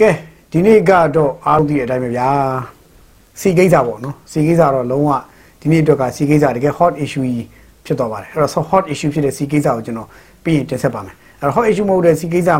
[0.00, 0.10] ကဲ
[0.52, 2.28] ဒီနေ့ကတော့အားလုံးဒီအတိုင်းပဲဗျာ
[3.40, 5.10] စီကိစ္စပေါ့နော်စီကိစ္စတော့လုံးဝ
[5.60, 7.46] ဒီနေ့အတွက်ကစီကိစ္စတကယ် hot issue ကြီး
[7.86, 10.08] ဖြစ်သွားပါတယ်အဲ့တော့ hot issue ဖြစ်တဲ့စီကိစ္စကိုကျွန်တော်
[10.44, 12.50] ပြီးရင်တင်ဆက်ပါမယ်အဲ့တော့ hot issue မဟုတ်တဲ့စီကိစ္စ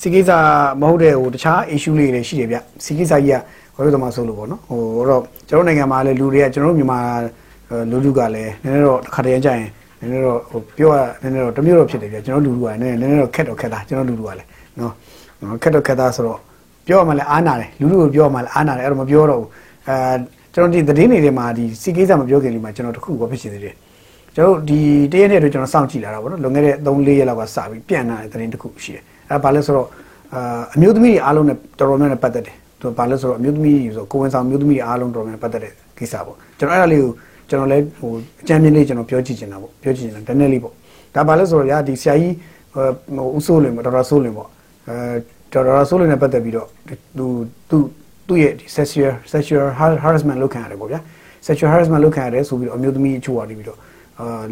[0.00, 0.30] စီကိစ္စ
[0.80, 3.40] မဟုတ်တဲ့ဟိုတခြား issue လေးတွေရှိတယ်ဗျစီကိစ္စကြီးက
[3.74, 7.00] ဘာလို့သမားဆိုလို့ပေါ့နော်ဟိုတော့ကျွန်တော်နိုင်ငံမှာလည်းလူတွေကကျွန်တော်တို့မြန်မာ
[7.90, 9.68] လူလူကလည်းနည်းနည်းတော့တစ်ခါတည်းကြရင်
[10.00, 14.48] နည်းနည်းတော့ဟိုပြောရနည်းနည်းတော့တမျိုးတော့ဖြစ်တယ်ဗျကျွန်တော်လူလူကလည်းနည်းနည်းတော့ခက်တော့ခက်တာကျွန်တော်လူလူကလည်း
[14.78, 14.92] နော်
[15.62, 16.38] ခက်တော့ခက်တာဆိုတော့
[16.88, 19.48] ပြောမှလည်းအားနာတယ်လူလူကိုပြောမှလည်းအားနာတယ်အဲ့တော့မပြောတော့ဘူး
[19.88, 19.96] အဲ
[20.54, 23.74] ကျွန်တော်ဒီသတင်းတွေထဲမှာဒီစီကိစ္စမပြောခင်လေးမှာကျွန်တော်တခုဘာဖြစ်ရှိသေးတယ်
[24.36, 24.78] ကျွန်တော်ဒီ
[25.12, 29.88] တရက်နေ့တော့ကျွန်တော်စောင့်ကြည့်လာတာပေါ့နော်လွန်ခဲ့တဲ့3-4ရက်လောက်ကစပြီးပြန်လာတဲ့သတင်းတခုရှိတယ်အဲဘာလဲဆိုတော့
[30.34, 37.10] အာအမျိုးသမီးတွေအားလုံးနဲ့တော်တော်များများပတ်သက်တယ်သူဘာလဲဆိုတော့အမျိုးသမီးတွေဆိုကိုဝင်ဆောင်အမျိုးသမီးတွေအားလုံးတော်တော်များပတ်သက်တဲ့ကိစ္စပေါ့ကျွန်တော်အဲ့ဒါလေးကို
[37.48, 38.10] ကျွန်တော်လည်းဟို
[38.42, 40.74] အကြမ်းမြင့်လေးကျွန်တော်ပြောကြည့်ချင်တာပေါ့ပြောကြည့်ချင်တာတနေ့လေးပေါ့
[41.14, 42.34] ဒါဘာလဲဆိုတော့ညာဒီဆရာကြီး
[43.16, 44.48] ဟိုဦးစိုးလင်ပေါ့ဒေါက်တာစိုးလင်ပေါ့
[44.88, 44.94] အဲ
[45.52, 46.68] ဒေါက်တာဆိုးလေးနဲ့ပတ်သက်ပြီးတော့
[47.18, 47.26] သူ
[47.70, 47.78] သူ
[48.28, 49.66] သူ့ရဲ့ sexual sexual
[50.04, 51.00] harassment လုပ်ခံရတယ်ပေါ့ဗျာ
[51.46, 53.78] sexual harassment လုပ်ခံရတယ်ဆိုပြီးတော့အမျိုးသမီးအချို့ကနေပြီးတော့
[54.20, 54.44] အာ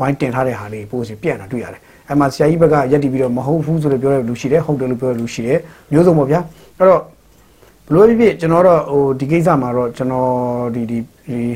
[0.00, 5.58] ဝိုင်းတင်ထားတဲ့ဟာလေးပို့စီပြန့်တာတွေ့ရတယ်အဲ့မှာဆရာကြီးဘက်ကရက်တည်ပြီးတော့မဟုတ်ဘူးဆိုလို့ပြောတဲ့လူရှိတယ်ဟုတ်တယ်လို့ပြောတဲ့လူရှိတယ်
[5.92, 6.40] မျိုးစုံပေါ့ဗျာ
[6.78, 7.02] အဲ့တော့
[7.88, 10.28] ဘလို့ဖြစ်ဖြစ်ကျွန်တော်တော့ဟိုဒီကိစ္စမှာတော့ကျွန်တော်
[10.74, 10.98] ဒီဒီ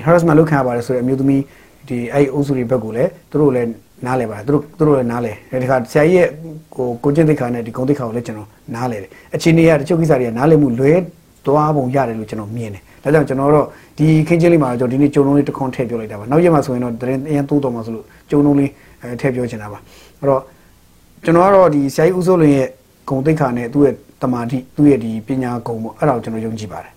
[0.05, 1.43] harassment လုပ်ခံရပါတယ်ဆိုတဲ့အမျိုးသမီး
[1.89, 3.69] ဒီအဲ့အုပ်စုတွေဘက်ကိုလည်းသူတို့လည်း
[4.07, 5.33] နားလဲပါတယ်သူတို့သူတို့လည်းနားလဲ
[5.63, 6.29] ဒီခါဆရာကြီးရဲ့
[6.75, 10.93] ကိုကိုကျင့်သိက္ခာနဲ့ဒီဂုဏ်သိက္ခာကိုလည်းကျွန်တော်နားလဲတယ်အချင်းတွေကတချို့ကိစ္စတွေကနားလဲမှုလွဲ
[11.47, 13.67] သွားပုံရတယ်လို့ကျွန်တော်မြင်တယ်ဒါကြောင့်ကျွန်တော်တော့
[13.99, 18.71] ဒီခင်းချင်းလေးမှာကျွန်တော်ဒီနေ့ကျုံလုံးလေးတစ်ခွန်းထည့်ပြောလိုက်တာပါနောက်ရက်မှာဆိုရင်တော့တရင်အရင်တိုးတော်မှာဆိုလို့ကျုံလုံးလေး
[19.03, 19.79] အဲထည့်ပြောချင်တာပါ
[20.21, 20.43] အဲ့တော့
[21.25, 22.69] ကျွန်တော်ကတော့ဒီဆရာကြီးဦးစိုးလင်ရဲ့
[23.09, 26.93] ဂုဏ်သိက္ခာနဲ့သူ့ရဲ့တမာတိသူ့ရဲ့ဒီပညာဂုဏ်ပေါ့အဲ့ဒါကိုကျွန်တော်ယုံကြည်ပါတယ်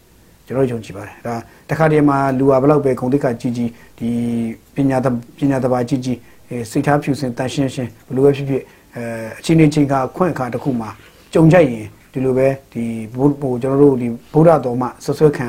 [0.46, 1.36] ကျွန်တော်ယုံကြည်ပါတယ်ဒါ
[1.70, 4.10] တခါတည်းမှာလူဟာဘလောက်ပဲဂုဏ်သိက္ခာကြီးကြီးဒီ
[4.76, 4.98] ပညာ
[5.38, 6.18] ပညာတဘာကြီးကြီး
[6.72, 8.64] စိတ်ထားဖြူစင်တန်ရှင်းရှင်းဘလို့ပဲဖြစ်ဖြစ်
[8.96, 9.04] အဲ
[9.40, 10.90] အချင်းချင်းချင်းကအခွင့်အခါတစ်ခုမှာ
[11.34, 12.84] ကြုံကြိုက်ရင်ဒီလိုပဲဒီ
[13.16, 15.48] ဘုဟိုကျွန်တော်တို့ဒီဗုဒ္ဓတော်မှာဆွဆွခံ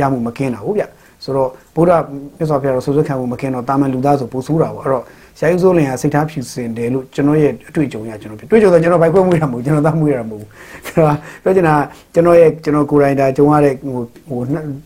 [0.00, 0.84] ရမှုမကင်းတာဟုတ်ဗျ
[1.24, 1.92] ဆိုတော့ဗုဒ္ဓ
[2.36, 5.04] မြတ်စွာဘုရားတော်ဆွဆွခံမှုမကင်းတော့တာမန်လူသားဆိုပိုဆိုးတာပေါ့အဲ့တော့
[5.38, 10.48] ဆရာကြီးစိုးလင်ကစိတ်ထားဖြူစင်တယ်လို့ကျွန်တော်ရဲ့အတွေ့အကြုံရကျွန်တော်တွေ့ကြုံတော့ကျွန်တော်ဘိုက်ခွဲမှုရမှာမဟုတ်ကျွန်တော်သားမှုရမှာမဟုတ်ဘူး
[10.86, 11.74] ဆိုတော့ပြောချင်တာ
[12.14, 14.38] ကျွန်တော်ရဲ့ကျွန်တော်ကိုယ်တိုင်ဒါကြုံရတဲ့ဟိုဟို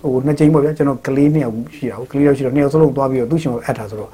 [0.02, 4.10] ဟိုနှစ်ချိန်ပေါ့ဗျာကျွန်တော်ကလေးနှစ်ယောက်ရှိတာဟုတ်ကလေးယောက်ရှိတော့နှစ်ယောက်စလုံးသွားပြီးတော့သူ့ရှင်ကိုအပ်တာဆိုတော့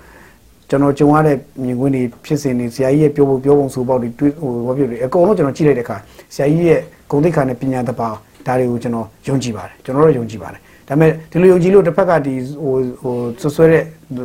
[0.71, 5.97] ကျွန်တော်ကြုံရတဲ့မြင်ကွင်းတွေဖြစ်စဉ်တွေဆရာကြီးရဲ့ပြောဖို့ပြောပုံဆိုပေါက်တွေတွေးဟိုဘာဖြစ်လဲအကုန်လုံးကျွန်တော်ကြည့်လိုက်တဲ့အခါ
[6.35, 6.81] ဆရာကြီးရဲ့
[7.11, 8.09] ဂုဏ်သိက္ခာနဲ့ပညာတပါ
[8.47, 13.83] ဒါတွေကိုကျွန်တော်ယုံကြည်ပါတယ်ကျွန်တော်တို့ယုံကြည်ပါတယ်ဒါပေမဲ့ဒီလိုယုံကြည်လို့တစ်ဖက်ကဒီဟိုဟိုဆွဆွဲတဲ့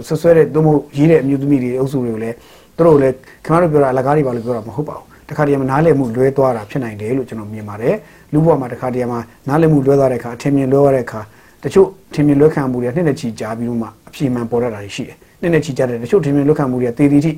[0.08, 2.36] ဆွဆွဲတဲ့သို့မဟုတ်ရေးတဲ့အမျိုးသမီးတွေအုပ်စုတွေကိုလည်း
[2.78, 3.16] သူတို့လည်း
[3.46, 7.96] ခင်ဗျားတို့ပြောတာအလကားတွေပါလို့ပြောတာမဟုတ်ပါဘူးတခါတည်းမှာနားလည်မှုလွဲသွားတာဖြစ်နိုင်တယ်လို့ကျွန်တော်မြင်ပါတယ်
[8.34, 11.22] လူဘဝမှာတခါတည်းမှာနားလည်မှုလွဲသွားတဲ့အခါအထင်မြင်လွဲသွားတဲ့အခါ
[11.64, 17.32] တချို့ထင်မြင်လွဲခံမှုတွေနှစ်နဲ့ချီကြာပြီးတော့မှအပြည့်မှန်ပေါ်တတ်တာရှိတယ် နည်းနည်းချီကြတယ်တချို့ထင်မြင်လွတ်ခံမှုတွေကတေတီတိ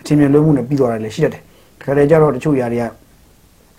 [0.00, 1.42] အထင်မြင်လွတ်မှုနဲ့ပြီးသွားတယ်လည်းရှိတတ်တယ်
[1.80, 2.84] တခါတည်းကျတော့တချို့ຢာတွေက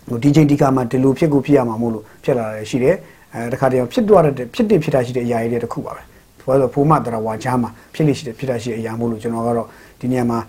[0.10, 2.96] ဟိုဒီချိန်ဒီကမှဒီလိုဖြစ်ကိုဖြစ်ရမှာမို့လို့ဖြစ်လာတယ်ရှိတယ်
[3.34, 6.02] အဲတခါတည်းဖြစ်သွားတဲ့ဖြစ်တည်ဖြစ်တာရှိတဲ့အရာတွေတခုပါပဲ
[6.48, 9.68] ဘာလို့ဖိုးမတရဝါချားမှာဖြစ်နေရှိတဲ့ဖြစ်တာရှိတဲ့အရာမို့လို့ကျွန်တော်ကတော့
[10.00, 10.40] ဒီနေရာမှာ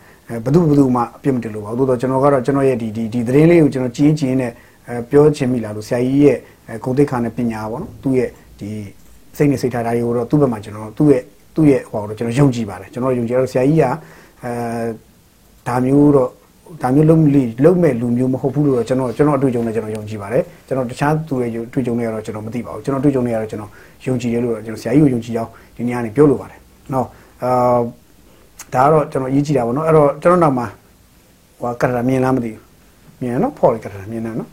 [0.45, 4.53] ဘသူဘသူမှအပြစ်မတင်လို့ပါဘူးသို့တော့ကျွန်တော်ကတော့ကျွန်တော်ရဲ့ဒီဒီဒီသတင်းလေးကိုကျွန်တော်ကြည်ကြည်နဲ့
[5.11, 6.39] ပြောချင်မိလာလို့ဆရာကြီးရဲ့
[6.85, 8.29] ဂုဏ်သိက္ခာနဲ့ပညာပေါ့နော်သူ့ရဲ့
[8.59, 8.69] ဒီ
[9.37, 11.23] စိတ်နဲ့စိတ်ထားတာတွေကိုတော့သူ့ဘက်မှာကျွန်တော်သူ့ရဲ့
[11.55, 13.85] သူ့ရဲ့ဟိုတော့ကျွန်တော်ယုံကြည်ပါတယ်ကျွန်တော်ယုံကြည်တော့ဆရာကြီးက
[14.45, 14.53] အဲ
[15.69, 16.31] ဒါမျိုးတော့
[16.83, 23.71] ဒါမျိုးလုံးလီလုံးမဲ့လူမျိုးမဟုတ်ဘူးလို့တော့ကျွန်တော်ကျွန်တော်အတွေ့အကြုံနဲ့ကျွန်တော်ယုံကြည်ပါတယ်ကျွန်တော်တခြားသူတွေအတွေ့အကြုံတွေကတော့ကျွန်တော်မသိပါဘူးကျွန်တော်အတွေ့အကြုံတွေကတော့ကျွန်တော်
[24.07, 26.59] ယုံကြည်တယ်လို့တော့ကျွန်တော်ဆရာကြီးကိုယုံကြည်အောင်ဒီနေ့ကနေပြောလိုပါတယ်
[26.93, 27.07] နော်
[27.43, 27.79] အာ
[28.75, 30.67] ဒါကတော့ကျွန်တော်ရေးကြည့်တာပေါ့နော်အဲ့တော့ကျွန်တော်နောက်မှာ
[31.61, 32.61] ဟိုကရတာမြင်လားမသိဘူး
[33.21, 34.51] မြင်နော်ဖော်ရကရတာမြင်တယ်နော်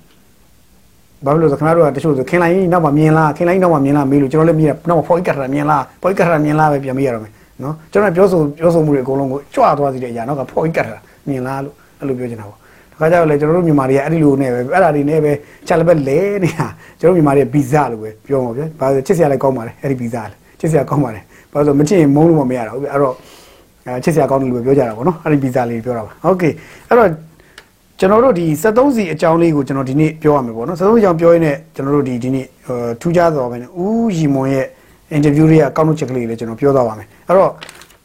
[1.24, 12.58] ဘာလို့လဲဆိုခင်ဗျားတို့ကတချို့ဆိုခင်လိုင်းကြီးနောက်မှာမြင်လားခင်လိုင်းနောက်မှာမြင်လားမေးလို့ကျွန်တော်လည်းမြင်နောက်မှာဖော်ကြီးကတ်တာမြင်လားဖော်ကြီးကတ်တာမြင်လားပဲပြန်မေးရတော့မယ်နော်ကျွန်တော်ပြောဆိုပြောဆိုမှုတွေအကုန်လုံးကိုကြွသွားစီတဲ့အရာနောက်ကဖော်ကြီးကတ်တာမြင်လားလို့အဲ့လိုပြောချင်တာပေါ့
[12.92, 15.32] တခါကျတော့လေကျွန်တော်တို့မြန်မာတွေကအဲ့ဒီလိုနဲ့ပဲအဲ့ဒါတွေနဲ့ပဲ
[15.66, 16.66] ချက်လက်ပဲလဲနေတာ
[17.00, 21.20] ကျွန်တော်မြန်မာတွေကဗီဇလို့ပဲပြောမှာဗျာဘာလို့ချစ်စရာလည်းကောင်းပါလေအဲ့ဒီဗီဇလေချစ်စရာကောင်းပါလေ
[21.52, 23.14] ဘာလို့မချစ်ရင်မုန်းလို့မမရတော့ဘူးအဲ့တော့
[23.86, 26.44] အဲချစ်စရာကောင်းတယ်လို့ပဲပြောကြတာပေါ့နော်အဲ့ဒီဗီဇလေးပြောတာပါโอเค
[26.88, 27.08] အဲ့တော့
[28.01, 32.45] ကျွန်တော်တို့ဒီ73စီအကြောင်းလေးကိုကျွန်တော်ဒီနေ့ပြောရမယ်ပေါ့နော်73စီအကြောင်းပြောရင်းနဲ့ကျွန်တော်တို့ဒီဒီနေ့
[33.01, 34.65] ထူးခြားတော်ပဲနဲ့ဦးရီမွန်ရဲ့
[35.17, 37.51] interview လေးကကောက်နှုတ်ချက်ကလေးလေးကျွန်တော်ပြောသွားပါမယ်အဲ့တော့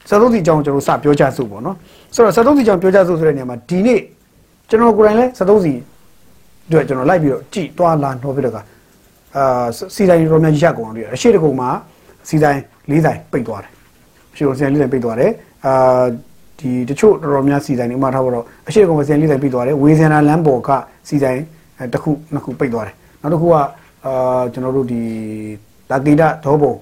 [0.09, 1.77] 73စီအကြောင်းကျွန်တော်စပြောကြစို့ပေါ့နော်
[2.15, 4.01] ဆိုတော့73စီအကြောင်းပြောကြစို့ဆိုတဲ့နေရာမှာဒီနေ့
[4.69, 5.73] ကျွန်တော်ကိုယ်တိုင်လဲ73စီ
[6.71, 8.59] တို့ကျွန်တော်လိုက်ပြီးတော့ကြည်သွားလာနှောပြတော့က
[9.37, 11.69] အာစီတိုင်းရောများရက်ကုန်အောင်တွေ့ရတယ်အရှိတကုံမှာ
[12.29, 12.61] စီတိုင်း
[12.91, 13.71] ၄တိုင်းပိတ်သွားတယ်
[14.37, 15.31] ရှိတော့စီတိုင်း၄တိုင်းပိတ်သွားတယ်
[15.67, 16.05] အာ
[16.61, 20.71] ဒီတချို့တော်တော်များစီတိုင်းဥမာထားတော့အရှိကောင်စီတိုင်းလေးတိုင်းပိတ်သွားတယ်ဝေဇန်နာလမ်းပေါ်က
[21.09, 21.43] စီတိုင်း
[21.93, 23.55] တစ်ခုနှစ်ခုပိတ်သွားတယ်နောက်တစ်ခုက
[24.07, 25.01] အာကျွန်တော်တို့ဒီ
[25.91, 26.73] တာကိဒဒေါဘုံ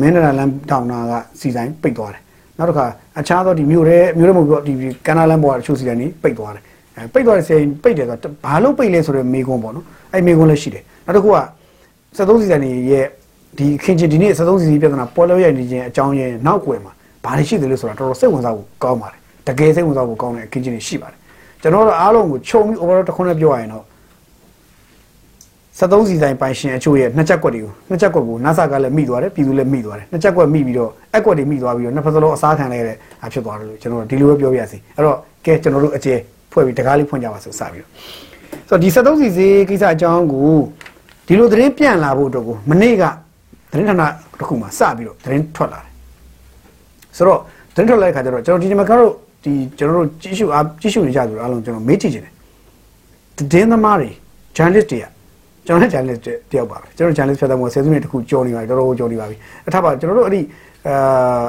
[0.00, 2.22] မင်းနာလမ်းတောင်နာကစီတိုင်းပိတ်သွားတယ်
[2.58, 2.86] နောက်တစ်ခါ
[3.18, 4.74] အခြားသောဒီမြို့ရဲမြို့ရဲမဟုတ်ဘူးဒီ
[5.06, 6.62] ကန္နာလမ်းပေါ်ကတချို့စီတိုင်းနေပိတ်သွားတယ်
[6.96, 11.38] အဲပိတ်သွားတဲ့စိန်ပိတ်တယ်ဆိုတော့ဘာလို့ပိတ်လဲဆိုတော့မေကွန်းပေါ့နော်အဲ့မေကွန်းလည်းရှိတယ်နောက်တစ်ခုက
[12.16, 13.06] 73စီဆိုင်တွေရဲ့
[13.58, 16.92] ဒီခင်ချင်ဒီနေ့73စီစီပြဿနာပေါ်လို့ရနေခြင်းအကြောင်းရင်းနောက်ွယ်မှာ
[17.24, 21.18] ဘာတွေရှိတယ်လဲဆိုတာတော်တော်စိတ်ဝင်စားဖို့ကောင်းပါတယ်တကယ်စိတ်ဝင်စားဖို့ကောင်းတဲ့ခင်ချင်တွေရှိပါတယ်
[21.62, 23.84] ကျွန်တော်တို့အားလုံးကိုခြုံပြီး overall တစ်ခုနဲ့ပြောရရင်တော့
[25.80, 36.14] 73စီဆိုင်ပိုင်ရှင်အချို့ရဲ့နှစ်ချက်ကွက်တွေကိုနှစ်ချက်ကွက်ကို NASA ကလည်းမိသွားတယ်ပြည်သူလည်းမိသွားတယ်နှစ်ချက်ကွက်မိပြီးတော့အက်ကွက်တွေမိသွားပြီးတော့နှစ်ဖက်စလုံးအစားခံလိုက်ရတဲ့အဖြစ်သွားတယ်လို့ကျွန်တော်တို့ဒီလိုပဲပြောပြရစီအဲ့တော့ကဲကျွန်တော်တို့အကျေ
[36.52, 37.90] ဖွဲ့ပြီးတကားလေးဖွင့်ကြပါစို့စပြီးတော့
[38.68, 40.52] ဆိုတော့ဒီ73စီစီကိစ္စအကြောင်းကို
[41.26, 43.04] ဒီလိုသတင်းပြန့်လာဖို့အတွက်ကိုမနေ့က
[43.70, 44.02] သတင်းဌာန
[44.38, 45.89] တစ်ခုမှာစပြီးတော့သတင်းထွက်လာတယ်
[47.16, 47.38] ဆိုတော့
[47.74, 49.10] သတင်းထွက်လာတဲ့ခါကျတော့ကျွန်တော်ဒီနေ့မှာကတော့
[49.44, 52.32] ဒီကျွန်တော်တို့ကြည့်ရှုအားကြည့်ရှုနေကြသူအားလုံးကျွန်တော်မေးကြည့်ချင်တယ်
[53.36, 54.10] သတင်းသမားတွေ
[54.56, 55.06] journalist တွေက
[55.66, 59.36] ကျွန်တော်လည်း journalist တယောက်ပါပဲကျွန်တော် journalist ဖြစ်တဲ့မို့ဆယ်စုနှစ်တခုကြော်နေပါပြီတော်တော်ကြော်နေပါပြီ
[59.66, 60.40] အထပ်ပါကျွန်တော်တို့အဲ့ဒီ
[60.88, 61.44] အာ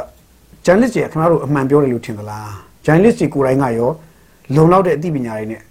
[0.65, 2.49] journalist တွေကခင်ဗျားတို့အမှန်ပြောတယ်လို့ထင်သလား
[2.85, 3.89] journalist တွေကိုယ်တိုင်ကရော
[4.55, 5.61] လုံလောက်တဲ့အသိပညာတွေနဲ့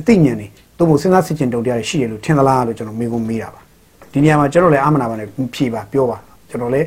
[0.00, 0.46] အသိဉာဏ်တွေ
[0.78, 3.60] တို့မို့စဉ်းစားစစ်ကျင်တုံတရားတွေရှိရလို့ထင်သလားလို့ကျွန်တော်မေးခွန်းမေးတာပါ
[4.12, 6.18] ဒီနေရာမှာကျွန်တော်လည်းအာမနာပါနဲ့ဖြေပါပြောပါ
[6.50, 6.86] ကျွန်တော်လည်း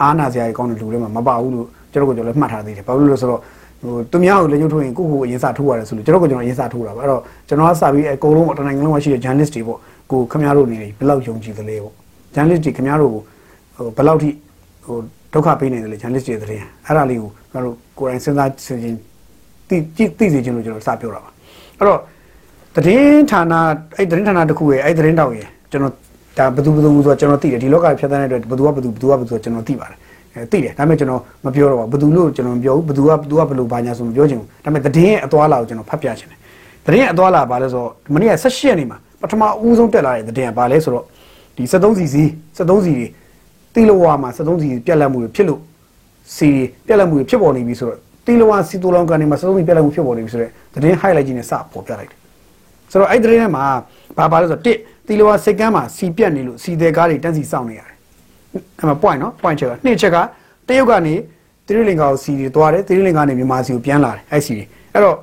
[0.00, 3.40] အားနာစရာကြီးကောင်းတဲ့လူတွေမှာမပါဘူးလို့ကျွန်တော်ကကျွန်တော်လည်းမှတ်ထားသေးတယ်ဘာလို့လဲဆိုတော့
[3.82, 9.78] ဟိုသူများကိုလက်ညှိုးထိုးရင်ကိုယ့်ကိုယ်အရင်စထိုးရတယ်ဆိုလို့ကျွန်တော်ကကျွန်တော်အရင်စထိုးတာပါအဲ့တော့ကျွန်တော်ကစပြီးအကုန်လုံးတနိုင်ငံလုံးမှာရှိတဲ့ journalist တွေပေါ့
[10.10, 11.92] ကိုခင်ဗျားတို့နေဘယ်လောက်ယုံကြည်သလဲပေါ့
[12.34, 14.30] journalist တွေခင်ဗျားတို့ဟိုဘယ်လောက်ထိ
[14.86, 14.96] ဟို
[15.32, 16.48] ဒုက္ခပေးနေတယ်လေ journalist တွေတဲ့
[16.86, 18.94] အဲ့ဒါလေးကိုကျွန်တော်တို့ကိုယ်တိုင်စဉ်းစားဆင်ခြင်
[19.68, 19.76] သိ
[20.18, 21.30] သိစေချင်လို့ကျွန်တော်စပြောတာပါ
[21.78, 22.00] အဲ့တော့
[22.74, 23.54] သတင်းဌာန
[23.96, 25.94] အဲ့သတင်းဌာနတစ်ခုရဲ့အဲ့သတင်းတောက်ရဲ့ကျွန်တော်
[26.38, 29.98] ဒါဘသူဘသူဆိုတော့ကျွန်တော်သိတယ်ဒီလောကဖြတ်သန်းတဲ့အတွက်ဘသူကဘသူဘသူကဘသူဆိုကျွန်တော်သိပါတယ်
[30.34, 36.38] အဲသိတယ်ဒါပေမဲ့ကျွန်တော်မပြောတော့ဘူးဘသူလို့ကျွန်တော်မပြောဘူးဘသူကဘသူကဘလို့ဘာညာဆိုမပြောချင်ဘူးဒါပေမဲ့တည်င်းအသွာလာကိုကျွန်တော်ဖတ်ပြချင်တယ်
[36.86, 41.04] တည်င်းအသွာလာဘာလဲဆိုတော့မနေ့က16ရက်နေ့မှာပထမဦးဆုံးတက်လာတဲ့တည်င်းကဘာလဲဆိုတော့
[41.56, 42.22] ဒီ73စီစီ
[42.56, 43.06] 73စီတွေ
[43.74, 45.60] တိလဝါမှာ73စီပြက်လက်မှုတွေဖြစ်လို့
[46.36, 46.48] စီ
[46.86, 50.50] ပြက်လက်မှုတွေဖြစ်ပေါ်နေပြီဆိုတော့တိလဝါစီတူလောင်ကန်နေမှာ73စီပြက်လက်မှုဖြစ်ပေါ်နေပြီဆိုတော့
[50.82, 52.18] တည်င်း highlight ကြီးနဲ့စပေါ်ပြလိုက်တယ်
[52.90, 53.64] ဆိုတော့အဲ့ဒီတည်င်းထဲမှာ
[54.18, 57.94] ဘာပါလဲဆိုတော့1 သီလဝါစိတ်ကမ်းမှာစီပြက်နေလို့စီတဲ့ကားတွေတန်းစီစောင့်နေရတယ်
[58.78, 60.16] အဲ့မှာ point နော် point ချက်ကနှစ်ချက်က
[60.68, 61.14] တရုတ်ကနေ
[61.66, 64.56] သီရိလင်္ကာကိုစီတွေသွားတယ်သီရိလင်္ကာကနေမြန်မာစီကိုပြန်လာတယ်အဲ့စီ
[64.92, 65.16] အဲ့တော့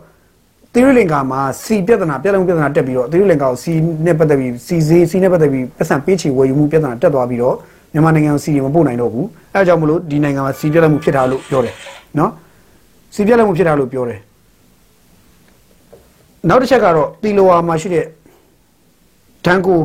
[0.73, 3.71] သီရိလင်္ကာမှာစီပြဿနာပြဿနာပြဿနာတက်ပြီးတော့သီရိလင်္ကာကိုစီ
[4.05, 7.55] နဲ့ပတ်သက်ပြီးစီစေးစီနဲ့ပတ်သက်ပြီးပတ်စံပေးချေဝယ်ယူမှုပြဿနာတက်သွားပြီးတော့
[7.93, 11.73] မြန်မာနိုင်ငံကိုစီတွေမပို့နိုင်တော့ဘူးအဲအကြောင်းမလို့ဒီနိုင်ငံမှာစီပြဿနာမှုဖြစ်တာလို့ပြောတယ်
[12.19, 12.31] နော်
[13.15, 14.19] စီပြဿနာမှုဖြစ်တာလို့ပြောတယ်
[16.49, 18.05] နောက်တစ်ချက်ကတော့တီလိုဝါမှာရှိတဲ့
[19.45, 19.79] ဒန်ကို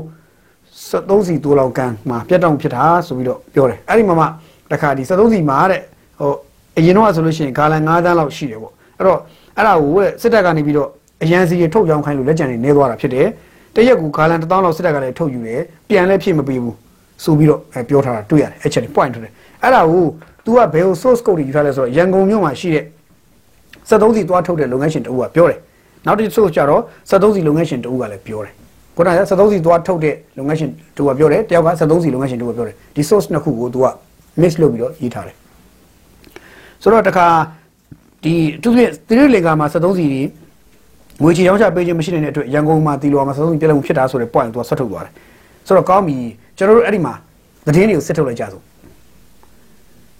[0.91, 4.26] 73စီတိုးလောင်ကန်မှာပြတ်တောင်ဖြစ်တာဆိုပြီးတော့ပြောတယ်အဲ့ဒီမှာမှ
[4.73, 5.81] တခါဒီ73စီမှာတဲ့
[6.20, 6.32] ဟို
[6.79, 9.19] အရင်တော့ဆိုလို့ရှိရင်ဂါလန်9တန်းလောက်ရှိတယ်ပေါ့အဲ့တော့
[9.56, 10.88] အဲ့ဒါကိုတဲ့စစ်တပ်ကနေပြီးတော့
[11.23, 13.26] အရန်စီရထုတ်ရောင်းခိုင်းလို့လက်ကျန်နေနေသွားတာဖြစ်တယ်
[13.75, 16.76] တရက်ကူဂါလန်1000လောက်စစ်တပ်ကလည်းထုတ်ယူတယ်ပြန်လည်းဖြစ်မပေးဘူး
[17.25, 19.32] ဆိုပြီးတော့ပြောထားတာတွေ့ရတယ်အဲ့ချက်တွေ point ထုတ်တယ်
[19.62, 20.05] အဲ့ဒါကို
[20.44, 22.85] तू ကဘယ်ကို source code တွေယူထားလဲဆိုတော့ရန်ကုန်မြို့မှာရှိတဲ့
[23.88, 25.59] 73စီသွားထုတ်တဲ့လုပ်ငန်းရှင်တဦးကပြောတယ်
[26.06, 28.55] နောက်တစ် source ကျတော့73စီလုပ်ငန်းရှင်တဦးကလည်းပြောတယ်
[28.97, 33.87] ခုနက73စီသွားထုတ်တဲ့လုပ်ငန်းရှင်တူကပြောတယ်တယောက်က73စီလုပ်ငန်းရှင်တူကပြောတယ်ဒီ source နှစ်ခုကိုသူက
[34.41, 35.37] mix လုပ်ပြီးတော့ရေးထားတယ်
[36.83, 37.27] ဆိုတော့တခါ
[38.25, 40.23] ဒီသူပြသီရိလင်္ကာမှာ73စီတွေ
[41.23, 45.13] ငွေချေရောင်းချပေးခြင်းမရှိတဲ့အတွက်ရန်ကုန်မှာတီလိုမှာ73စီပြည့်လုံးဖြစ်တာဆိုတဲ့ point သူကဆွတ်ထုတ်သွားတယ်
[45.67, 46.17] ဆိုတော့ကောင်းပြီ
[46.57, 47.15] ကျွန်တော်တို့အဲ့ဒီမှာ
[47.67, 48.63] သတင်းတွေကိုစစ်ထုတ်လိုက်ကြစို့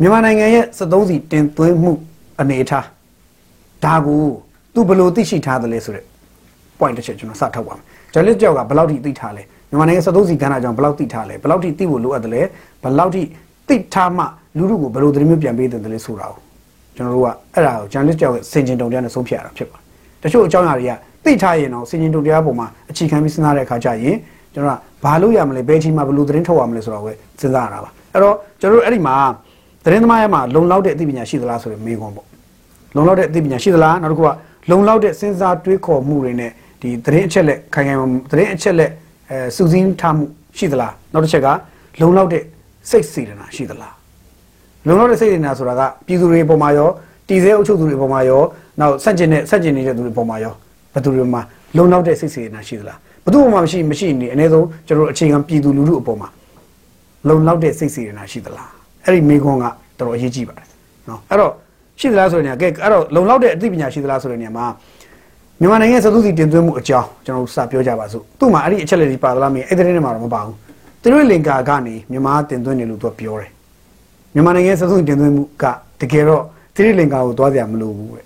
[0.01, 1.93] မြန်မာနိုင်ငံရဲ့73စီတင်သွင်းမှု
[2.41, 2.87] အနေအထား
[3.85, 4.23] ဒါကို
[4.75, 6.05] သူဘယ်လိုသိရှိထားသလဲဆိုတဲ့
[6.79, 7.85] point တစ်ချက်ကျွန်တော်စထုတ်ပါမယ်
[8.17, 12.43] ဂျာလစ်ကြောက်ကဘယ်လောက်ထိသိထားလဲမြန်မာနိုင်ငံ73စီကဏ္ဍကြောင့်ဘယ်လောက်သိထားလဲဘယ်လောက်ထိသိဖို့လိုအပ်တယ်လဲ
[12.83, 13.23] ဘယ်လောက်ထိ
[13.69, 14.25] သိထားမှ
[14.57, 16.41] လူလူကိုဘယ်လိုသတင်းမျိုးပြန်ပေးတယ်လဲဆိုတာကို
[16.97, 19.79] ကျွန်တော်တို့ကအဲ့ဒါကိုဂျာလစ်ကြောက်ရဲ့စင်ကျင်တုံတရားနဲ့ဆုံးဖြတ်ရတာဖြစ်ပါ
[20.23, 20.93] တယ်တချို့အကြောင်းအရာတွေက
[21.25, 24.17] သိထားရင်တော့စင်ကျင်တုံတရားပုံမှာအခြေခံပြီးစဉ်းစားတဲ့အခါကျရင်
[24.55, 29.17] ကျွန်တော်ကဘာလို့ရမလဲဘယ်အချိန်မှာဘယ်လိုသတင်းထုတ်ရမလဲဆိုတော့ပဲစဉ်းစားရတာပါအဲ့တော့ကျွန်တော်တို့အဲ့ဒီမှာ
[29.85, 32.27] သတင်းသမားရဲ့မှာလုံလောက်တဲ့အသိပညာရှိသလားဆိုတဲ့မေးခွန်းပေါ့
[32.97, 34.31] လုံလောက်တဲ့အသိပညာရှိသလားနောက်တစ်ခုက
[34.71, 38.91] လုံလောက်တဲ့စဉ်းစားတွေးခေါ်မှုတွေနဲ့ ဒီသတင်းအချက်လက်ခိုင်ခိုင်သတင်းအချက်လက်
[39.31, 40.25] အဲစူးစီးထားမှု
[40.59, 41.49] ရှိသလားနောက်တစ်ချက်က
[42.01, 42.43] လုံလောက်တဲ့
[42.91, 43.95] စိတ်စေတနာရှိသလား
[44.87, 46.89] လုံလောက်တဲ့စိတ်စေတနာဆိုတာကပြည်သူတွေပုံမှာရော
[47.29, 48.43] တည်ဆဲအုပ်ချုပ်သူတွေပုံမှာရော
[48.81, 50.55] နောက်ဆက်ကျင်တဲ့ဆက်ကျင်နေတဲ့သူတွေပုံမှာရော
[50.93, 51.43] ဘယ်သူတွေမှာ
[51.77, 56.29] လုံလောက်တဲ့စိတ်စေတနာရှိသလားဘယ်သူမှမရှိမရှိနေအနည်းဆုံးကျွန်တော်တို့အခြေခံပြည်သူလူထုအပေါ်မှာ
[57.29, 58.71] လုံလောက်တဲ့စိတ်စေတနာရှိသလား
[59.05, 60.67] အဲ့ဒီမိခွန်းကတော်တော်အရေးကြီးပါတယ်
[61.09, 61.53] နော်အဲ့တော့
[62.01, 64.67] ရှိသလားဆိုတဲ့နေရာကဲအဲ့တော့လုံလောက်တဲ့အသိပညာရှိသလားဆိုတဲ့နေရာမှာ
[65.61, 70.55] မြန်မာနိုင်ငံစသုစီတင်သွင်းမှုအကြောင်းကျွန်တော်တို့စပြောကြပါစို့သူ့မှာအဲ့ဒီအချက်လက်တွေပါသလားမင်းအဲ့ဒီထဲမှာတော့မပါဘူး
[71.03, 73.51] သူတို့လင်ကာကနေမြန်မာတင်သွင်းတယ်လို့သူကပြောတယ်
[74.35, 75.65] မြန်မာနိုင်ငံစသုစီတင်သွင်းမှုက
[76.01, 76.43] တကယ်တော့
[76.75, 78.25] သူတို့လင်ကာကိုသွားကြမလို့ဘူးတဲ့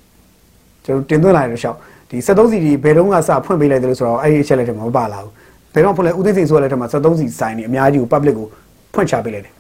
[0.85, 1.77] ကျွန်တော်တင်သွင်းလာတဲ့ရှောက်
[2.11, 5.33] ဒီ73စီဒီဘယ်တော့မှစဖွင့်ပေးလိုက်တယ်လို့ဆိုတော့အဲ့ဒီအချက်လက်တွေမှာမပါလာဘူး
[5.75, 8.47] ဘယ်တော့ဖွင့်လဲဦးသိစိန်ဆိုရတဲ့ထက်မှာ73စီဆိုင်နေအများကြီးကို public ကို
[8.95, 9.53] ဖွင့်ချပေးလိုက်တယ်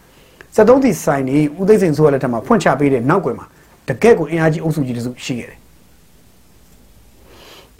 [0.57, 3.47] 73စီဆိုင်နေဦးသိစိန်ဆိုရတဲ့ထက်မှာဖွင့်ချပေးတဲ့နောက်ွယ်မှာ
[3.89, 5.60] တကယ့်ကိုအင်အားကြီးအုပ်စုကြီးတစုရှိခဲ့တယ်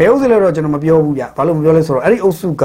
[0.01, 2.63] ဘဘယ်အုပ်စုလဲတော့ကျွန်တော်မပြောဘူးဗျဘာလို့မပြောလဲဆိုတော့အဲ့ဒီအုပ်စုက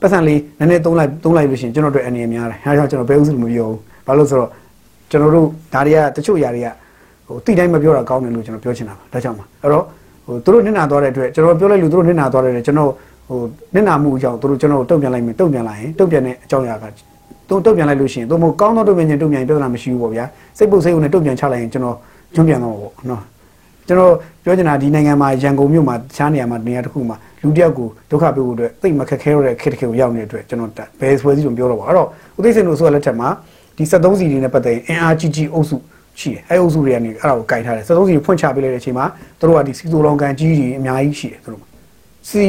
[0.00, 4.50] ပတ်စံလေးနည်းနည်းသုံးလိုက်သုံးလိုက်လို့ရှိရင်ကျွန်တော်တို့အနေနဲ့များတယ်အဲဒါကြောင့်ကျွန်တော်ဘယ်အုပ်စုမပြောဘူးဘာလို့ဆိုတော့
[5.10, 6.68] ကျွန်တော်တို့ဒါတွေကတချို့ຢာတွေက
[7.26, 9.84] ဟိုတိတိုင်းမပြောတာကောင်းတယ်လို့ကျွန်တော်ပြောချင်တာပါဒါကြောင့်ပါအဲ့တော့
[10.26, 12.90] ဟိုသူတို့နစ်နာသွားတဲ့အတွက်ကျွန်တော်ပြောလိုက်လို့သူတို့နစ်နာသွားတဲ့အတွက်ကျွန်တော်
[13.28, 13.38] ဟို
[13.74, 16.84] နစ်နာမှုအကြောင်းသူတို့ကျွန်တော်တုံ့ပြန်လိုက်မယ်တုံ့ပြန်လိုက်ရင်တုံ့ပြန်တဲ့အကြောင်းအရာက
[17.48, 20.24] တုံ့တုံ့ပြန်လိုက်လို့ရှိရင်သူမကောင်းသောတုံ့ပြန်ခြင်းတုံ့ပြန်ရင်ပြဿနာမရှိဘူးပေါ့ဗျာ
[20.58, 21.96] စိတ်ပုတ်စိတ်ုံနဲ့တုံ့ပြန်ချလိုက်ရင်ကျွန်တော်
[22.34, 23.22] ကျွန်းပြန်တော့ပေါ့နော်
[23.88, 24.12] ကျွန်တော်
[24.44, 30.70] ပြောချင်တာဒီနိုင်ငံမှာရန်ကုန်မြို့မှာတခြားနေရာမှာနေရာတစ်ခုမှာလူတစ်ယောက်ကိုဒုက္ခပေးဖို့အတွက်သိမခက်ခဲရတဲ့ခက်ခဲကိုရောက်နေတဲ့အတွက်ကျွန်တော်
[31.00, 32.08] ဘယ်ဆွဲစည်းလို့ပြောတော့ပါအဲ့တော့
[32.38, 33.28] ဦးသိန်းစင်တို့ဆိုရလက်ထက်မှာ
[33.76, 35.76] ဒီ73စီတွေနဲ့ပတ်သက်ရင်အင်အားကြီးကြီးအုပ်စု
[36.20, 39.06] ရှိတယ်အဲအုပ်စုတွေကနေအဲ့ဒါကိုကင်ထားတယ်73စီဖွင့်ချပေးလိုက်တဲ့အချိန်မှာ
[39.40, 41.62] တို့ကဒီစီတိုလောင်ကန်ကြီးတွေအများကြီးရှိတယ်တို့
[42.28, 42.42] စီ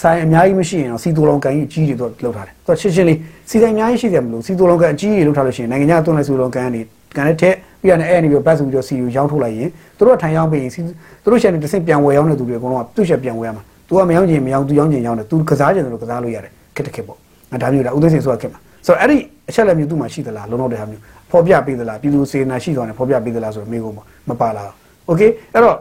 [0.00, 3.18] ဆိုင်အများကြီးမရှိရင်တော့စီတိုလောင်ကန်ကြီးကြီးတွေတော့လောက်ထားတယ်သူကရှင်းရှင်းလေး
[3.48, 6.80] စီဆိုင်အများကြီးရှိတယ်မလို့စီတိုလောင်ကန်အကြီးတွေလောက်ထားလို့ရှိရင်နိုင်ငံခြားသွင်းတဲ့စီတိုလောင်ကန်ကနေ
[7.16, 10.85] ကန်တဲ့ထက် ပြီးရတယ်အဲ့အနေပြီးဘတ်ဆိုပြီးတော့စီကိုရောင်းထုတ်လိုက်ရင်တို့ကထိုင်ရောင်းပြီးရင်
[11.25, 17.17] တို့ရှယ်နေတစ်ဆင့်ပြန်ဝယ်ရောင်းတဲ့သူတွေအကုန်လုံးကသူ့ရှယ်ပြန်ဝယ်ရမှာ။ तू ကမရောင်းချင်မရောင်း तू ရောင်းချင်ရောင်းတယ် तू ကစားချင်တယ်လို့ကစားလို့ရတယ်ခက်တခက်ပေါ့။
[17.53, 19.17] အဲဒါမျိုးလားဥသိစင်ဆိုတာခက်မှာ။ဆိုတော့အဲ့ဒီ
[19.49, 23.95] အချက်လက်မျိုးသူ့မှာရှိသလားလုံးလုံးတဲ့ဟာမျိုးဖော်ပြပေးသလားပြည်သူစေနာရှိသွားတယ်ဖော်ပြပေးသလားဆိုတော့မိကုန်
[24.29, 24.63] မပါလာ။
[25.09, 25.75] Okay အဲ့တော့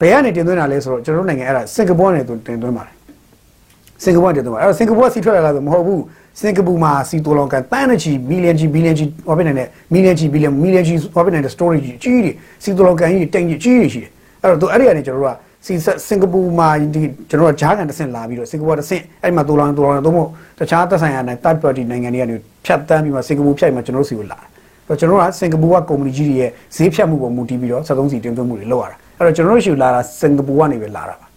[0.00, 2.94] ဘယ်ကနေတင်သွင်းတာလဲဆိုတော့ကျွန်တော်တို့နိုင်ငံအဲ့ဒါစင်ကာပူကနေတင်သွင်းပါတယ်။
[4.02, 6.00] စင်ကာပူကနေတင်သွင်းပါအဲ့တော့စင်ကာပူကစီထွက်လာလားဆိုမဟုတ်ဘူး။
[6.39, 12.31] စင်ကာပူမှာစီတိုလောင်ကန်တန်းချီမီလီယံချီဘီလီယံချီဟောပြနေတဲ့မီလီယံချီဘီလီယံမီလီယံချီဟောပြနေတဲ့ storage ကြီးကြီးတွေ
[12.63, 14.09] စီတိုလောင်ကန်ကြီးတိမ်ကြီးကြီးတွေရှိတယ်။
[14.41, 15.73] အဲ့တော့သူအဲ့ဒီကနေကျွန်တော်တို့ကစီ
[16.07, 16.99] စင်ကာပူမှာဒီ
[17.29, 24.39] ကျွန်တော်တို့ဂျားကန်တစ်ဆင့်လာပြီးတော့စင်ကာပူတစ်ဆင့်အဲ့မှာတူလောင်တူလောင်တော့မဟုတ်တခြားသက်ဆိုင်ရာနဲ့ third party နိုင်ငံတွေကနေဖြတ်တန်းပြီးမှစင်ကာပူဖြတ်မှကျွန်တော်တို့စီကိုလာ
[24.87, 31.27] တယ်ကျွန်တော်တို့ကစင်ကာပူကကုမ္ပဏီကြီးတွေရဲ့ဈေးဖြတ်မှုပေါ်မူတည်ပြီးတော့73စီတင်သွင်းမှုတွေလုပ်ရတာအဲ့တော့ကျွန်တော်တို့ရှိလာတာစင်ကာပူကနေပဲလာတာပါ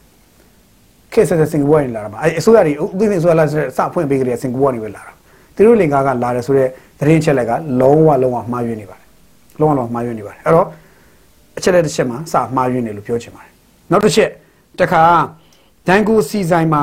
[1.12, 3.44] ခေတ်ဆက်စင်ကာပူကနေလာတာပါအဲ့အစိုးရတွေဥပဒေအစိုးရလာ
[3.76, 5.12] စဖွင့်ပေးကြတဲ့စင်ကာပူကနေပဲလာတာ
[5.54, 6.68] သူတို့လင်ကားကလာတယ်ဆိုတော့
[7.00, 9.04] သတင်းချက်လက်ကလုံးဝလုံးဝမှားယွင်းနေပါတယ်
[9.60, 10.66] လုံးဝလုံးဝမှားယွင်းနေပါတယ်အဲ့တော့
[11.58, 13.50] အချက်လက်တစ်ချက်မှာစမှားယွင်းနေလို့ပြောချင်ပါတယ်
[13.90, 14.30] နောက်တစ်ချက်
[14.80, 15.02] တခါ
[15.88, 16.82] ဒန်ကိုစီဆိုင်မှာ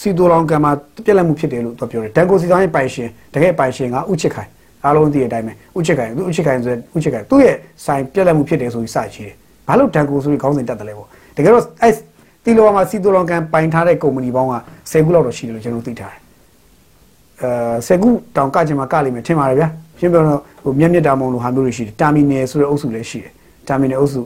[0.00, 0.72] စီတိုလောင်ကံမှာ
[1.04, 4.48] ပြက်လက်မှုဖြစ်တယ်လို့သူပြောတယ်ဒန်ကိုစီဆိုင်ရဲ့ပိုင်ရှင်တကယ်ပိုင်ရှင်ကဥချစ်ခိုင်
[4.84, 9.34] အားလုံးသိတဲ့အတိုင်းပဲဥချစ်ခိုင်သူဥချစ်ခိုင်ဆိုဥချစ်ခိုင်သူ့ရဲ့ဆိုင်ပြက်လက်မှုဖြစ်တယ်ဆိုပြီးစရှိတယ်
[9.66, 11.90] ဘာလို့ဒန်ကိုဆိုပြီးခေါင်းစဉ်တက်တယ်လဲပေါ့တကယ်တော့အဲ
[12.44, 14.54] တီလိုမှာစီတိုလောင်ကံပိုင်ထားတဲ့ကုမ္ပဏီပေါင်းက
[14.90, 16.20] 10ခုလောက်တော့ရှိတယ်လို့ကျွန်တော်သိထားတယ်
[17.40, 17.48] အဲ
[17.88, 19.68] 10ခုတောင်ကချင်မှာကလိမ့်မယ်ထင်ပါတယ်ဗျာ
[19.98, 23.32] ရှင်းပြောတော့ဟိုမျက်မြက်တာမုံလိုဟာမျိုးတွေရှိတယ်တာမီနယ်ဆိုတဲ့အုပ်စုလည်းရှိတယ်
[23.68, 24.20] တာမီနယ်အုပ်စု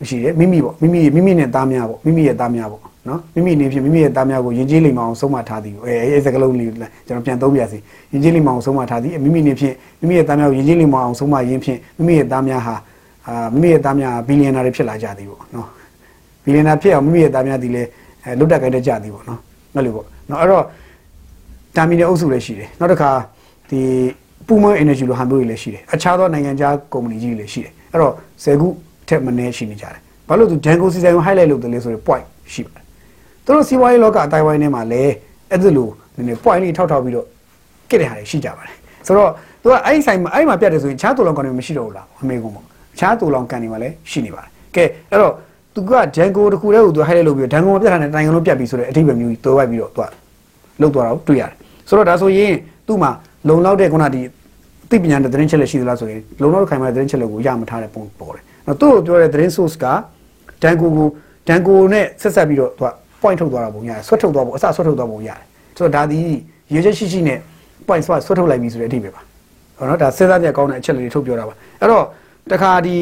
[0.00, 6.70] မရှိတယ်မိမိပေါ့မိမိမိမိနဲ့သားများပေါ့မိမိရဲ့သားများပေါ့နော်မိမိအနေဖြင့်မိမိရဲ့သားများကိုယဉ်ကျေးလိမ္မာအောင်ဆုံးမထားသည်အဲအဲစကလုံးလေး
[7.06, 7.78] ကျွန်တော်ပြန်သုံးပြစီ
[8.12, 12.74] ယဉ်ကျေးလိမ္မာအောင်ဆုံးမထားသည်မိမိအနေဖြင့်မိမိရဲ့သားများကိုယဉ်ကျေးလိမ္မာအောင်ဆုံးမရင်းဖြင့်မိမိရဲ့သားများဟာ
[13.28, 15.77] အာမိမိရဲ့သားများဘီလီယံနာတွေဖြစ်လာကြသည်ပေါ့နော်ဘီ
[16.54, 17.82] လီယံနာဖြစ်အောင်မိမိရဲ့သားများဒီလေ
[18.24, 19.40] အဲလွတ်တက်ကြတဲ့ကြသည်ပေါ့နော်
[19.74, 20.64] အဲ့လိုပေါ့နော်အဲ့တော့
[21.76, 23.10] တာမီနယ်အုပ်စုလည်းရှိတယ်နောက်တစ်ခါ
[23.70, 23.80] ဒီ
[24.46, 28.12] ပူမန် energy လိုဟာမျိုးတွေလည်းရှိတယ်အခြားသောနိုင်ငံခြားကုမ္ပဏီကြီးတွေလည်းရှိတယ်အဲ့တော့
[28.44, 28.68] ဆယ်ခု
[29.08, 32.84] ထက်မနည်းရှိနေကြတယ်ဘာလို့သူ Django စီစဉ်ကို highlight လုပ်တယ်လဲဆိုရင် point ရှိပါတယ်
[33.44, 35.12] သူတို့စီးပွားရေးလောကအတိုင်းဝိုင်းထဲမှာလည်း
[35.50, 37.26] အဲ့ဒါလိုနည်းနည်း point လေးထောက်ထောက်ပြီးတော့
[37.90, 38.76] ကစ်တဲ့ဟာတွေရှိကြပါတယ်
[39.06, 39.30] ဆိုတော့
[39.62, 42.64] သူကအဲ့ဒီဆိုင်မှာအဲ့ဒီမှာပြတ်တယ်ဆိုရင်ခြားတူလောင်ကန်တွေမရှိတော့ဘူးလားအမေကုန်းပေါ့
[42.98, 45.32] ခြားတူလောင်ကန်တွေမှာလည်းရှိနေပါတယ်ကဲအဲ့တော့
[45.78, 50.02] သူက Django တခုတည်းကိုသူ highlight လုပ်ပြီးတော့ Django မှာပြတ်ထားတဲ့တိုင်းကလုံးပြတ်ပြီးဆိုတဲ့အထိပ္ပယ်မျိုးကြီးတွဲဝိုက်ပြီးတော့သူက
[50.80, 51.52] လုတ်သွားတာကိုတွေ့ရတယ်
[51.88, 52.54] ဆိုတော့ဒါဆိုရင်
[52.86, 53.10] သူ့မှာ
[53.48, 54.22] လုံလောက်တဲ့ခုနဒီ
[54.90, 59.84] သိပညာတဲ့သတင်းချက်လက်ရှိသလားဆိုရင်လုံလောက်တဲ့ခိုင်မာတဲ့သတင်းချက်လက်ကိုရမထားတဲ့ပုံပေါ်တယ်နော်သူ့ကိုပြောတဲ့သတင်း source က
[60.62, 61.08] ဒန်ကိုကို
[61.48, 62.90] ဒန်ကိုနဲ့ဆက်ဆက်ပြီးတော့သူက
[63.22, 65.38] point ထုတ်သွားတာပုံရတယ်ဆွတ်ထုတ်သွားပုံအစဆွတ်ထုတ်သွားပုံရတယ်
[65.76, 66.20] ဆိုတော့ဒါဒီ
[66.74, 67.38] ရေချက်ရှိရှိနဲ့
[67.88, 69.22] point ဆွတ်ဆွတ်ထုတ်လိုက်ပြီဆိုတဲ့အဓိပ္ပာယ်ပါ
[69.78, 72.04] ဟောနော်ဒါစဉ်းစားကြကောင်းတဲ့အချက်လေးတွေထုတ်ပြောတာပါအဲ့တော့
[72.50, 72.96] တခါဒီ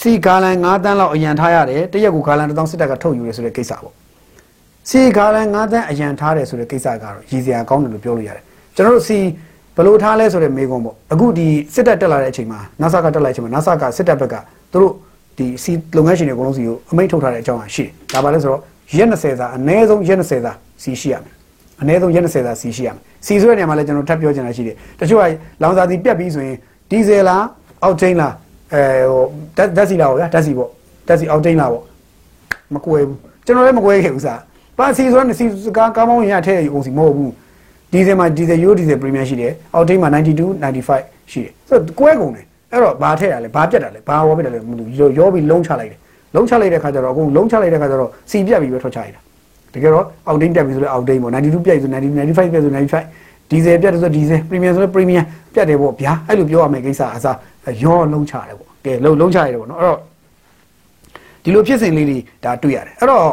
[0.00, 3.92] စီဂါလန်9တန်းလောက်အရန်ထားရတယ်တရက်ကူဂါလန်1000စစ်တပ်ကထုတ်ယူရဆိုတဲ့ကိစ္စပေါ့
[4.88, 8.44] စီဂါလန်9တန်းအရန်ထားတယ်ဆိုတဲ့ကိစ္စကတော့ရည်စရာကောင်းတယ်လို့ပြောလို့ရတယ်
[8.76, 9.18] ကျွန်တော်တို့စီ
[9.76, 14.34] ဘလို့ထားလဲဆိုတဲ့မေးခွန်းပေါ့အခုဒီစစ်တပ်တက်လာတဲ့အချိန်မှာ NASA ကတက်လာတဲ့အချိန်မှာ NASA ကစစ်တပ်ဘက်က
[14.72, 14.92] သူတို့
[15.38, 18.60] ဒီစီလုပ်ငန်းရှင်တွေအကုန်လုံးစီကိုအမိန့်ထုတ်ထားတဲ့အကြောင်းအရာရှိတယ်ဒါပါလဲဆိုတော့
[18.96, 21.34] ရက်20စာအနည်းဆုံးရက်20စာစီရှိရမယ်
[21.80, 25.24] အနည်းဆုံးရက်20စာစီရှိရမယ်စီဆိုတဲ့နေရာမှာလည်းကျွန်တော်ထပ်ပြောချင်တာရှိတယ်တချို့က
[25.62, 26.56] လောင်စာစီပြတ်ပြီးဆိုရင်
[26.90, 27.44] ဒီဇယ်လား
[27.82, 28.32] အောက်တိန်လား
[28.74, 29.22] အဲဟို
[29.76, 30.70] ဓာတ်စီလားပေါ့ဗျာဓာတ်စီပေါ့
[31.08, 31.84] ဓာတ်စီအောက်တိန်လားပေါ့
[32.74, 34.40] မကွဲဘူးကျွန်တော်လည်းမကွဲခဲ့ဘူးစား
[34.78, 35.44] ပါစီဆိုတော့စီ
[35.76, 37.32] ကားကားမောင်းရထဲအောင်စီမဟုတ်ဘူး
[37.92, 40.18] ဒီဇယ်မှာဒီဇယ်ရိုးဒီဇယ်ပရီမီယံရှိတယ်အောက်တိန်မှာ92
[40.88, 44.88] 95ရှိတယ်ဆိုတော့ကွဲကုန်တယ်အဲ့တော့ဘာထည့်ရလဲဘာပြတ်တာလဲဘာဝေါ်ပြတ်တယ်လဲမလို့
[45.18, 45.98] ရောပြီးလုံးချလိုက်တယ်
[46.34, 49.20] လုံးချလိုက်တဲ့ခါကျတော့အကုန်လုံးချလိုက်တဲ့ခါကျတော့စီပြတ်ပြီးပဲထွက်ချလိုက်တာ
[49.74, 55.22] တကယ်တော့အောက်တိန်တက်ပြီဆိုလဲအောက်တိန်ပေါ့92ပြတ်ဆို90 95ပြတ်ဆို95 ဒီဇယ်ပြတ်ဆိုဒီဇယ်ပရီမီယံဆိုလဲပရီမီယံ
[55.54, 57.36] ပြတ်တယ်ပေါ့ဗျာအဲ့လိုပြောရမယ်ကိစ္စအစား
[57.82, 59.98] ရောလုံးချတယ်ပေါ့ကဲလုံးလုံးချရတယ်ပေါ့နော်အဲ့တော့
[61.42, 63.28] ဒီလိုဖြစ်စဉ်လေးတွေဒါတွေ့ရတယ်အဲ့တော့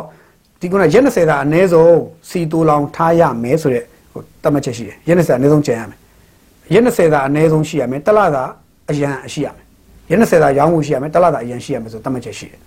[0.59, 1.97] ဒီကုနာရက်20သာအနည်းဆုံး
[2.29, 5.97] စီတိုလောင်ထားရမယ်ဆိုတဲ့ဟိုတတ်မှတ်ချက်ရှိတယ်ရက်20အနည်းဆုံးကျန်ရမယ်
[6.73, 8.43] ရက်20သာအနည်းဆုံးရှိရမယ်တစ်လသာ
[8.89, 9.65] အရန်ရှိရမယ်
[10.09, 12.59] ရက်20သာရောင်းမှုရှိရမယ်တစ်လသာအရန်ရှိရမယ်ဆိုတတ်မှတ်ချက်ရှိတယ်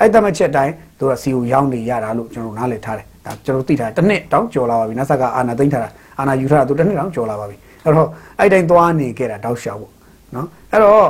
[0.00, 5.88] အဲ့တတ်မှတ်ချက်တိုင်းသူသူကစီကိုရောင်းနေရတာလို့ကျွန်တော်နားလည်ထားတယ်ဒါကျွန်တော်သိထားတယ်တစ်နှစ်တောင်ကြော်လာပါပြီနတ်ဆက်ကအာနာသိမ့်ထားတာ
[6.22, 9.92] အာနာယူထားတာသူတစ်နှစ်တောင်ကြော်လာပါပြီအဲ့တော့အဲ့တိုင်းသွားနေခဲ့တာတောက်လျှောက်ပေါ့
[10.34, 11.08] နော်အဲ့တော့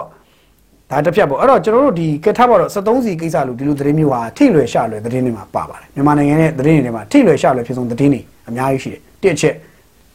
[0.90, 9.54] ဒါတစ်ဖြတ်ပေါ့အဲ့တော့ကျွန်တော်တို့ဒီကထားပါတော့73စီကိစ္စလို့ဒီလိုသတင်းမျိုးဟာထိလွယ်ရှလွယ်သတင်းတွေမှာပါပါတယ်မြန်မာနိုင်ငံရဲ့သတင်းတွေမှာထိလွယ်ရှလွယ်ဖြစ်ဆုံးသတင်းတွေအများကြီးရှိတယ်တစ်အချက်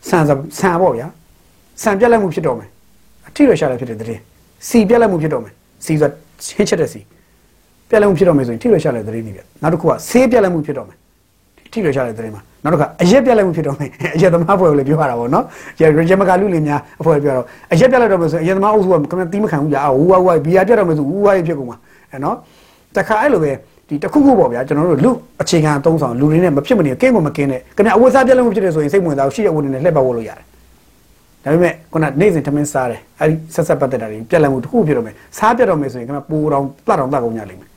[0.10, 0.24] ဆန်
[0.60, 1.08] ဆန်ပေါ့ဗျာ
[1.82, 2.70] ဆန်ပြက်လက်မှုဖြစ်တော့မယ်
[3.27, 4.22] အထိလွယ်ရှလွယ်ဖြစ်တဲ့သတင်း
[4.68, 5.54] စီပြက်လက်မှုဖြစ်တော့မယ်
[5.86, 7.00] စီဆိုဟင်းချက်တဲ့စီ
[7.89, 10.98] ပြက်လက်မှုဖြစ်တော့မယ်ဆိုရင်ထိလွယ်ရှလွယ်သတင်းတွေဗျနောက်တစ်ခုကဆေးပြက်လက်မှုဖြစ်တော့မယ်
[11.78, 15.46] ထိလွယ်ရှလွယ်သတင်းမှာနောက်တစ်ခါအရက်ပြက်လက်မှုဖြစ်တော့မယ်အရက်သမားဖွဲ့ကိုလည်းပြောရတာပေါ့နော်
[15.80, 21.78] ရရမကလူလေးများအဖွဲ့ပြောတော့အရက်ပြက်လက်တော့မယ်ဆိုရင်အရက်သမားအုပ်စုကကမတီးမခံဘူးကြာဟူဝါဝါဘီယာပြက်တော့မယ်ဆိုဟူဝါရေးဖြစ်ကုန်မှာ
[22.12, 22.36] အဲနော်
[22.96, 23.52] တခါအဲ့လိုပဲ
[23.88, 30.46] ဒီတခုခုပေါ့ဗျာကျွန်တော်တို့လူအခြေခံအသုံးဆောင်လူတွေနဲ့မဖြစ်မနေကင်းကိုမကင်းနဲ့ခင်ဗျအဝတ်စားပြက်လက်မှုဖြစ်တယ်ဆိုရင်စိတ်ဝင်စားရှိတဲ့ဝတ်တွေနဲ့လှည့်ပတ်ဝတ်လို့ရတယ်
[31.44, 37.70] ဒါပေမဲ့ခုနနေ့စဉ်ထမင်းစားတယ်အဲဒီဆက်ဆက်ပတ်သက်တာတွေပြက်လက်မှုတစ်ခုဖြစ်တော့မယ်စားပြက်တော့မယ်ဆိုရင်ခင်ဗျပူတော်ပလတ်တော်တတ်ကုန်ကြလိမ့်မယ်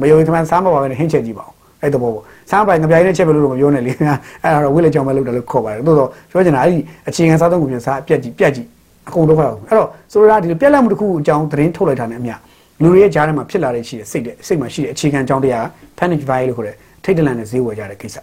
[0.00, 2.14] မယုံရင်ခင်ဗျစားမပါဘဲနဲ့ဟင်းချက်ကြည့်ပါဦး အဲ့တော့ပေါ့
[2.50, 4.06] စားပိုင်ငပြိုင်နဲ့ချက်ပဲလို့တော့မပြောနဲ့လေအဲ့
[4.54, 8.68] ဒါတော့ဝိလက်ကြောင်ပဲလုပ်တယ်လို့ခေါ်ပါတယ်သို့တော့ပြောချင်တာအဲ့ဒီအခြေခံစားသုံးကုန်ပြင်စားပြက်ကြည့်ပြက်ကြည့်
[9.08, 12.34] အကုန်တော့ဖတ်အောင်အဲ့တော့ဆိုတော့ဒီပြက်လက်မှုတစ်ခုအကြောင်းသတင်းထုတ်လိုက်တာနဲ့အမျှ
[12.82, 15.64] လူတွေရဲ့ကြားထဲမှာဖြစ်လာတဲ့ရှိတဲ့စိတ်တဲ့စိတ်မှာရှိတဲ့အခြေခံအကြောင်းတရား
[15.98, 18.16] panic buy လို့ခေါ်တဲ့ထိတ်တလန့်နဲ့ဈေးဝယ်ကြတဲ့ကိစ္စ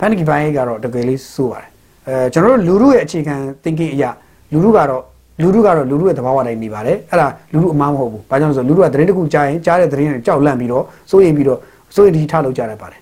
[0.00, 1.68] panic buy ကတော့တကယ်လေးစိုးပါတယ်
[2.08, 4.10] အဲကျွန်တော်တို့လူလူရဲ့အခြေခံ thinking အရာ
[4.52, 5.02] လူလူကတော့
[5.42, 11.58] လူလူကတော့လူလူရဲ့သဘာဝတိုင်းနေပါတယ်အဲ့ဒါလူလူအမှားမဟုတ်ဘူးဘာကြောင့်လဲဆိုတော့လူလူကသတင်းတစ်ခုကြားရင်ကြားတဲ့သတင်းတွေကြောက်လန့်ပြီးတော့စိုးရိမ်ပြီးတော့
[11.94, 13.00] စိုးရိမ်ဒီထားလောက်ကြရပါတယ်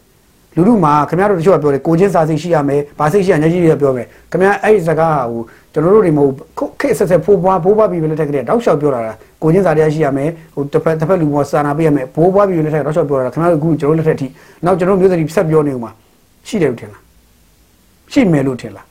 [0.57, 6.33] လူလူမှာခင်ဗျားတို့တချို့ကပြောတယ်ကိုချင်းစာစိတ်ရှိရမယ်ဗာစိတ်ရှိရညကြီးတွေပြောမယ်ခင်ဗျားအဲ့ဒီစကားဟိုကျွန်တော်တို့တွေမဟုတ်
[6.81, 9.01] ခက်ဆက်ဆက်ဖိုးပွားဘိုးဘွားပြီးလက်ထက်ကလေးတောက်လျှောက်ပြောတာ
[9.43, 14.27] ကိုချင်းစာတရားရှိရမယ်ဟိုတစ်ဖက်တစ်ဖက်လူပေါ်စာနာပေးရမယ်ဘိုးဘွားပြီးလက်ထက်တောက်လျှောက်ပြောတာခင်ဗျားတို့အခုကျွန်တော်လက်ထက်ထိ
[14.65, 15.91] နောက်ကျွန်တော်မျိုးသမီးဆက်ပြောနေဦးမှာ
[16.49, 17.03] ရှိတယ်လို့ထင်လား
[18.13, 18.87] ရှိမယ်လို့ထင်လား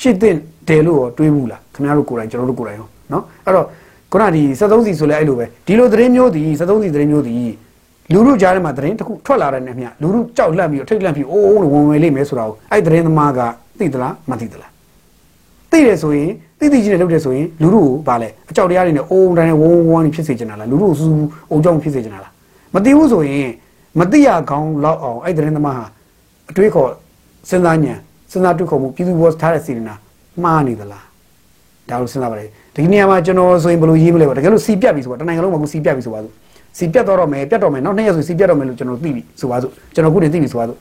[0.00, 0.34] ရှိတဲ့
[0.68, 3.66] တယ်လို့ရောတွေးဘူးလားခင်ဗျားတို့ကိုယ်တိုင်ကျွန်တော်တို့ကိုယ်တိုင်ရောနော်အဲ့တော့
[4.12, 7.34] ခုနဒီ73စီဆိုလဲအဲ့လိုပဲဒီလိုသတင်းမျိုးဒီ73စီသတင်းမျိုးဒီ
[8.12, 13.40] လူလူကြားထဲမှာသတင်းတစ်ခုထွက်လာတဲ့နဲ့မြလူလူကြောက်လန့်ပြီးထိတ်လန့်ပြီးအိုးအိုးလို့ဝင်ဝင်လိမ့်မယ်ဆိုတာကိုအဲ့သတင်းသမားက
[13.78, 14.70] သိသလားမသိသလား
[15.70, 22.32] သိတယ်ဆိုရင်သိသိချင်းနဲ့လုပ်တယ်ဆိုရင်လူလူကိုဗာလဲအကြောက်တရားတွေနဲ့အိုးတိုင်းဝုန်းဝန်းဖြစ်စေချင်တာလားလူလူစူးအုံကြောင့်ဖြစ်စေချင်တာလား
[22.74, 23.48] မသိဘူးဆိုရင်
[23.98, 25.84] မသိရကောင်းလောက်အောင်အဲ့သတင်းသမားဟာ
[26.50, 26.90] အတွေးခေါ်
[27.48, 27.98] စဉ်းစားဉာဏ်
[28.30, 29.94] စဉ်းစားတွေ့ခေါ်မှုပြည်သူဘောထားတဲ့စီရင်နာ
[30.42, 31.04] မှားနေသလား
[31.88, 36.34] ဒါလို့စဉ်းစားပါလေဒီနေရာမှာကျွန်တော်ဆိုရင်ဘယ်လိုရေးမလဲပေါ့တကယ်လို့စီပြတ်ပြီဆိုတော့တနိုင်ငံလုံးမှာအခုစီပြတ်ပြီဆိုပါစို့
[36.78, 40.78] စီပြတ်တော့မယ်ပြတ်တော့မယ်နောက်နှစ်ရက်ဆိုစီပြတ်တော့မယ်လို့ကျွန်တော်သိပြီဆိုပါစို့ကျွန်တော်ခုနေသိပြီဆိုပါစို့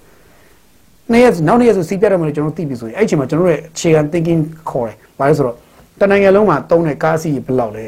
[1.12, 5.56] နှစ်ရက်နောက်နှစ်ရက်ဆိုစီပြတ်တော့မယ်လို့ကျွန်တော်သိပြီဆိုရင်အဲ့အချိန်မှာကျွန်တော်ရဲ့အခြေခံ thinking ခေါ်တယ်ဘာလဲဆိုတော့
[6.00, 7.86] တနိုင်ငံလုံးမှာသုံးတဲ့ကားစီးဘယ်လောက်လဲ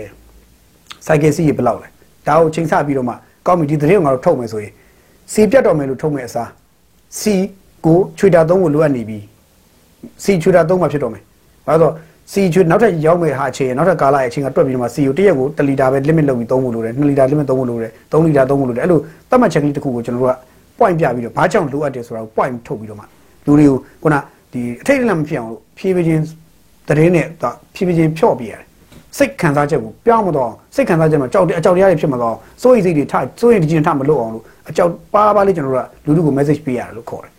[1.06, 1.88] စိုက်ကယ်စီးဘယ်လောက်လဲ
[2.28, 3.14] ဒါကိုချိန်ဆပြီးတော့မှ
[3.48, 4.72] ကောင်းပြီဒီသတင်းကိုငါတို့ထုတ်မယ်ဆိုရင်
[5.34, 6.50] စီပြတ်တော့မယ်လို့ထုတ်မယ်အစား
[7.20, 7.34] စီ
[7.86, 9.20] ကိုချွေတာသုံးဖို့လိုအပ်နေပြီ
[10.24, 11.24] စီချွေတာသုံးမှဖြစ်တော့မယ်
[11.68, 11.94] ဘာလို့
[12.32, 20.36] စီချွေနောက်ထပ်ရောက်မဲ့ဟာအချိန်နောက်ထပ်ကာလရဲ့အချိန်ကတွက်ပြီးတော့မှစီကိုတစ်ရက်ကို1လီတာပဲ limit လုပ်ပြီးသုံးဖို့လိုတယ်2လီတာ limit သုံးဖို့လိုတယ်3လီတာသုံးဖို့လိုတယ်အဲ့လိုသတ်မှတ်ချက်ကလေးတစ်ခုကိုကျွန်တော်တို့က
[20.80, 23.06] point ပြပြီးတော့ဘာကြောင့်လိုအပ်တယ်ဆိုတာကို point ထုတ်ပြီးတော့မှ
[23.46, 24.16] လူတွေကိုခုန
[24.54, 26.24] ဒီအထိတ်အလန့်မဖြစ်အောင်လို့ဖြည်းဖြည်းချင်း
[26.88, 27.26] သတင်းနဲ့
[27.76, 28.62] ဖြည်းဖြည်းချင်းဖြော့ပြရတယ်
[29.18, 37.32] စိတ်ခံစားချက်ကိုပြောင်းမတော့စိတ်ခံစားချက်မှာကြောက်တဲ့အကြောက်တရားတွေဖြစ်မှာတော့စိုးရိမ်စိတ်တွေထစိုးရိမ်တကြီးထမလို့အောင်လို့အကြောက်ပါးပါးလေးကျွန်တော်တို့ကလူလူကို message ပေးရတယ်လို့ခေါ်တယ်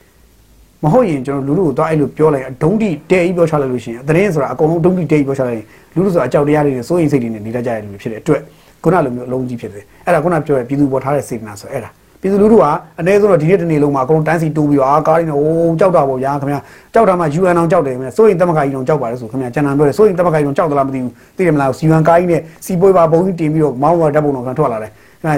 [0.85, 5.65] မဟုတ်ရင်ကျွန်တော်လူလူကိုတော့အဲ့လိုပြောလိုက်အဒုံးတိတဲကြီးပြောချလိုက်လို့ရှိရင်သတင်းဆိုတာအကုန်လုံးဒုံးတိတဲကြီးပြောချလိုက်ရင်
[5.95, 8.41] လူလူဆိုတာအကြောက်တရားတွေနဲ့စိုးရိမ်စိတ်တွေနဲ့နေတတ်ကြတဲ့လူတွေဖြစ်တဲ့အတွက်
[8.83, 12.65] ခုနလိုမျိုးအလုံးကြီးဖြစ်တယ်အဲ့ဒါခုနပြောရပြည်သူပေါ်ထားတဲ့စေတနာဆိုအဲ့ဒါပြည်သူလူထုက
[13.01, 16.61] အနည်းဆုံးတော့ဒီနေ့တနေ့လုံးမှာအကုန်လုံးတန်းစီတိုးပြီးတော့အာကားတွေနဲ့ဟိုးကြောက်တာပေါ့ဗျာခင်ဗျာ
[16.95, 25.35] ကြောက်တာမှ UN အောင်ကြောက်တယ်ခင်ဗျာစိုးရင်တမခါကြီးတော့ကြောက်ပါတယ်ဆိုခင်ဗျာကျန်တာပြောတယ်စိုးရင်တမခါကြီးတော့ကြောက်သလားမသိဘူးသိတယ်မလား UN ကားကြီးနဲ့စီပွေးပါဘုံကြီးတင်ပြီးတော့မောင်းဝါဓာတ်ပုံတော့ခံထွက်လာတယ်ခင်ဗျာ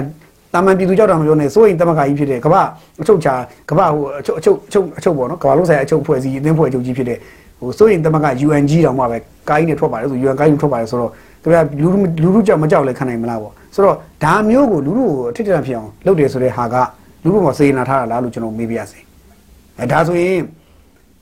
[0.53, 2.61] တာမန်ပြည်သူကြောက်တာမပြောနဲ့စိုးရင်တမခါကြီးဖြစ်တဲ့ကမ္ဘာ
[3.01, 3.33] အချုပ်ချာ
[3.69, 7.17] ကမ္ဘာဟိုအချုပ်အချုပ်အချုပ်အချုပ်ပေါ့နော်ကမ္ဘာလုံးဆိုင်အချုပ်ဖွဲ့စည်းအသင်းဖွဲ့ချုပ်ကြီးဖြစ်တဲ့
[7.59, 9.17] ဟိုစိုးရင်တမခ UN ကြီးတောင်မှပဲ
[9.49, 11.11] ကားကြီးနဲ့ထွက်ပါတယ်ဆို UN ကားကြီးထွက်ပါတယ်ဆိုတော့
[11.43, 11.87] ခင်ဗျာလူ
[12.21, 16.75] လူလူကြောက်မကြောက်လဲခံနိုင်မလားပေါ့ဆိုတော့ဒါမျိုးကိုလူလူကိုအထစ်တရဖြစ်အောင်လုပ်တယ်ဆိုတဲ့ဟာက
[17.23, 18.99] လူလူပေါ်စေနာထားတာလားလို့ကျွန်တော်မေးပြရစေ
[19.79, 20.39] အဲဒါဆိုရင်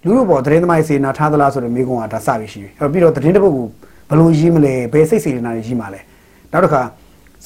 [0.06, 3.66] လူလူပေါ်သတင်းသမားစေနာထားသလားဆိုတဲ့မေးခွန်းကဒါစပြီးရှိပြီအဲပြီးတော့သတင်းတစ်ပုဒ်ကို
[4.10, 6.02] ဘယ်လိုရေးမလဲဘယ်စိတ်စေနာတွေရေးမှာလဲ
[6.52, 6.82] နောက်တစ်ခါ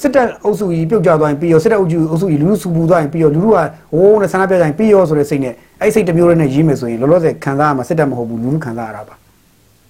[0.00, 3.58] စစ်တပ်အုပ်စုကြီးပြုတ်ကျသွားရင်ပြီးရောစစ်တပ်အုပ်စုအုပ်စုကြီးလူလူစုပူသွားရင်ပြီးရောလူလူက
[3.92, 9.14] ဟိုးနဲ့ဆန္ဒပြကြရင်ပြီးရောဆိုတဲ့စိတ်နဲ့အဲ့စိတ်တစ်မျိုးနဲ့ရေးမယ်ဆိုရင်လောလောဆယ်ခံစားရမှာစစ်တပ်မဟုတ်ဘူးလူလူခံစားရတာပါ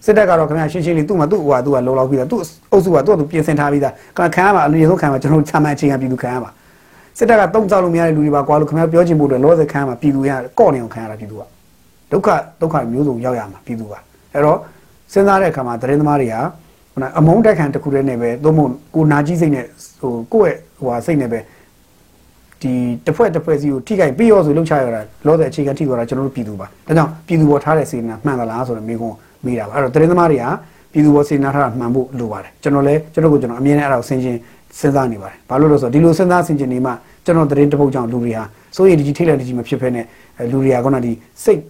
[0.05, 2.41] စစ်တပ်ကတော့ခင်ဗျာရှင်းရှင်းလေးသူ့မှာသူ့ဟိုဟာသူ့ကလုံလောက်ပြီးသားသူ့
[2.73, 3.95] အုပ်စုကသူ့ကသူပြင်ဆင်ထားပြီးသား
[4.35, 6.51] ခံရမှာအရင်ဆုံးခံရမှာကျွန်တော်တို့ချမှန်အခြေခံပြည်သူခံရမှာ
[7.19, 11.43] စစ်တပ်ကတုံ့ဆောက်လို့မရတဲ့လူတွေပါကွာလို့ခင်ဗျားပြောချင်ဖို့အတွက်လောဆယ်ခံရမှာပြည်သူရကော့နေအောင်ခံရတာပြည်သူက
[12.13, 12.29] ဒုက္ခ
[12.61, 13.95] ဒုက္ခမျိုးစုံရောက်ရမှာပြည်သူက
[14.33, 14.59] အဲ့တော့
[15.13, 16.35] စဉ်းစားတဲ့အခါမှာသတင်းသမားတွေက
[16.93, 19.65] ခုနအမုန်းတက်ခံတစ်ခုတည်းနဲ့ပဲသို့မဟုတ်ကိုနာကြီးစိတ်နဲ့
[20.05, 21.41] ဟိုကိုယ့်ရဲ့ဟိုဟာစိတ်နဲ့ပဲ
[22.63, 22.73] ဒီ
[23.07, 30.45] တစ်ဖွဲ့တစ်ဖွဲ့စီကိုထိခိုက်ပြီးရောဆိုလှုပ်ချရတာလောဆယ်အခြေခံထိသွားတာကျွန်တော်တို့ပြည်သူပါဒါကြောင့်ပြည်သူပေါ်ထားတဲ့စေနာမှန်သလားဆိုတော့မိကုန်းမေးတာပါအဲ့တော့သတင်းသမားတွေက
[30.93, 34.37] ပြည်သူပေါ်စေနာထားတာမှန်ဖို့လိုပါတယ်ကျွန်တော်လည်းကျွန်တော်ကိုကျွန်တော်အမြင်နဲ့အဲ့ဒါကိုဆင်ခြင်
[34.79, 36.93] စဉ်းစားနေပါတယ်ဘာလို့လဲဆိုတော့ဒီလိုစဉ်းစားဆင်ခြင်နေမှ
[37.25, 38.45] ကျွန်တော်သတင်းတစ်ပုဒ်ကြောင့်လူတွေဟာ
[38.77, 40.05] စိုးရိမ်တကြီးထိတ်လန့်တကြီးမဖြစ်ဖဲနဲ့
[40.51, 41.13] လူတွေကခုနဒီ
[41.45, 41.61] စိတ်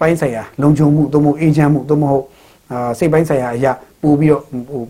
[0.00, 2.24] ပိုင်းဆိုင်ရာလုံခြုံမှုသို့မဟုတ်အေဂျင့်မှုသို့မဟုတ်
[2.70, 3.72] အာစိတ်ပိုင်းဆိုင်ရာအရာ
[4.02, 4.82] ပို့ပြီးတော့ဟို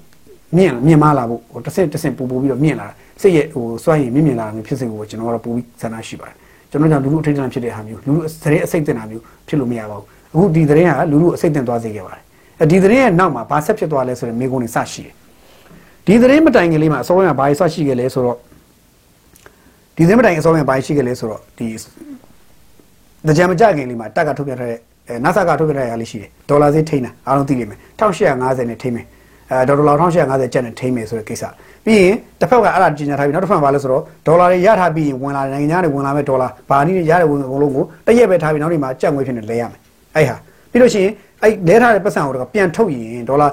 [0.55, 6.37] မြင့်မြင့်မားလာဖို့ဟိုတစ်ဆင့်တစ်ဆင့်ပို့ပို့ပြီးတော့မြင့်လာတာစိတ်ရဲ့ဟိုစွမ်းရည်မြင့်မြင့်လာတာမျိုးဖြစ်စေဖို့ကျွန်တော်ကတော့ပို့ပြီးဆန္ဒရှိပါတယ်
[6.71, 12.23] ကျွန်တော်ကြောင့်လူလူအထိတ်တန့်ဖြစ်တဲ့ဟာမျိုးလူလူသတင်းအစိတ်တင်တာမျိုးဖြစ်လို့မရပါဘူးအခုဒီသတင်းကလူလူအစိတ်တင်သွားစေခဲ့ပါတယ်
[12.61, 15.13] အဲဒီသတင်းရဲ့နောက်မှာဘာဆက်ဖြစ်သွားလဲဆိုရင်မိကုန်းနေစရှိတယ်
[16.07, 18.37] ဒီသတင်းမတိုင်ခင်လေးမှာအစောပိုင်းမှာဘာဆက်ရှိခဲ့လဲဆိုတော့
[19.97, 21.67] ဒီသတင်းမတိုင်အစောပိုင်းမှာဘာရှိခဲ့လဲဆိုတော့ဒီ
[23.27, 24.79] တကြံမကြခင်လေးမှာတက်ကထုတ်ပြန်ထားတဲ့
[25.09, 29.07] အဲ NASA ကထုတ်ပြန်ထားတဲ့ဟာလေးရှိတယ်ဒေါ်လာဈေးထိန်းတာအားလုံးသိလိမ့်မယ်1850နဲ့ထိန်းမယ်
[29.51, 31.45] အဲဒေါ်လာ1850ကျပ်နဲ့ထိန်းမယ်ဆိုတဲ့ကိစ္စ
[31.85, 39.81] ပြီးရင်တစ်ဖက်ကအဲ့ဒါကြီးညာထားပြီးနောက်တစ်ဖက်ကဘာလဲဆိုတော့ဒေါ်လာတွေရထားပြီးရင်ဝင်လာနိုင်ငံခြားတွေဝင်လာမဲ့ဒေါ်လာဘာနည်းရတဲ့ဝင်အကုန်လုံးကိုတရက်ပဲထားပြီးနောက်ဒီမှာကြက်ငွေဖြစ်နေလဲရမယ်
[40.17, 40.37] အဲ့ဟာ
[40.71, 43.49] ပြီးလို့ရှိရင်အဲ့လဲထားတဲ့ပတ်စံကိုတော့ပြန်ထုတ်ရင်ဒေါ်လာ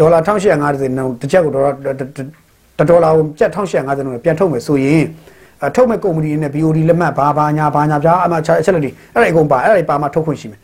[0.00, 1.70] ဒေါ်လာ1850နှုန်းတစ်ချက်ကိုဒေါ်လာ
[2.90, 5.04] ဒေါ်လာကိုကျပ်1850နှုန်းပြန်ထုတ်မယ်ဆိုရင်
[5.66, 10.60] အထုတ်မဲ့ကုမ္ပဏီနဲ့ BOD လက်မှတ်ဘာဘာညာဘာညာပြားအမှအချက်လက်တွေအဲ့ဒါအကုန်ပါအဲ့ဒါပါမှထုတ်ခွင့်ရှိမယ်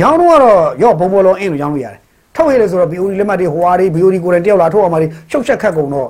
[0.00, 2.00] ရောင်းတော့ကတော့ရော့ဘုံဘောလုံးအင်းလို့ရောင်းလို့ရတယ်
[2.36, 6.08] ထုတ်ရလေဆိုတော့ BOD လက်မှတ်တွေဟိုဟာတွေ BOD ကိုယ်တိုင်တယောက်လာထုတ်အောင်ပါလေရှုပ်ချက်ခတ်ကုန်တော့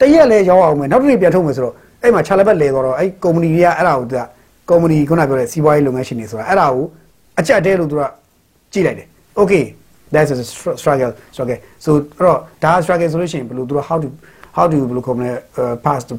[0.00, 4.22] တရက်လဲရောင်းအောင်မယ်နောက်တစ်နေ့ပြန်ထုတ်မယ်ဆိုတော့အဲ့မှာခြာလက်ဘက်လဲတော့အဲ့ကုမ္ပဏီတွေကအဲ့ဒါကိုသူက
[4.68, 6.84] ကုမ္ပဏီခုနပြောတဲ့စီးပွားရေးလုပ်ငန်းရှင်တွေဆိုတာအဲ့ဒါကို
[7.38, 8.02] အကြက်တဲလို့သူက
[8.72, 9.08] ကြည့်လိုက်တယ်
[9.40, 9.64] okay
[10.12, 10.36] that's a
[10.80, 14.08] struggle struggle so အဲ့တော့ဒါ struggle ဆိုလို့ရှိရင်ဘယ်လိုသူက how to
[14.56, 15.32] how do ဘယ်လိုခေါ်မလဲ
[15.86, 16.14] pass to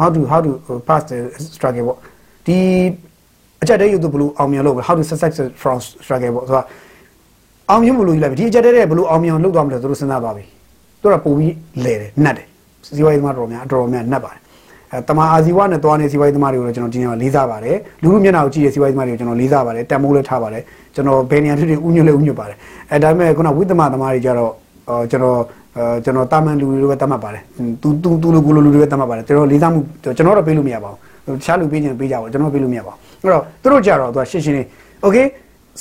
[0.00, 0.50] how to how to
[0.88, 1.18] pass the
[1.56, 1.98] struggle ပေါ့
[2.46, 2.56] ဒီ
[3.62, 6.62] အကြက်တဲယူသူဘယ်လိုအောင်မြင်လို့ how to success from struggle ပေါ့ဆိုတာ
[7.70, 10.44] အောင်မြင်မလို့ယူလိုက်ပြီဒီအကြက်တဲတဲ့ဘလို့အောင်မြင်အောင်လုပ်သွားမလဲသူတို့စဉ်းစားသွားပြီ
[11.02, 11.54] သူကပုံပြီး
[11.84, 12.46] လဲတယ်နှက်တယ်
[12.96, 14.40] စီဝိုင်းသမားတော်များအတော်များနှက်ပါတယ်
[14.92, 20.62] အဲတမအာဇီဝနဲ့တွားနေစီဝိုင်းသမားတွေကိုတော့ကျွန်တော်ဒီနေ့လေးစားပါတယ်လူလူမျက်နှာကိုကြည့်ရစီဝိုင်းသမားတွေကိုကျွန်တော်လေးစားပါတယ်တန်မိုးလည်းထားပါတယ်
[20.94, 22.56] ကျွန်တော်ဘယ်နေရာဖြစ်ဖြစ်ဥညွတ်လည်းဥညွတ်ပါတယ်
[22.92, 24.52] အဲဒါပေမဲ့ခုနဝိသမသမားတွေကြတော့
[25.10, 25.38] ကျွန်တော်
[26.04, 27.42] ကျွန်တော်တာမန်လူတွေလိုပဲတတ်မှတ်ပါတယ်
[27.82, 30.90] သူသူသူလိုကိုလိုလူတွေပဲတတ်မှတ်ပါတယ်ကျွန်တော်လေးစားမှုကျွန်တော်တော့ပေးလို့မရပါ
[31.26, 34.66] ဘူးတခြားလူပေးခြင်းပေးကြပါဦးကျွန်တော်ပေးလို့မရပါဘူးအဲ့တော့သူတို့ကြတော့သူကရှင်းရှင်းလေး
[35.04, 35.26] okay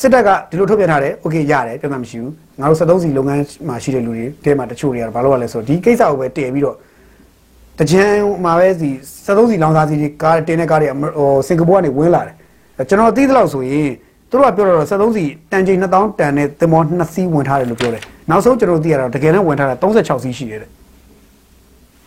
[0.00, 6.76] စစ်တပ်ကဒီလိုထုတ်ပြန်ထားတယ်โอเคရတယ်ပြန်မှမရှိဘူးငါတို့73စီလုပ်ငန်းမှာရှိတဲ့လူတွေတဲမှာတချို့တွေကဘာလို့ရလဲဆိုတော့ဒီကိစ္စကိုပဲတည်ပြီးတော့
[7.78, 8.04] တကြံ
[8.44, 8.88] မှာပဲစီ
[9.24, 12.34] 73စီလောင်စာစီတွေကားတင်းတဲ့ကားတွေဟိုစင်ကာပူကနေဝင်လာတယ်
[12.88, 13.88] ကျွန်တော်သိသလောက်ဆိုရင်
[14.30, 20.70] သူတို့ကပြောတော့73စီတန်ချိန်2000တန်နဲ့သင်္ဘော2စီးဝင်ထားတယ်လို့ပြောတယ်နောက်ဆုံးကျွန်တော်သိရတာတကယ်တော့ဝင်ထားတာ36စီးရှိတယ်တဲ့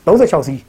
[0.06, 0.62] 36စီး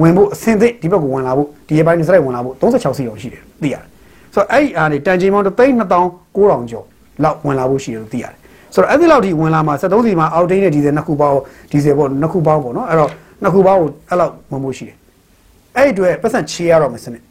[0.00, 3.84] ဝင်ဖို့အစင်သစ်ဒီဘက်ကိုဝင်လာဖို့ဒီရဲ့ပိုင်းနေစလိုက်ဝင်လာဖို့36စီးတော့ရှိတယ်သိရတယ်
[4.33, 6.85] ဆိုတော့အဲ့ဒီအားနေတန်ချိန်ပေါင်း32900ကျော်
[7.23, 8.33] လောက်ဝင်လာဖို့ရှိတယ်လို့သိရတယ်
[8.73, 11.35] ဆိုတော့အဲ့ဒီလောက်ထိဝင်လာမှာ73စီမှာအောက်တိန်းနဲ့ဒီဇယ်နှစ်ခုပေါင်း
[11.71, 13.09] ဒီဇယ်ပေါ့နှစ်ခုပေါင်းပေါ့နော်အဲ့တော့
[13.43, 14.95] နှစ်ခုပေါင်းကိုအဲ့လောက်ဝင်ဖို့ရှိတယ်
[15.77, 17.21] အဲ့ဒီအတွက်ပတ်စံချေရတော့မယ်စနစ်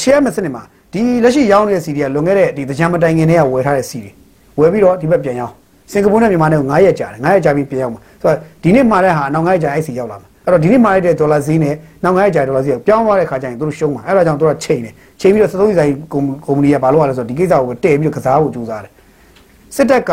[0.00, 4.12] ချေရမယ်စနစ်မှာဒီလက်ရှိရောင်းနေတဲ့စီတွေကလွန်ခဲ့တဲ့ဒီတကြံမတိုင်ခင်တည်းကဝယ်ထားတဲ့စီတွေ
[4.58, 5.52] ဝယ်ပြီးတော့ဒီဘက်ပြန်ရောက်
[5.92, 11.74] စင်ကာပူနဲ့မြန်မာနဲ့9ရက်ကြာတယ်9ရက်ကြာပြီးပြန်ရောက်မှာဆိုတော့ဒီနေ့မှာတဲ့ဟာနောက်9ရက်ကြာအဲ့စီရောက်လာမှာ အဲ့တော့ဒီနေ့မှာရတဲ့ဒေါ်လာဈေးနဲ့
[12.04, 18.92] နောက်9ရက်ကြာဒေါ်လာဈေးပြောင်းသွားတဲ့ခါကျရင်တို့ရှုံးမှာအဲ့ဒါကြောင့်တို့ကချိန်တယ်ချိန်ပြီးတော့စသုံးစီဆိုင်ကုမ္ပဏီကဘာလို့ရလဲဆိုတော့ဒီကိစ္စကိုတည့်ပြီးတော့ကစားဖို့ကြိုးစားတယ်
[19.76, 20.12] စစ်တပ်က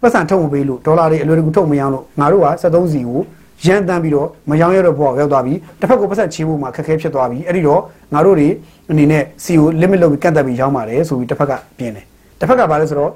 [0.00, 3.20] ပတ်စံထုတ်မပေးလို့ဒေါ်လာတွေအလွယ်တကူထုတ်မရအောင်လို့ငါတို့က73စီကို
[3.64, 7.80] ရန်တမ်းပြီးတော့မယောင်းရတော့ဘဝရောက်သွားပြီတစ်ဖက်ကပတ်စံချေဖို့မှာခက်ခဲဖြစ်သွားပြီအဲ့ဒီတော့
[8.14, 8.48] ငါတို့တွေ
[8.90, 12.04] အနေနဲ့စီကို limit လုပ်ပြီးကန့်သက်ပြီးရောင်းပါတယ်ဆိုပြီးတစ်ဖက်ကပြင်းတယ်
[12.40, 13.12] တစ်ဖက်ကဘာလဲဆိုတော့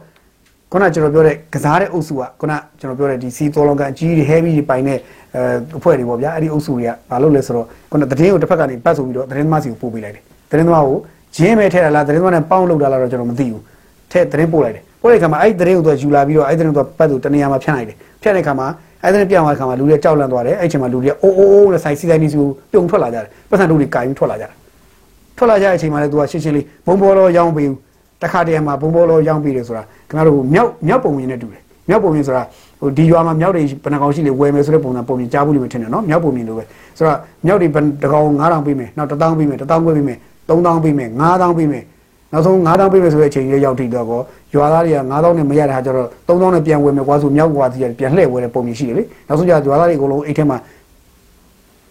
[0.73, 4.99] ခုနကျွန်တော်ပြောတဲ့ကစားတဲ့အုပ်စုကခုနကျွန်တော်ပြောတဲ့ဒီစီသောလုံးကန်အကြီးတွေ heavy တွေပိုင်တဲ့
[5.35, 5.43] အဲ
[5.79, 10.97] အဖွဲ့တွေပေါ့ဗျာအဲ့ဒီအုပ်စုတွေကဘာလုပ်လဲဆိုတော့ခုနသတင်းကိုတစ်ဖက်ကနေပတ်ဆိုပြီးတော့သတင်းသမားစီကိုပို့ပေးလိုက်တယ်သတင်းသမားကို
[11.37, 13.63] ဂျင်းပဲထဲတာလားသတင်းသမားနဲ့ပေါင်းလုပ်တာလားတော့ကျွန်တော်မသိဘူး
[14.13, 18.67] ထဲသတင်းပို့လိုက်တယ်ပို့တဲ့အခါမှာအဲ့ဒီသတင်းကိုသူယူလာပြီးတော့အဲ့ဒီသတင်းကိုပတ်သူတနေရာမှာဖြန့်လိုက်တယ်ဖြန့်တဲ့အခါမှာ
[19.03, 24.53] အဲ့ဒါနဲ့ပြောင်းသွားတဲ့ခါမှာလူတွေကြောက်လန့်သွားတယ်အဲ့ချိန်မှာလူတွေအိုးအိုးအိုးနဲ့ဆိုင်စီဆိုင်နေစီကိုပြုံထွက်လာကြတယ်ပတ်စံတို့တွေကင်ပြီးထွက်လာကြတယ်
[25.37, 27.79] ထွက်လာကြတဲ့အချိန်မှာလည်းသူကရှင်းရှင်းလေးဘုံဘောလောရောင်းပေးဘူး
[28.23, 32.43] တခါတည်းမှာဘုံဘောလောရောင်းပေးတယ်ဆိုတာခင်ဗျားတို့မြောက်မြောက်ပုံရင်းနဲ့တူတယ်မြောက်ပုံရင်းဆိုတာ
[32.81, 36.65] ဟိုဒီရွာမှာမြောက်တွေဘယ်နှကောင်ရှိလေဝယ်မယ်ဆိုတဲ့ပုံစံပုံမြင်ကြားဘူးလို့ထင်တယ်နော်မြောက်ပုံမြင်လို့ပဲ
[36.99, 37.69] ဆိုတော့မြောက်တွေ
[38.03, 41.85] တကောင်9000ပေးမယ်နောက်1000ပေးမယ်1000ခွဲပေးမယ်3000ပေးမယ်9000ပေးမယ်
[42.33, 44.21] နောက်ဆုံး9000ပေးမယ်ဆိုတဲ့အချိန်လေးရောက်ထိတော့ကော
[44.55, 50.59] ရွာသားတွေက9000နဲ့မရတဲ့ဟာကျတော့3000နဲ့ပြန်ဝယ်မယ်ကွာဆိုမြောက်ကွာစီပြန်လှည့်ဝယ်တဲ့ပုံမြင်ရှိတယ်လေနောက်ဆုံးကျရွာသားတွေအကုန်လုံးအိတ်ထဲမှာ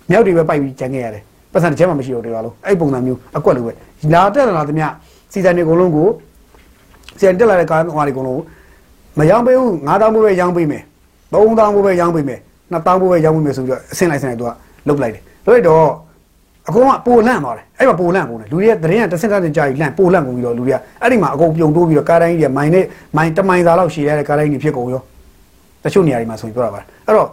[0.10, 3.72] မြောက်တွေပဲပိုက်ပြီးကြံခဲ့ရတယ်ပတ်စံတစ်ချက်မှမရှိတော့တယ်ကွာလို့အဲ့ပုံစံမျိုးအကွက်လိုပဲ
[4.13, 4.88] လာတက်လာသမျှ
[5.32, 6.08] စီဇန်တွေအကုန်လုံးကို
[7.20, 8.42] စီဇန်တက်လာတဲ့ကားဟွာတွေအကုန်လုံး
[9.20, 10.84] မရောင်းပေးဘူး9000ဘိုးပဲရောင်းပေးမယ်
[11.34, 12.39] 3000ဘိုးပဲရောင်းပေးမယ်
[12.74, 14.52] 2000ဘိုးပဲရောင်းပေးမယ်ဆိုပြီးတော့အဆင့်လိုက်ဆင့်လိုက်သူက
[14.88, 15.86] လုတ်လိုက်တယ်လုတ်လိုက်တော့
[16.70, 22.86] အကုန်ကပိုလန့်သွားတယ်အဲ့မှာပိုလန့်ကုန်တယ်လူတွေကသတင်းကတစ်စက်တစ်ကြာကြီးလန့်ပိုလန့်ကုန်ပြီးတော့လူတွေကအဲ့ဒီမှာအကုန်ပြုံတိုးပြီးတော့ကားတိုင်းကြီးကမိုင်နဲ့
[23.18, 25.02] မိုင်တမိုင်သာလောက်ရှည်ရတဲ့ကားတိုင်းကြီးဖြစ်ကုန်ရော
[25.84, 27.28] တချို့နေရာတွေမှာဆိုပြီးပြောတာပါအဲ့တော့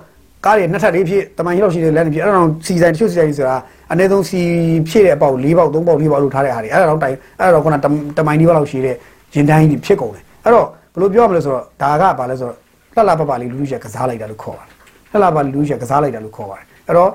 [0.47, 3.57] ကားတွေနှစ်ထပ်လေးဖြစ်တမိုင်ကြီးလောက်ရှိတဲ့လမ်းတွေဖြစ်အဲ့တော့စီဆိုင်တချို့စီဆိုင်ဆိုတာ
[3.93, 4.41] အနည်းဆုံးစီ
[4.89, 7.77] ဖြည့်တဲ့အပေါက်၄ပေါက်၃ပေါက်၄ပေါက်လို့ထားတဲ့ဟာတွေအဲ့ဒါတော့တိုင်အဲ့ဒါတော့ခုန
[8.19, 8.97] တမိုင်ကြီးလောက်ရှိတဲ့
[9.35, 12.57] ရင်တိုင်းကြီးဖြစ်ကုန်တယ်အဲ့တော့ဘယ်လိုပြောရမလဲဆိုတော့ဒါကဘာလဲဆိုတော့
[12.95, 14.75] လှလှပပလေးလူလူချက်ကစားလိုက်တာလို့ခေါ်ပါတယ်
[15.11, 17.11] လှလှပလူလူချက်ကစားလိုက်တာလို့ခေါ်ပါတယ်အဲ့တော့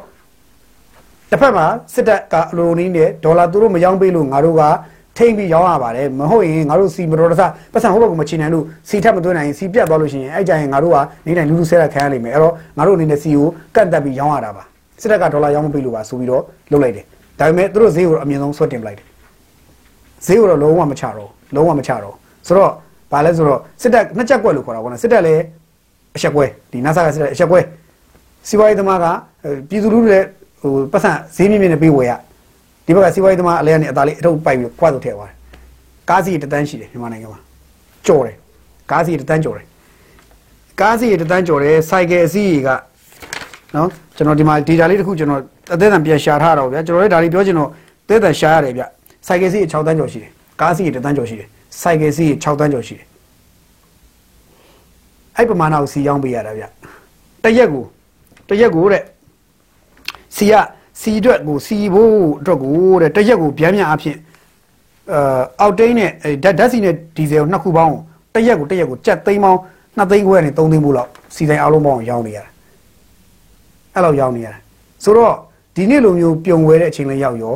[1.32, 4.63] တစ်ဖက်မှာစစ်တပ်ကအလိုလိုနည်းနဲ့ဒေါ်လာသူတို့မရောင်းပေးလို့ငါတို့က
[5.17, 7.41] ထိမ့်ပြီးရောင်းရပါတယ်မဟုတ်ရင်ငါတို့စီမတော်တဆ
[7.74, 14.63] ပတ်စံဟိုဘက်ကမချင်နိုင်လို့စီထပ်မသွင်းနိုင်ရင်စီပြတ်သွားလို့ရှိရင်အဲ့ကြရင်ငါတို့ကနေတိုင်းလူလူဆဲရခံရလိမ့်မယ်အဲ့တော့ငါတို့အနေနဲ့စီကိုကန့်တက်ပြီးရောင်းရတာပါ
[15.02, 17.06] စစ်တပ်ကဒေါ်လာရောင်းမပေးလို့ပါဆိုပြီးတော့လုပ်လိုက်တယ်
[17.39, 19.06] ဒါပေမဲ့သူတို့ဈေးကိုအမြင့်ဆုံးဆွတ်တင်ပလိုက်တယ်
[20.26, 22.15] ဈေးကိုတော့လုံးဝမချတော့လုံးဝမချတော့
[22.47, 22.71] ဆိုတော့
[23.12, 25.41] ဘာလဲဆိုတော့စစ်တပ်နှစ်ချက်ကွက်လို့ခေါ်တာပေါ့နော်စစ်တပ်လည်း
[26.15, 27.60] အချက်ကွဲဒီ NASA ကစစ်တပ်အချက်ကွဲ
[28.47, 29.06] စီးပွားရေးသမားက
[29.69, 30.28] ပြည်သူလူထုလည်း
[30.62, 32.12] ဟိုပတ်စံဈေးမြင့်မြင့်နဲ့ပေးဝယ်ရ
[32.91, 35.36] ဒီဘက်ကစီးပွားရေးသမားအလဲကနေအသားလေးအထုပ်ပိုက်ပြီးကွက်ဆိုထည့်သွားတယ်
[36.10, 37.39] ကားစီတန်းရှိတယ်မြန်မာနိုင်ငံမှာ
[38.06, 38.36] ကြော်တယ်
[38.91, 39.65] ကားစီတန်းကြော်တယ်
[40.82, 42.69] ကားစီတန်းကြော်တယ်စိုက်ကယ်အစီးက
[43.75, 45.41] နော်ကျွန်တော်ဒီမှာ data လေးတစ်ခုကျွန်တော်
[45.73, 47.69] အသေးအံပြန်ရှာထားတော့ဗျာကျွန်တော်လည်းဒါလေးပြောချင်တော့
[48.08, 48.84] သေးအံရှာရတယ်ဗျ
[49.27, 51.47] စိုက်ကယ်စီး6တန်းကျော်ရှိတယ်ကားစီတန်းကျော်ရှိတယ်
[51.82, 53.06] စိုက်ကယ်စီး6တန်းကျော်ရှိတယ်
[55.38, 56.63] အဲ့ပမာဏကိုစီရောင်းပေးရတာဗျ
[57.43, 57.84] တရက်ကို
[58.49, 59.04] တရက်ကိုတဲ့
[60.36, 60.54] စီက
[61.02, 64.18] စီအတွက်ကိုစီဖို့အတွက်ကိုတဲ့တရက်ကိုဗျမ်းမြန်အဖြစ်
[65.14, 66.10] အာအောက်တိန်းနဲ့
[66.44, 67.96] ဓာတ်ဓာတ်စီနဲ့ဒီဇယ်ကိုနှစ်ခုပေါင်း
[68.36, 69.60] တရက်ကိုတရက်ကိုကြက်သိန်းပေါင်း
[69.98, 72.50] 2သိန်းခွဲနဲ့3သိန်းပို့လောက်စီတိုင်းအားလုံးပေါင်းရောင်းနေရတာ
[73.96, 74.58] အဲ့လောက်ရောင်းနေရတာ
[75.04, 75.34] ဆိုတော့
[75.76, 77.56] ဒီနေ့လိုမျိုးပြုံဝဲတဲ့အချိန်လေးရောက်ရော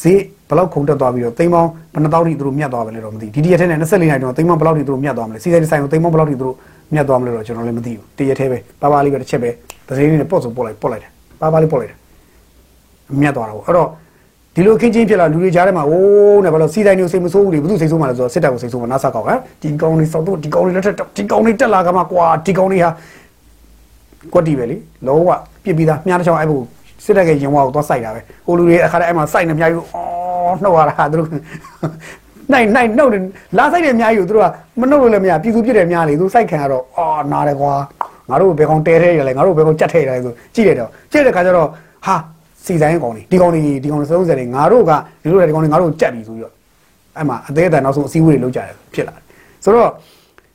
[0.00, 6.56] ဈေးဘလောက်ခုန်တက်သွားပြီးတော့သိန်းပေါင်းဘယ်နှတောင်းထိသူတို့မြတ်သွားပဲလဲတော့မသိဒီတရက်ထဲနဲ့24နိုင်တော့သိန်းပေါင်းဘလောက်ထိသူတို့မြတ်သွားမလဲစီတိုင်းဆိုင်ကိုသိန်းပေါင်းဘလောက်ထိသူတို့
[6.94, 9.50] မြတ်သွားမလဲတော့ကျွန်တော်လည်းမသိဘူးတရက်ထဲပဲပါပါလေးပဲတစ်ချက်ပဲ
[9.86, 11.10] သတင်းလေးနဲ့ပေါ့ဆိုပို့လိုက်ပို့လိုက်တယ်
[11.40, 11.98] ပါပါလေးပို့လိုက်တယ်
[13.20, 13.88] မြတ်သွားတာပေါ့အဲ့တော့
[14.54, 22.90] ဒီလိုခင်းချင်းဖြစ်လာလူတွေကြားထဲမှာအိုးနဲ့ဘာလို့စီတိုင်းမျိုးစိတ်မဆိုးဘူးလေဘယ်သူစိတ်ဆိုးမှလဲဆိုတော့စစ်တပ်ကိုစိတ်ဆိုးမှာနားဆက်ကောက်ဟမ်ဒီကောင်လေးစောက်တော့ဒီကောင်လေးလက်ထက်ဒီကောင်လေးတက်လာကမှကွာဒီကောင်လေးဟာ
[24.32, 25.30] ကွက်တီပဲလေလုံးဝ
[25.64, 26.56] ပြစ်ပြီးသားမြားတစ်ချောင်းအဲ့ဘု
[27.04, 31.28] စစ်တပ်ကရင်ဝါကိုသွားစိုက်တာပဲဟိုလူတွေအခါတည်းအဲ့မှာစိုက်နေအများကြီးအော်နှုတ်ရတာဟာသူတို့
[32.52, 33.22] နိုင်နိုင်နှုတ်တယ်
[33.58, 34.48] လာစိုက်တယ်အများကြီးကိုသူတို့က
[34.80, 37.72] မနှုတ်လို့လည်းမရပြည်သူပြစ်တယ်အများလေသူစိုက်ခံရတော့အော်နာတယ်ကွာ
[38.30, 41.68] ငါတို့ဘယ်ကောင်တဲထဲရလဲငါတို့ဘယ်ကောင်ကြက်ထဲရလဲဆိုကြည့်တယ်တော့ကြည့်တဲ့ခါကျတော့
[42.06, 42.16] ဟာ
[42.68, 46.54] စီဆိုင်ကောင်တွေဒီကောင်တွေဒီကောင်တွေသုံးစတယ်ငါတို့ကဒီလိုလေဒီကောင်တွေငါတို့ကြက်ပြီဆိုပြီးတော့
[47.16, 49.24] အဲ့မှာအသေးအတန်နောက်ဆုံးအစည်းအဝေးတွေလုပ်ကြတယ်ဖြစ်လာတယ်
[49.64, 49.90] ဆိုတော့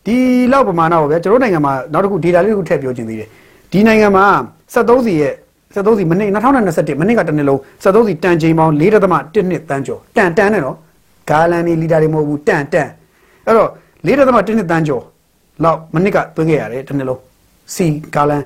[0.05, 0.15] ဒီ
[0.51, 3.29] လောက်ပမာဏပေါ့ဗျာကျွန်တော်နိုင်ငံမှာနောက်တစ်ခု data လေးတစ်ခုထည့်ပြောချင်သေးတယ်
[3.71, 4.25] ဒီနိုင်ငံမှာ
[4.73, 5.33] 73စီရဲ့
[5.73, 10.77] 73စီမနေ့2021မနေ့ကတစ်နှစ်လုံး73စီတန်ချိန်ပေါင်း4.1နှစ်တန်းကျော်တန်တန်နဲ့နော်
[11.29, 12.89] ဂါလန်နီလီတာတွေမဟုတ်ဘူးတန်တန်
[13.45, 13.69] အဲ့တော့
[14.05, 15.03] 4.1နှစ်တန်းကျော်
[15.63, 17.21] လောက်မနစ်ကသွင်းခဲ့ရတယ်တစ်နှစ်လုံး
[17.75, 18.41] စီဂါလန်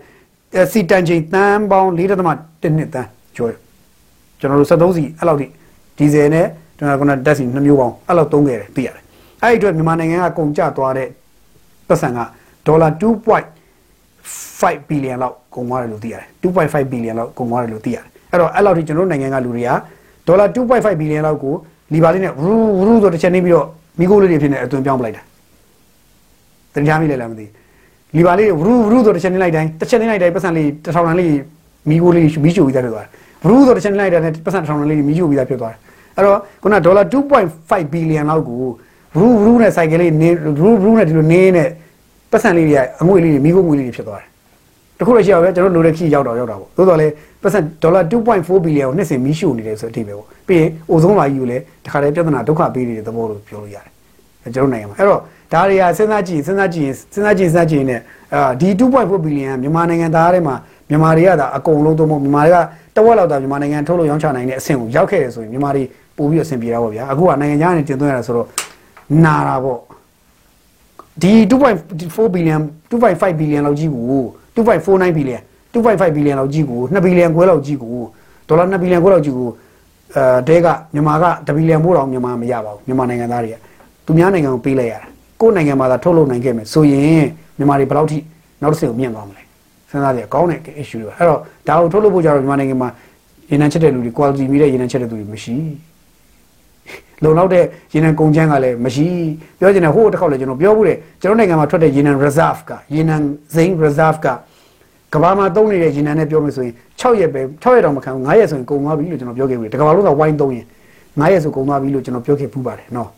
[0.71, 1.99] စီတန်ချိန်တန်းပေါင်း4.1
[2.77, 3.51] နှစ်တန်း ကျော်
[4.39, 5.47] ကျွန်တော်တို့73စီအဲ့လောက်ထိ
[5.97, 6.45] ဒီဇယ်နဲ့
[6.77, 9.03] ကျွန်တော်ကဓာတ်စီ2မျိုးပေါင်းအဲ့လောက်သုံးခဲ့တယ်သိရတယ်
[9.43, 11.07] အဲ့ဒီအတွက်မြန်မာနိုင်ငံကကုန်ကျသွားတဲ့
[11.87, 12.19] ပတ်စံက
[12.67, 19.71] ဒေါ်လာ2.5ဘီလီယံလောက်ကုန်သွားတယ်လို့သိရတယ်2.5ဘီလီယံလောက်ကုန်သွားတယ်လို့သိရတယ်အဲ့တော့အဲ့လောက်ထိကျွန်တော်တို့နိုင်ငံကလူတွေက
[20.27, 21.53] ဒေါ်လာ2.5ဘီလီယံလောက်ကို
[21.93, 22.53] လီဘာလေးနဲ့ရူ
[22.87, 23.67] ရူဆိုတစ်ချက်နေပြီးတော့
[23.99, 25.21] မိခိုးလေးတွေဖြစ်နေအသွင်ပြောင်းပလိုက်တာ
[26.83, 27.45] တရားမိလဲလားမသိ
[28.15, 31.33] လီဘာလေးရူရူဆိုတစ်ချက်နေလိုက်တိုင်းတစ်ချက်နေလိုက်တိုင်းပတ်စံလေးတစ်ထောင်တန်းလေး
[31.89, 33.11] မိခိုးလေးမိချိုပြီးသားဖြစ်သွားတယ်
[33.45, 35.79] ရူဆိုတစ်ချက်နေလိုက်တိုင်းပတ်စံတစ်ထောင်တန်းလေးမိချိုပြီးသားဖြစ်သွားတယ်
[36.15, 37.03] အဲ့တော့ခုနဒေါ်လာ
[37.47, 38.57] 2.5ဘီလီယံလောက်ကို
[39.17, 40.29] ရူရူနဲ့စိုက်ကလေးနေ
[40.61, 41.69] ရူရူနဲ့ဒီလိုနေနဲ့
[42.31, 44.27] ပတ်စံလေးတွေကအငွေလေးတွေမိခိုးငွေလေးတွေဖြစ်သွားတယ်
[44.99, 53.87] တခုလည်းရှိရပဲကျွန်တော်လိုတဲ့ခီးရောက်တော့ရောက်တာပေါ့သို့တော်လည်းပတ်စံဒေါ်လာ2.4ဘီလီယံကိုနှစ်စဉ်မီးရှို့နေတယ်ဆိုတဲ့အထိပဲပေါ့ပြီးရင်အိုဇုံးလာကြီးကိုလည်းတခါတည်းပြဿနာဒုက္ခပေးနေတဲ့သဘောလို့ပြောလို့ရတ
[54.45, 55.21] ယ်ကျွန်တော်နိုင်ငံမှာအဲ့တော့
[55.53, 57.97] ဒါတွေကစဉ်းစားကြည့်စဉ်းစားကြည့်စဉ်းစားကြည့်စဉ်းစားကြည့်နေ
[58.33, 60.55] အာဒီ2.4ဘီလီယံမြန်မာနိုင်ငံသားတွေမှာ
[60.89, 62.57] မြန်မာတွေကဒါအကုန်လုံးသုံးဖို့မြန်မာတွေက
[62.95, 65.83] တဝက်လောက်သာမြန်မာနိုင်ငံထုတ်လို့ရောင်းချနိုင်တဲ့အဆင့်ကိုရောက်ခဲ့တယ်ဆိုရင်မြန်မာတွေ
[66.17, 68.47] ပို့ပြီးအဆင်ပြေတာပေါ့ဗျာအခုကနိုင်ငံခြားကနေတင်သွင်းရတာဆိုတော့
[69.25, 69.79] နာတာပေါ့
[71.21, 72.57] ဒီ2.4ဘီလီယံ
[72.91, 74.03] 2.5ဘီလီယံလောက်ကြီးကို
[74.55, 75.39] 2.49ဘီလီယံ
[75.73, 77.95] 2.5ဘီလီယံလောက်ကြီးကို2ဘီလီယံခွဲလောက်ကြီးကို
[78.47, 79.47] ဒေါ်လာ2ဘီလီယံခွဲလောက်ကြီးကို
[80.15, 83.55] အဲတဲကမြန်မာက1ဘီလီယံပို့တော့မြန်မာမရပါဘူးမြန်မာနိုင်ငံသားတွေက
[84.05, 85.07] သူများနိုင်ငံကိုပေးလိုက်ရတာ
[85.41, 87.25] ကိုယ့်နိုင်ငံမှာသာထုတ်လုပ်နိုင်ခဲ့မယ်ဆိုရင်
[87.57, 88.17] မြန်မာတွေဘယ်လောက်ထိ
[88.61, 89.46] နောက်တစ်ဆင့်ကိုမြင့်သွားမလဲ
[89.97, 92.89] စဉ်းစားကြည့်ကောင်းတဲ့ issue တွေပါအဲ့တော့ဒါကိုထုတ်လုပ်ဖို့ကြတော့မြန်မာနိုင်ငံမှာ
[93.51, 95.55] ရေနံချက်တဲ့လူတွေ quality မီတဲ့ရေနံချက်တဲ့လူတွေမရှိ
[97.23, 99.07] လုံလောက်တဲ့ရေနံကုန်ချမ်းကလည်းမရှိ
[99.59, 103.15] ပြောချင်တယ်ဟိုတစ်ခေါက်လည်းကျွန်တော်ပြောဘူးတယ်ကျွန်တော်နိုင်ငံမှာထွက်တဲ့ရေနံ reserve ကရေနံ
[103.55, 104.27] စိမ်း reserve က
[105.13, 110.65] ကဘာမှာသုံးနေတဲ့ရေနံနဲ့ပြောမယ်ဆိုရင်6ရက်ပဲ6ရက်တောင်မခံဘူး9ရက်ဆိုရင်ကုန်သွားပြီလို့ကျွန်တော်ပြောခဲ့ဘူးတကဘာလို့တော့ဝိုင်းသုံးရင်
[111.19, 113.09] 9ရက်ဆိုကုန်သွားပြီလို့ကျွန်တော်ပြောခဲ့ပူးပါတယ်နော်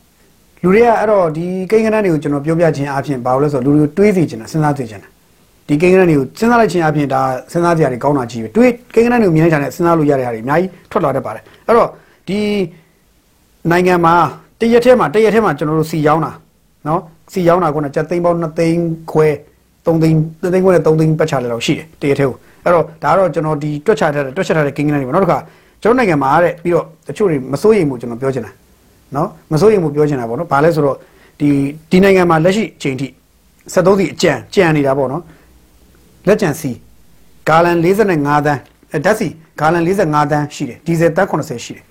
[0.63, 5.10] လူတွေကအဲ့တော့ဒီကိန်းဂဏန်းတွေကိုကျွန်တော်ပြောပြခြင်းအပြင်ဘာလို့လဲဆိုတော့လူတွေတွေးစီချင်တာစဉ်းစားသိချင်တာ
[5.69, 11.89] ဒီကိန်းဂဏန်းတွေကိုစဉ်းစားလိုက်ခြင်းအပြင်ဒါစဉ်းစားကြရတယ်ကောင်းတာကြီးပဲတွေးကိန်းဂဏန်းတွေကိုမြင်လိုက်တာနဲ့စဉ်းစားလို့ရတဲ့ဟာတွေအများကြီးထွက်လာတတ်ပါတယ်အဲ့တော့
[12.27, 12.39] ဒီ
[13.71, 14.13] နိုင်ငံမှာ
[14.60, 16.32] တရက်ထဲမှာတရက်ထဲမှာကျွန်တော်တို့စီရောင်းတာ
[16.88, 17.01] နော်
[17.34, 19.27] စီရောင်းတာကကြက်သိန်းပေါင်း2သိန်းခွဲ
[19.86, 25.39] 3သိန်း3သိန်းခွဲနဲ့3သိန်းပတ်ချလဲတော့ရှိတယ်တရက်ထဲကိုအဲ့တော့ဒါကတော့ကျွန်တော်ဒီတွက်ချထားတဲ့တွက်ချထားတဲ့ကိန်းဂဏန်းတွေပေါ့နောက်တစ်ခါ
[25.84, 28.51] ကျွန်တော်နိုင်ငံမှာတဲ့ပြီးတော့တချို့တွေမစိုးရိမ်ဘူးကျွန်တော်ပြောချင်တာ
[29.15, 30.97] နော်မစိုးရိမ်ဘူးပြောချင်တာပေါ့နော်ဘာလဲဆိုတော့
[31.39, 31.49] ဒီ
[31.91, 33.08] ဒီနိုင်ငံမှာလက်ရှိအချိန်ထိ
[33.73, 35.21] 73စီအကြံကြံနေတာပေါ့နော်
[36.27, 36.71] လက်ကြံစီ
[37.49, 38.62] ဂါလန်45တန်း
[39.05, 39.27] ဓာတ်စီ
[39.60, 41.84] ဂါလန်45တန်းရှိတယ်ဒီဇယ်တန်း80ရှိတယ်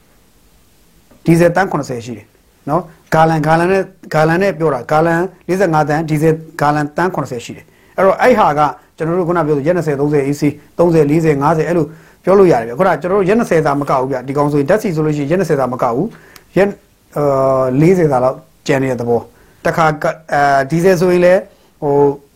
[1.25, 2.27] ဒီဇယ်တန်း80ရှိတယ်
[2.69, 2.83] နော်
[3.15, 3.83] ဂါလန်ဂါလန်နဲ့
[4.15, 7.65] ဂါလန်နဲ့ပြောတာဂါလန်45တန်းဒီဇယ်ဂါလန်တန်း80ရှိတယ်
[7.97, 8.61] အဲ့တော့အဲ့ဟာက
[8.97, 10.43] ကျွန်တော်တို့ခုနပြောဆိုရက်20 30 AC
[10.79, 11.87] 30 40 50အဲ့လို
[12.25, 16.09] ပြောလို့ရတယ်ဗျခုနကျွန်တော်တို့ရက်20သာမကောက်ဘူးဗျဒီကောင်ဆိုရင်ဓာတ်စီဆိုလို့ရှိရင်ရက်20သာမကောက်ဘူး
[16.57, 16.69] ရက်
[17.17, 18.37] အာ40သာလောက်
[18.67, 19.21] ကျန်နေတဲ့သဘော
[19.65, 19.87] တခါ
[20.33, 21.41] အဲဒီဇယ်ဆိုရင်လည်း
[21.83, 21.95] ဟို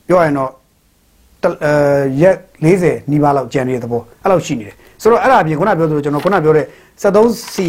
[0.08, 0.61] ပြောရရင်တော့အဲ
[2.22, 6.66] ရက်40နီးပါးလောက်ကျန်နေတဲ့သဘောအဲ့လောက်ရှိနေတယ်ဆိုတော့အဲ့ဒါအပြင်ခုနပြောသလိုကျွန်တော်ခုနပြောတဲ့
[7.02, 7.68] 73စီ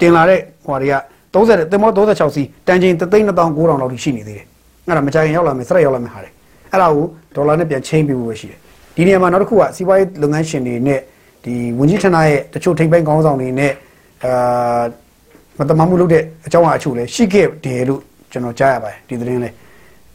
[0.00, 0.94] တင်လာတဲ့ဟိုတွေက
[1.34, 4.46] 30တင်မော36စီတန်ချိန်3,900လောက်ထိရှိနေသေးတယ်
[4.86, 6.32] အဲ့ဒါမကြရင်ရောက်လာမယ်စရက်ရောက်လာမယ်ဟာတယ်
[6.72, 8.58] အဲ့ဒါကိုဒေါ်လာနဲ့ပြန်ချင်းပြဖို့ပဲရှိတယ်
[8.96, 11.00] ဒီနေရာမှာနောက်တစ်ခုကစီးပွားရေးလုပ်ငန်းရှင်တွေနဲ့
[11.44, 13.72] ဒီဝန်ကြီးဌာနရဲ့တချို့ထိပ်ပိုင်းခေါင်းဆောင်တွေနဲ့
[14.24, 14.82] အာ
[15.58, 18.00] မတမမှုလုပ်တဲ့အကြောင်းအချို့လည်းရှိခဲ့တယ်လို့
[18.32, 19.52] ကျွန်တော်ကြားရပါတယ်ဒီသတင်းလေး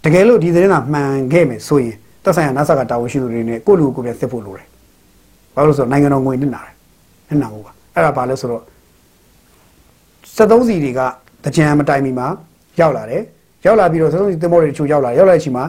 [0.04, 4.68] တကယ်လို့ဒီသတင်းကမှန်ခဲ့မယ်ဆိုရင် သက်ဆိုင်ရာ NASA ကတာဝန်ရှိသူတွေနဲ့ကိုယ့်လူကိုယ်ပြန်စစ်ဖို့လိုတယ်
[5.56, 6.74] ဘာလို့လဲဆိုတော့နိုင်ငံတော်ငွေနစ်နာတယ်
[7.30, 8.64] နစ်နာမှုပါအဲ့ဒါဘာလဲဆိုတော့
[10.38, 11.00] 73စီတွေက
[11.44, 12.28] တကြံမတိုင်မီမှာ
[12.80, 13.22] ရောက်လာတယ်
[13.66, 15.66] ရောက်လာပြီးတော့73စီသင်္ဘောတွေတချို့ရောက်လာရောက်လာတဲ့အချိန်မှာ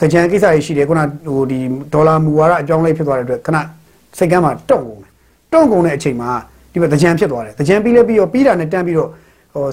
[0.00, 1.58] တကြံကိစ္စတွေရှိတယ်ခုနဟိုဒီ
[1.92, 3.56] ဒေါ်လာမူဝါဒအကြောင်းလေးဖြစ်သွားတဲ့အတွက်ခဏ
[4.18, 5.10] စိတ်ကမ်းမှာတုံ့ကုန်တယ်
[5.52, 6.30] တုံ့ကုန်တဲ့အချိန်မှာ
[6.72, 9.08] ဒီမှာတကြံဖြစ်သွားတယ်တကြံပြီးလဲပြီးတော့ပြီးတာနဲ့တန်းပြီးတော့
[9.54, 9.66] ဟို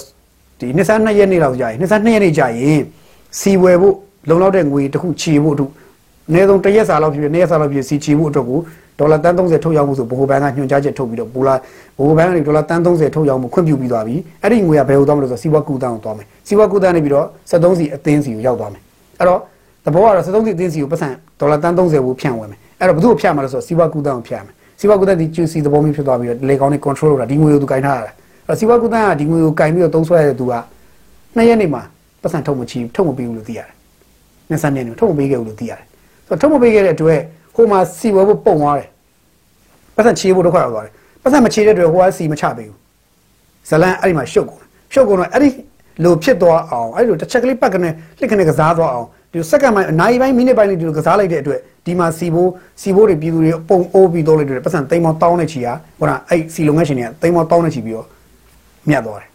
[0.59, 2.79] ဒီနှစ်ဆန်း2ရက်နေ့လောက်ကြာရင်နှစ်ဆန်း2ရက်နေ့ကြာရင်
[3.39, 3.95] စီဝယ်ဖို့
[4.29, 5.71] လုံလောက်တဲ့ငွေတစ်ခုချေဖို့အတွက်
[6.29, 8.59] အနည်းဆုံးတစ်ရက်စာလောက်ဖြစ်ဖြစ်နှစ်ရက်စာလောက်ဖြစ်စီချေဖို့အတွက်ကို
[8.99, 11.55] ဒေါ်လာတန်း30ထုတ်ရောက်မှုဆိုဘိုဘန်ကညွှန်ကြားချက်ထုတ်ပြီးတော့ဘူလာ
[11.97, 18.81] ဘိုဘန်ကနေဒေါ်လာတန်း30ထုတ်ရောက်မှုခွင့်ပြုပြီးသွားပြီအဲ့ဒီငွေကဘယ်လိုသွားမလို့ဆိုစီးပွားကူတန်းကိုသွားမယ်စီးပွားကူတန်းနေပြီးတော့73စီအသင်းစီကိုရောက်သွားမယ်
[19.19, 19.39] အဲ့တော့
[19.85, 28.11] သဘောကတော့73စီအသင်းစီကိုပတ်စံဒေါ်လာတန်း30ကိုဖြန့်ဝင်မယ်အဲ့တော့ဘယ်သူ့ကိုဖြန့်မှာလဲဆိုတော့စီးပွားကူတန်းကိုဖြန့်မယ်စီးပွားကူတန်းဒီကျူစီသဘောမျိုးဖြစ်သွားပြီးတော့လေကောင်းနေ control လုပ်တာဒီငွေကိုသူကင်ထားတာ
[28.47, 30.53] အဲ့စီးပွားကူတန်းကဒီငွေကိုကင်ပြီးတော့သုံးဆွဲရတဲ့သူက
[31.35, 31.81] နှစ်ရက်နေမှာ
[32.21, 33.69] ပတ်စံထုတ်မချီထုတ်မပေးဘူးလို့သိရတယ်
[34.49, 35.88] နှစ်ဆန်းနေနေထုတ်မပေးခဲ့ဘူးလို့သိရတယ်ဆို
[36.29, 37.19] တော့ထုတ်မပေးခဲ့တဲ့အတွက်
[37.55, 38.87] ဟိုမှာစီဝဲဖို့ပုံသွားတယ်
[39.95, 42.77] ပတ်စံချေဖို့ဒုက္ခရောက်သွားတယ်ပတ်စံမချေတဲ့အတွက်ဟိုကစီမချပေးဘူး
[43.69, 44.61] ဇလန်အဲ့ဒီမှာရှုပ်ကုန်
[44.93, 45.49] ရှုပ်ကုန်တော့အဲ့ဒီ
[46.03, 47.89] လိုဖြစ်သွားအောင်အဲ့ဒီလိုတစ်ချက်ကလေးပတ်ကနေ
[48.19, 58.07] လှစ်ကနေကစားသွားအောင်ဒီစက္ကန့်ပိုင်းအနိုင်ပိုင်းမိနစ်ပိုင်းလေးဒီလိုကစားလိုက်တဲ့အတွက်ဒီမှာစီဘိုးစီဘိုးတွေပြည်သူတွေပုံအိုးပြီးတော့လိုက်တဲ့ပတ်စံတိမ်မောင်းတောင်းနေချီဟာဟိုကအဲ့စီလုံငန်းရှင်တွေကတိမ်မောင်းတောင်းနေချီပြီးတော့
[58.89, 59.29] မြတ်သွားတယ်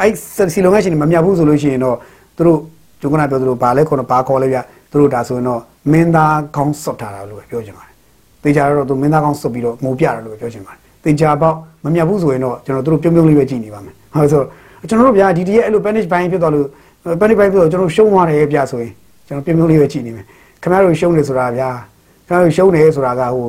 [0.00, 0.12] အဲ့
[0.54, 1.96] စီလုံငန်းရှင်တွေမမြတ်ဘူးဆိုလို့ရှိရင်တော့
[2.36, 2.58] သူတို့
[3.00, 4.58] ကျုံကနာပြောသူတို့ဘာလဲခေါ်တော့ဘာခေါ်လဲဗျ
[4.90, 5.60] သူတို့ဒါဆိုရင်တော့
[5.92, 7.94] မင်းသားကောင်းစွတ်ထားတာလို့ပဲပြောချင်ပါတယ်
[8.44, 14.42] တေချာတော့သူမင်းသားကောင်းစွတ်ပြီးတော့ငိုပြတာလို့ပဲပြောချင်ပါတယ်တေချာပေါက်မမြတ်ဘူးဆိုရင်တော့ကျွန်တော်တို့ပြုံးပြုံးလေးပဲကြည်နေပါမယ်ဟုတ်ဆို
[14.88, 16.66] ကျွန်တော်တို့ဗျာဒီတည်းရဲ့အဲ့လို panic ဘိုင်းဖြစ်သွားလို့
[17.20, 18.92] panic ဘိုင်းဖြစ်တော့ကျွန်တော်ရှုံးသွားတယ်ဗျာဆိုရင်
[19.26, 20.24] ကျွန်တော်ပြုံးပြုံးလေးပဲကြည်နေမယ်
[20.62, 21.68] ခင်ဗျားတို့ရှုံးနေဆိုတာဗျာ
[22.28, 23.46] ခင်ဗျားတို့ရှုံးနေဆိုတာကဟို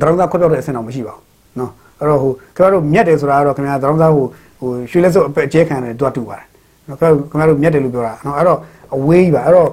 [0.00, 4.24] ဒရုံသားခွက်ပြောက်တဲ့အဆင့်တော့မရှိပါဘူးနော်အဲ့တော့ဟိုခင်ဗျားတို့မြတ်တယ်ဆိုတာကတော့ခင်ဗျားဒရုံသားဟို
[4.60, 6.46] ဟိုရွှေလက်စုပ်အပက်အကျဲခံတယ်တွားတူပါတယ်
[6.88, 8.58] နော်ခင်ဗျားတို့မြတ်တယ်လို့ပြောတာနော်အဲ့တော့
[8.94, 9.68] အဝေးကြီးပါအဲ့တော့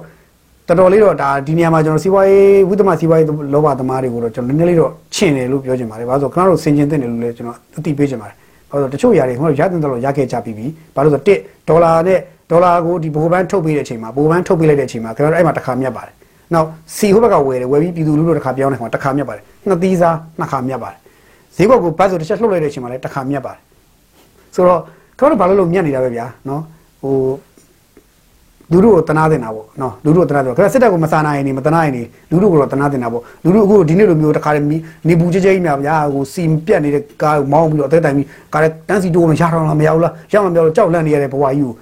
[0.70, 8.36] တော်တော်လေးတော့ဒါဒီနေရာမှာကျွန်တော်စီးပွားရေးဝိသမစီးပွားရေးလောဘသမားတွေကိုတော့ကျွန်တော်နည်းနည်းလေးတော့ချင်တယ်လို့ပြောချင်ပါတယ်။ဘာလို့ဆိုတော့ခင်ဗျားတို့ဆင်ကျင်တဲ့တယ်လို့လည်းကျွန်တော်အသိပေးချင်ပါတယ်။
[8.70, 12.18] ဘာလို့ဆိုတော့တချို့ຢာတွေခင်ဗျားတို့ရတဲ့တော့ရခဲ့ကြပြီးပြီ။ဘာလို့ဆိုတော့1ဒေါ်လာနဲ့
[12.50, 16.14] ဒေါ်လာကိုဒီဘိုးဘန်းထုတ်ပေးတဲ့အချိန်မှာဘိုးဘန်းထုတ်ပေးလိုက်တဲ့အချိန်မှာခင်ဗျားတို့အဲ့မှာတစ်ခါမြတ်ပါတယ်။
[16.54, 20.98] နောက်စီဟိုဘက်ကဝယ်တယ်ဝယ်ပြီးပြည်သူလူထုတစ်ခါပြောင်းတဲ့ခါမှာတစ်ခါမြတ်ပါတယ်။နှစ်သီးစားနှစ်ခါမြတ်ပါတယ်။
[21.56, 23.60] ဈေးကွက်ကိုဘတ်ဆိုတစ်ချက်လှုပ်လိုက်တဲ့အချိန်မှာလည်းတစ်ခါမြတ်ပါတယ်။
[24.54, 24.80] ဆိုတော့
[25.18, 26.62] ခင်ဗျားတို့ဘာလို့လို့မြတ်နေတာပဲဗျာနော်။
[27.02, 27.14] ဟို
[28.72, 34.60] လူတို့ကိုတနာတင်တာပေါ့နော်လူတို့ကိုတနာတင်ခင်ဗျစစ်တပ်ကိုမစာနာရင်နေမတနာရင်နေလူတို့ကိုတော့တနာတင်တာပေါ့လူတို့အခုဒီနေ့လိုမျိုးတခါလေ
[35.08, 41.72] နေဘူးကြဲကြဲကြီးများဗျာဟိုစီပြက်နေတဲ့ကားကိုမောင်းပြီးတော့အသက်တိုင်ပြီးကားလေတန်းစီတိုးမရတော့လားမရဘူးလားရောက်မှမပြောတော့ကြောက်လန့်နေရတဲ့ဘဝကြီးကို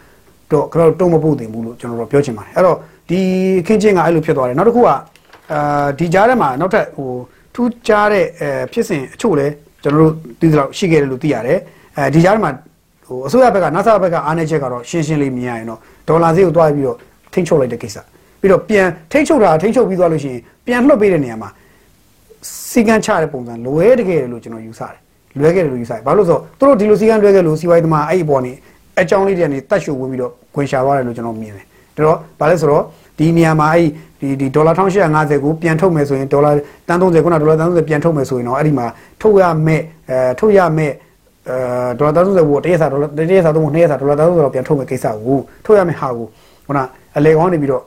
[0.53, 2.77] တော့ခင်ဗျတုံးမပုတ်တင်ဘူးလို့ကျွန်တော်တို့ပြောချင်ပါတယ်အဲ့တော့
[3.09, 3.20] ဒီ
[3.66, 7.11] ခင်းချင်းကအဲ့လိုဖြစ်သွားတယ်နောက်တစ်ခုကအာဒီကြားထဲမှာနောက်ထပ်ဟို
[7.55, 9.46] ထူးခြားတဲ့အဲဖြစ်စဉ်အချို့လဲ
[9.83, 11.59] ကျွန်တော်တို့သိသလောက်ရှိခဲ့တယ်လို့သိရတယ်
[11.96, 12.53] အဲဒီကြားထဲမှာ
[13.09, 16.97] ဟိုအစိုးရဘက်က NASA ဘက်ကအားနေချက်ကတော့ရှင်းရှင်းလေးမြင်ရရင်တော့ ဒေါ်လာဈေးကိုတွားပြီးတော့
[17.33, 17.97] ထိန်းချုပ်လိုက်တဲ့ကိစ္စ
[18.40, 21.51] ပြီးတော့ပြန်ထိန်းချုပ်တာထိန်းချုပ်ပြီးသွားလို့ရှိရင်ပြန်လွှတ်ပေးတဲ့နေရာမှာ
[22.71, 24.97] စီကံချတဲ့ပုံစံလွဲတကယ်လို့ကျွန်တော်ယူဆတယ်
[25.38, 28.53] လွဲခဲ့တယ်လို့ယူဆတယ်ဘာလို့ဆိုတော့သူတို့ဒီလိုစီကံလွဲခဲ့လို့စီဝိုင်းသမားအဲ့ဒီပေါ်နေ
[29.01, 31.66] အကြောင်းလေးတွေကနေတတ်ရှုဝင်ပြီးတော့ခွင်ရှာသွားတယ်လို့ကျွန်တော်မြင်တယ်
[31.97, 32.83] ဒါတော့ဘာလဲဆိုတော့
[33.18, 33.88] ဒီနေရာမှာအဲ့
[34.21, 36.51] ဒီဒီဒေါ်လာ1850ကိုပြန်ထုတ်မယ်ဆိုရင်ဒေါ်လာ
[36.88, 38.87] တန်း30ခုနဒေါ်လာတန်း30ပြန်ထုတ်မယ်ဆိုရင်တော့အဲ့ဒီမှာ
[39.23, 40.92] ထုတ်ရမဲ့အဲထုတ်ရမဲ့
[41.48, 41.58] အဲ
[41.98, 46.26] ဒေါ်လာ30ကိုတရက်စာဒေါ်လာတရက်စာတော့နှစ်ရက်စာဒေါ်လာ30တော့ပြန်ထုတ်မယ်ကိစ္စကိုထုတ်ရမယ့်ဟာကို
[46.66, 46.78] ခုန
[47.16, 47.82] အလေကောင်းနေပြီးတော့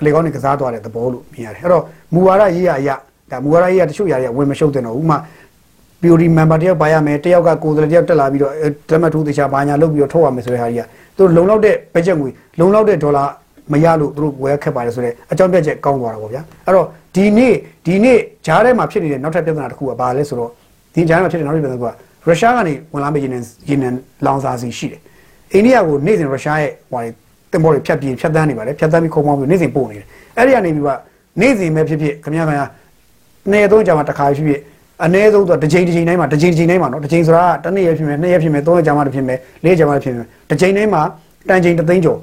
[0.00, 1.82] အလေကောင်းနေကစားသွားတဲ့သဘောလို့မြင်ရတယ်အဲ့တော့
[2.14, 2.90] မူဝါဒရေးရအရ
[3.30, 5.18] ဒါမူဝါဒရေးရတချို့ຢာတွေကဝင်မရှုပ်တဲ့တော့ဥမာ
[6.02, 8.52] POD member တယောက်ပါရမယ်တယောက်ကကိုယ်စားလှယ်တယောက်တက်လာပြီးတော့
[8.90, 10.86] လက်မှတ်ထိုးတခြားဘာညာလုပ်ပြီးတော့ထုတ်ရမယ်ဆိုတဲ့ဟာကြီးက
[11.16, 12.28] သူလုံလောက်တဲ့ budget ငွေ
[12.60, 13.24] လုံလောက်တဲ့ဒေါ်လာ
[13.72, 17.54] မရလို့သူတို့ဝယ်ခက်ပါတယ်ဆိုတော့အကြောင်းပြချက်ကောင်းသွားတာပေါ့ဗျာအဲ့တော့ဒီနေ့
[17.86, 20.50] ဒီနေ့ဂျားထဲမှာဖြစ်နေတဲ့နောက်ထပ်ပြဿနာတစ်ခုကဘာလဲဆိုတော့
[20.94, 21.86] ဒီဂျားထဲမှာဖြစ်တဲ့နောက်ထပ်ပြဿနာက
[22.26, 23.38] ရုရှားကနေဝင်လာမယ့်ရေနံ
[23.70, 23.88] ရေနံ
[24.26, 25.00] လောင်စာစီရှိတယ်
[25.52, 27.02] အိန္ဒိယကိုနေ့စဉ်ရုရှားရဲ့ဟို
[27.52, 30.06] တင်ပေါ်တွေဖြတ်ပြီးဖြတ်တန်းနေပါတယ်ဖြတ်တန်းပြီးခုံပေါင်းပြီးနေ့စဉ်ပို့နေတယ်
[30.36, 30.90] အဲ့ဒီကနေပြီးက
[31.40, 32.66] နေ့စဉ်ပဲဖြစ်ဖြစ်ခင်ဗျားခင်ဗျာ
[33.52, 34.60] နေသုံးကြမှာတစ်ခါဖြစ်ဖြစ်
[35.04, 41.02] အနည်းဆုံးတော့တစ်ချိန်တစ်ချိန်တိုင်းမှာတစ်ချိန်တစ်ချိန်တိုင်းမှာနော်တစ်ချိန်ဆိုတာတစ်နေ့ရဖြစ်မယ်နှစ်ရက်ဖြစ်မယ်သုံးရက်ကြာမှတစ်ဖြစ်မယ်လေးရက်ကြာမှတစ်ဖြစ်မယ်တစ်ချိန်တိုင်းမှာ
[41.48, 42.18] တန်ချိန်တစ်သိန်းကျော်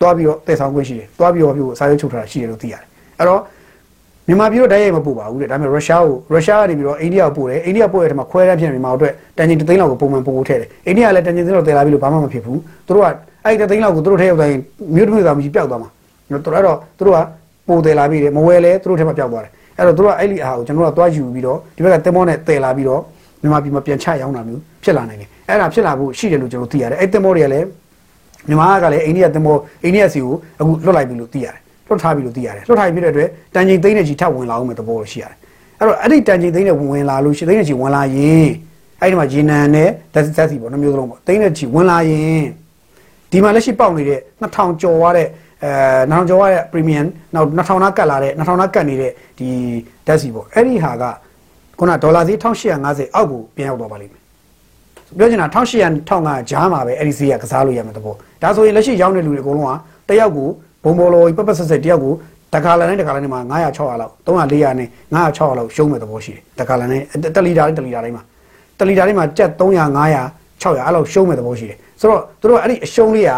[0.00, 2.82] သွားပြီးတော့တည်ဆောင်ခွင့်ရှိတယ်သွားပြီးတော့ပြီးစာရုပ်ချုပ်ထားတာရှိတယ်လို့သိရတယ်
[3.18, 3.40] အဲ့တော့
[4.28, 13.06] မြန်မာပြည်တော့တိုက်ရိုက်မပို့ပါဘူးတဲ့ဒါပေမဲ့ရုရှားကိုရုရှားကနေပြီးတော့အိန္ဒိယကိုပို့တယ်အိန္ဒိယပို့တဲ့ထဲမှာခွဲရဖြစ်နေမြန်မာတို့တန်ချိန်တစ်သိန်းလောက်ကိုပုံမှန်ပို့ပို့ထည့်တယ်အိန္ဒိယလည်းတန်ချိန်တစ်သိန်းလောက်တည်လာပြီလို့ဘာမှမဖြစ်ဘူးသူတို့က
[13.44, 14.56] အဲ့ဒီတစ်သိန်းလောက်ကိုသူတို့ထည့်ရောက်တိုင်း
[14.94, 15.90] မြို့တစ်မြို့သားမရှိပျောက်သွားမှာ
[16.30, 17.18] တို့အဲ့တော့သူတို့က
[17.68, 23.00] ပို့တယ်လာပြီးတယ်မဝယ်လဲသူတို့ထဲမှာပျောက်သွားတယ်အဲ့တော့သူတို့ကအဲ့ဒီအားကိုကျွန်တော်တို့ကသွားယူပြီးတော့ဒီဘက်ကတင်မောနဲ့တည်လာပြီးတော့
[23.42, 27.66] မြန်မာပြည်မှာပြန်ချရောင်းတာမျိုးဖြစ်လာနိုင်တယ်အဲ့ဒါဖြစ်လာဖို့ရှိတယ်လို့ကျွန်တော်သိရတယ်အဲ့တင်မောတွေကလည်း
[28.48, 31.61] မြန်မာကလည်းအိန္ဒိယတင်မောအိန္ဒိယစီကိုအခုလွတ်လိုက်ပြီလို့သိရတယ်
[31.92, 35.36] လွတ်ထားပြီလို့သိရတယ်လွတ်ထားပြီဖြစ်တဲ့အတွက်တန်ချိန်သိန်းနဲ့ကြီးထပ်ဝင်လာအောင်မဲ့သဘောလို့ရှိရတယ်
[35.78, 38.48] အဲ့တော့အဲ့ဒီတန်ချိန်သိန်းနဲ့ဝင်လာလို့ရှိသိန်းနဲ့ကြီးဝင်လာရင်
[39.00, 42.44] အဲ့ဒီမှာဂျီနန်နဲ့တက်တက်စီပေါ့နှမျိုးစလုံးပေါ့သိန်းနဲ့ကြီးဝင်လာရင်
[43.30, 45.28] ဒီမှာလက်ရှိပေါက်နေတဲ့2000ကျော်သွားတဲ့
[45.64, 45.70] အဲ
[46.10, 49.48] 2000ကျော်ရတဲ့ premium နောက်2000နာကတ်လာတဲ့2000နာကတ်နေတဲ့ဒီ
[50.06, 51.04] ဓာတ်စီပေါ့အဲ့ဒီဟာက
[51.78, 54.22] ခုနဒေါ်လာဈေး1850အောက်ကိုပြန်ရောက်သွားပါလိမ့်မယ်
[55.18, 59.68] ပြောချင်တာ1800 1500ဂျားမှာပဲအဲ့ဒီဈေးကကစားလို့ရမယ်တဘောဒါဆိုရင်လက်ရှိရောက်နေလူတွေအကုန်လုံး
[60.08, 60.48] ကတယောက်ကို
[60.84, 62.14] ဘုံဘော်လော်ပပဆက်ဆက်တယောက်ကို
[62.54, 67.02] တခါလန်နဲ့တခါလန်နဲ့မှာ900 600လောက်300 400နဲ့900 600လောက်ရှုံးမဲ့သဘောရှိတယ်တခါလန်နဲ့
[67.36, 68.22] တလီတာလေးတလီတာလေးမှာ
[68.78, 69.62] တလီတာလေးမှာကျပ်300
[69.96, 72.20] 900 600အဲ့လောက်ရှုံးမဲ့သဘောရှိတယ်ဆိုတော့
[72.50, 73.32] တို့အဲ့ဒီအရှုံးလေးက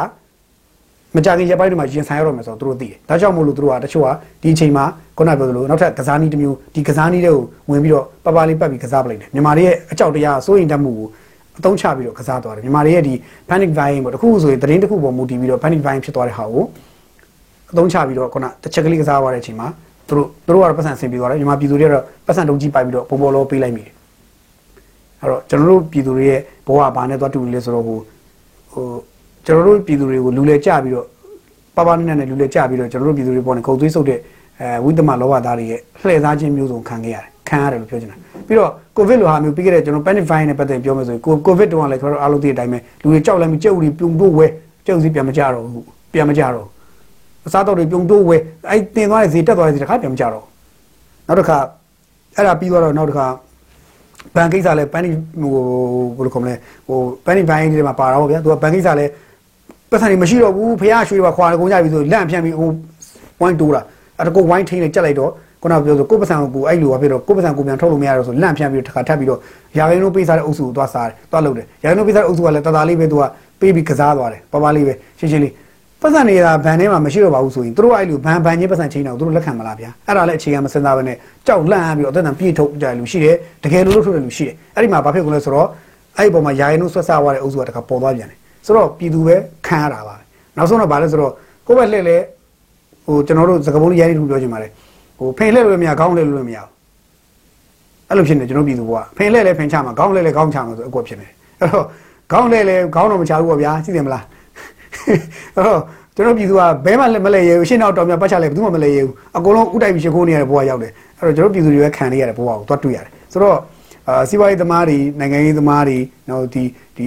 [1.16, 4.08] မကြခင်ရပိုင်းတွေမှာရင်ဆိုင်ရတော့မယ်ဆိုတော့သူတို့သိတယ်။ဒါကြောင့်မို့လို့သူတို့ကတချို့က
[4.42, 4.84] ဒီအချိန်မှာ
[5.18, 7.40] ခုနပြောသလိုနောက်ထပ်ကစားနည်းတစ်မျိုးဒီကစားနည်းတွေကို
[7.70, 11.06] ဝင်ပြီးတော့ပပလေးပတ်ပြီးကစားပလိုက်တယ်။မြန်မာတွေရဲ့အကြောက်တရားစိုးရင်တတ်မှုကို
[11.58, 13.14] အသုံးချပြီးတော့ကစားသွားတယ်။မြန်မာတွေရဲ့ဒီ
[13.48, 16.64] panic buying ပေါ့တခုဆိုရင်သတင်းတစ်ခုပေါ်မူတည်ပြီးတော့ panic buying ဖြစ်သွားတဲ့ဟာကို
[17.74, 19.68] အသုံးချပြီးတော့ခုနတစ်ချက်ကလေးကစားသွားတဲ့အချိန်မှာ
[20.08, 23.92] သူတို့သူတို့ကတော့ပတ်စံဆင်ပြီးသွားတယ်။မြန်မာပြည်သူတွေကတော့ပတ်စံတုံးကြီးပိုက်ပြီးတော့ပုံပေါ်လောပေးလိုက်မိတယ်။
[25.20, 27.98] အဲ့တော့ကျွန်တော်တို့ပြည်သူတွေရဲ့ဘဝဘာနဲ့သွားတူလဲဆိုတော့ဟို
[28.72, 28.86] ဟို
[29.46, 31.06] ကျွန်တော်တို့ပြည်သူတွေကိုလူလဲကြပြီးတော့
[31.76, 34.18] ပပနဲ့နဲ့လူလဲကြပြီးတော့ကျွန်တော်တို့ပြည်သူတွေပေါ်နေခုံသွေးဆုပ်တဲ့
[34.60, 38.16] အဲဝိသမလောဘသားတွေရဲ့လှည့်စားခြင်းမျိုးစုံခံခဲ့ရတယ်ခံရတယ်လို့ပြောချင်တာ
[38.46, 44.46] ပြီးတော့ကိုဗစ်လိုဟာမျိုးပြီးခဲ့တဲ့ကျွန်တော် panic buying နဲ့ပတ်သက်ပြောမယ်ဆိုရင်ကိုဗစ်တုန်းကလည်းကျွန်တော်တို့အားလုံးသိတဲ့အတိုင်းပဲလူတွေကြောက်လန့်ပြီးကြက်ဥတွေပြုံတိုးဝဲ
[44.86, 46.66] ကြက်ဥစီပြန်မကြတော့ဘူးပြန်မကြတော့
[47.46, 48.36] အစားတော့တွေပြုံတိုးဝဲ
[48.70, 50.44] အဲ့တင်သွားတဲ့ဈေးတက်သွားတဲ့ဈေးတစ်ခါပြန်မကြတော့
[51.28, 51.58] နောက်တစ်ခါ
[52.36, 53.26] အဲ့ဒါပြီးသွားတော့နောက်တစ်ခါ
[54.34, 55.52] ဘဏ်ကိစ္စလဲပန်းဟို
[56.16, 56.54] ဘယ်လိုခေါ်မလဲ
[56.86, 59.06] ဟိုပန်းဘိုင်းတွေမှာပါတာပေါ့ဗျာသူကဘဏ်ကိစ္စလဲ
[59.90, 62.68] ပတ်စံတွေမရှိတော့ဘူးဖះရွှေတွေပါခွာကုန်ကြပြီဆိုလန့်ဖြန့်ပြီးဟို
[63.40, 63.82] ဝိုင်းတိုးတာ
[64.18, 65.30] အဲ့ဒါကိုဝိုင်းထိန်းနေကြက်လိုက်တော့
[65.62, 69.40] ခုနကပြောဆိုကိုပတ်စံကိုအဲ့လိုပါဖြစ်တော့ကိုပတ်စံကိုပြန်ထုတ်လို့မရတော့ဆိုလန့်ဖြန့်ပြီးတစ်ခါထပ်ပြီးတော့
[69.78, 73.24] ရာခိုင်နှုန်းပေးစားတဲ့အုပ်စုကိုသွားစားတယ်သွားလုပ်တယ်ရာခိုင်နှုန်းပေးစားတဲ့အုပ်စုကလည်းတသားလေးပဲသူက
[73.60, 75.52] ပေးပြီးကစားသွားတယ်ပပလေးပဲရှင်းရှင်းလေး
[76.06, 85.68] ပတ်စံနေတာဘန်ထဲမှာမရှိတော့ပါဘူးဆိုရင်တို့အဲ့လိုဘန်ဘန်ချင်းပတ်စံချင်းတော့တို့လက်ခံမလားဗျာအဲ့ဒါလည်းအခြေခံမစင်စားဘဲနဲ့ကြောက်လန့်ပြီးတော့အသက်တန်ပြေထုတ်ကြလူရှိတယ်တကယ်လို့လို့ထုတ်တယ်လူရှိတယ်အဲ့ဒီမှာဘာဖြစ်ကုန်လဲဆိုတော့
[86.16, 89.36] အဲ့ဒီပုံမှာယာရင်တို့ဆွတ်စားသွားတဲ့အုပ်စုကတခါပေါ်သွားပြန်တယ်ဆိုတော့ပြည်သူပဲ
[89.66, 90.14] ခံရတာပါ
[90.56, 91.32] နောက်ဆုံးတော့ဘာလဲဆိုတော့
[91.66, 92.16] ကိုယ့်ဘက်လှည့်လဲ
[93.06, 94.70] ဟိုကျွန်တော်တို့စကပုံးလေးရိုင်းထူပြောချင်ပါတယ်
[95.18, 96.68] ဟိုဖိန်လှည့်လို့မရခေါင်းလှည့်လို့မရဘူး
[98.08, 101.26] အဲ့လိုဖြစ်နေကျွန်တော်ပြည်သူကဖိန်လှည့်လဲဖိန်ချမှာခေါင်းလှည့်လဲခေါင်းချမှာဆိုအကွက်ဖြစ်နေ
[101.60, 101.84] အဲ့တော့
[102.32, 104.24] ခေါင်းလှည့်လဲခေါင်းတော့မချဘူးပေါ့ဗျာသိတယ်မလား
[105.56, 105.80] အဲ့တော့
[106.16, 113.58] ကျွန်တော်ပြည်သူကဘဲမှလည်းမလဲရဘူးရှင်းတော့တော်များပတ်ချလဲဘယ်သူမှမလဲရဘူးအကုန်လုံးဥတိုက်ပြီးရှ िख ိုးနေရတဲ့ဘဝရောက်တယ်အဲ့တော့ကျွန်တော်ပြည်သူတွေပဲခံနေရတဲ့ဘဝကိုသွားတွေ့ရတယ်ဆိုတော့
[114.08, 116.62] အာစီးပွားရေးသမားတွေနိုင်ငံရေးသမားတွေနောက်ဒီ
[116.96, 117.06] ဒီ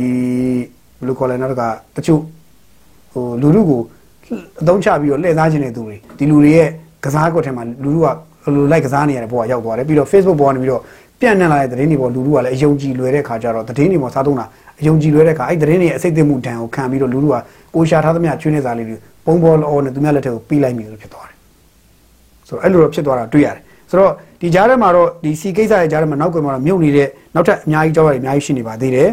[1.00, 1.64] ဘယ်လိုခေါ်လဲနောက်တက
[1.96, 2.22] တချို့
[3.14, 3.82] ဟိုလူလူကို
[4.62, 6.70] အသုံးချပြီးတော့လှည့်စားခြင်းတဲ့သူတွေဒီလူတွေရဲ့
[7.06, 8.08] ကစားကွက်ထဲမှာလူလူက
[8.56, 10.82] လူလိုက်ကစားနေရတဲ့ဘဝရောက်သွားတယ်ပြီးတော့ Facebook ပေါ်ကနေပြီးတော့
[11.20, 14.46] ပြန့်နှံ့လာတဲ့သတင်းတွေပေါ်လူလူကလည်းအယုံကြည်လွယ်တဲ့ခါကျတော့သတင်းတွေပေါ်စားသုံးတာ
[14.80, 17.36] အယုံကြည်လွယ်တဲ့ခါအဲ့သတင်းတွေရဲ့အစိတ်အသက်မှုဒဏ်ကိုခံပြီးတော့လူလူက
[17.76, 18.96] ကိုရှာထားသမျှကျွေးနေစားလေးတွေ
[19.26, 21.36] ပုံပေါ်လောနဲ့သူများလက်ထက်ကိုပြီးလိုက်ပြီလို့ဖြစ်သွားတယ်
[22.48, 24.12] ဆိုတော့အဲ့လိုတော့ဖြစ်သွားတာတွေ့ရတယ်ဆိုတော့
[24.42, 29.10] ဒီကြားထဲမှာတော့ဒီစီကိစ္စရဲ့ကြားထဲမှာနောက်ကွယ်မှာတော့မြုပ်နေတဲ့နောက်ထပ်အများကြီးကြောက်ရည်အများကြီးရှိနေပါသေးတယ်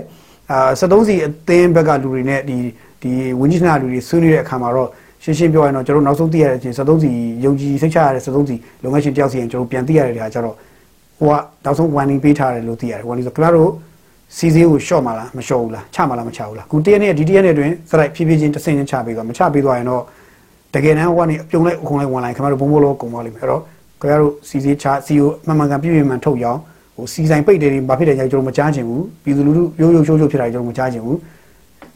[0.50, 2.56] အာ73စီအသင်းဘက်ကလူတွေနဲ့ဒီ
[3.02, 4.88] ဒီဝင်းကြီးစနာလူတွေဆွေးနွေးတဲ့အခါမှာတော့
[5.22, 7.10] ရှင်းရှင်းပြောရရင်တော့ကျွန်တော်နောက်ဆုံးသိရတဲ့အချိန်73စီ
[7.44, 10.56] ယုံကြည်စိတ်ချရတဲ့73စီလုံငန်းရှင်တယောက်စီရင်ကျွန်တော်ပြန်သိရတဲ့အခါကျတော့
[11.18, 11.34] ဟိုက
[11.64, 13.70] နောက်ဆုံး warning ပေးထားတယ်လို့သိရတယ် warning ဆိုခင်ဗျားတို့
[14.36, 20.02] စီစည်းကို short မလားမ short ဘူးလားချမလားမချဘူးလားခုတရက်နဲ့ဒီတရက်နဲ့တွင်စလိုက်ဖြည်းဖြည်းချင်းတစ်ဆင့်ချင်းချပေးသွားမချပေးသွားရင်တော့
[20.74, 23.60] တကယ်တမ်းဟိုကနေအပြုံလိုက်အခုံလိုက်ဝင်လိုက်ခင်ဗျားတို့ဘုံဘလောကုံသွားလိမ့်မယ်အဲ့တော့
[24.00, 26.58] ခင်ဗျားတို့စီစည်းချစီကိုမှန်မှန်ကန်ပြည့်ပြည့်မှန်ထုတ်ရအောင်
[26.96, 31.18] ဟိုစီဆိုင်ပိတ်တယ်တွေဘာဖြစ်တယ်ကျွန်တော်မကြားချင်ဘူးပြည်သူလူထုရိုးရိုးရှိုးရှိုးဖြစ်တာကျွန်တော်မကြားချင်ဘူး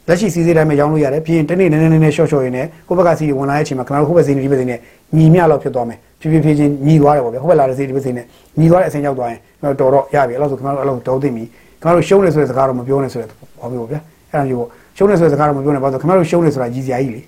[0.08, 4.78] လက်ရှိစီစီတိုင်းမှာရောင်းလို့ရတယ်ပြီးရင်တနေ့နည်းနည်းနည်းနည်းရှော့ရှော့ရင်းနဲ့ကိုယ့်ဘက်ကစီဝင်လာတဲ့အချိန်မှာခင်ဗျားတို့ဟိုဘက်စီဒီဘက်စီနဲ့
[5.16, 8.24] ညီမျှလောက်ဖြစ်သွားမယ် ဖြည်းဖြည်းဖြည်းချင်းညီသွားတယ်ပေါ့ဗျာဟိုဘက်လာတဲ့စီဒီဘက်စီနဲ့
[8.58, 11.44] ညီသွားတဲ့အချိန်ရောက်သွားရင်တော်တော့ရပြီအဲ့လိုဆိုခင်ဗျားတို့အဲ့လိုတော်သိပြီ
[11.82, 13.28] ခင်ဗျားတို့ရှုံးနေဆိုတဲ့စကားတော့မပြောနဲ့ဆိုတဲ့
[13.60, 14.00] ဘာမျိုးပေါ့ဗျာ
[14.32, 17.20] အဲ့ဒါမျိုးပေါ့ရှုံးနေဆိုတဲ့စကားတော့မပြောနဲ့ဘာလို့ခင်ဗျားတို့ရှုံးနေဆိုတာကြီးစရာကြီးလေ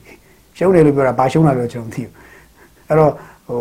[0.58, 2.12] ရှုံးနေလို့ပြောတာဘာရှုံးတာလဲကျွန်တော်မသိဘူး
[2.88, 3.10] အဲ့တော့
[3.48, 3.60] ဟို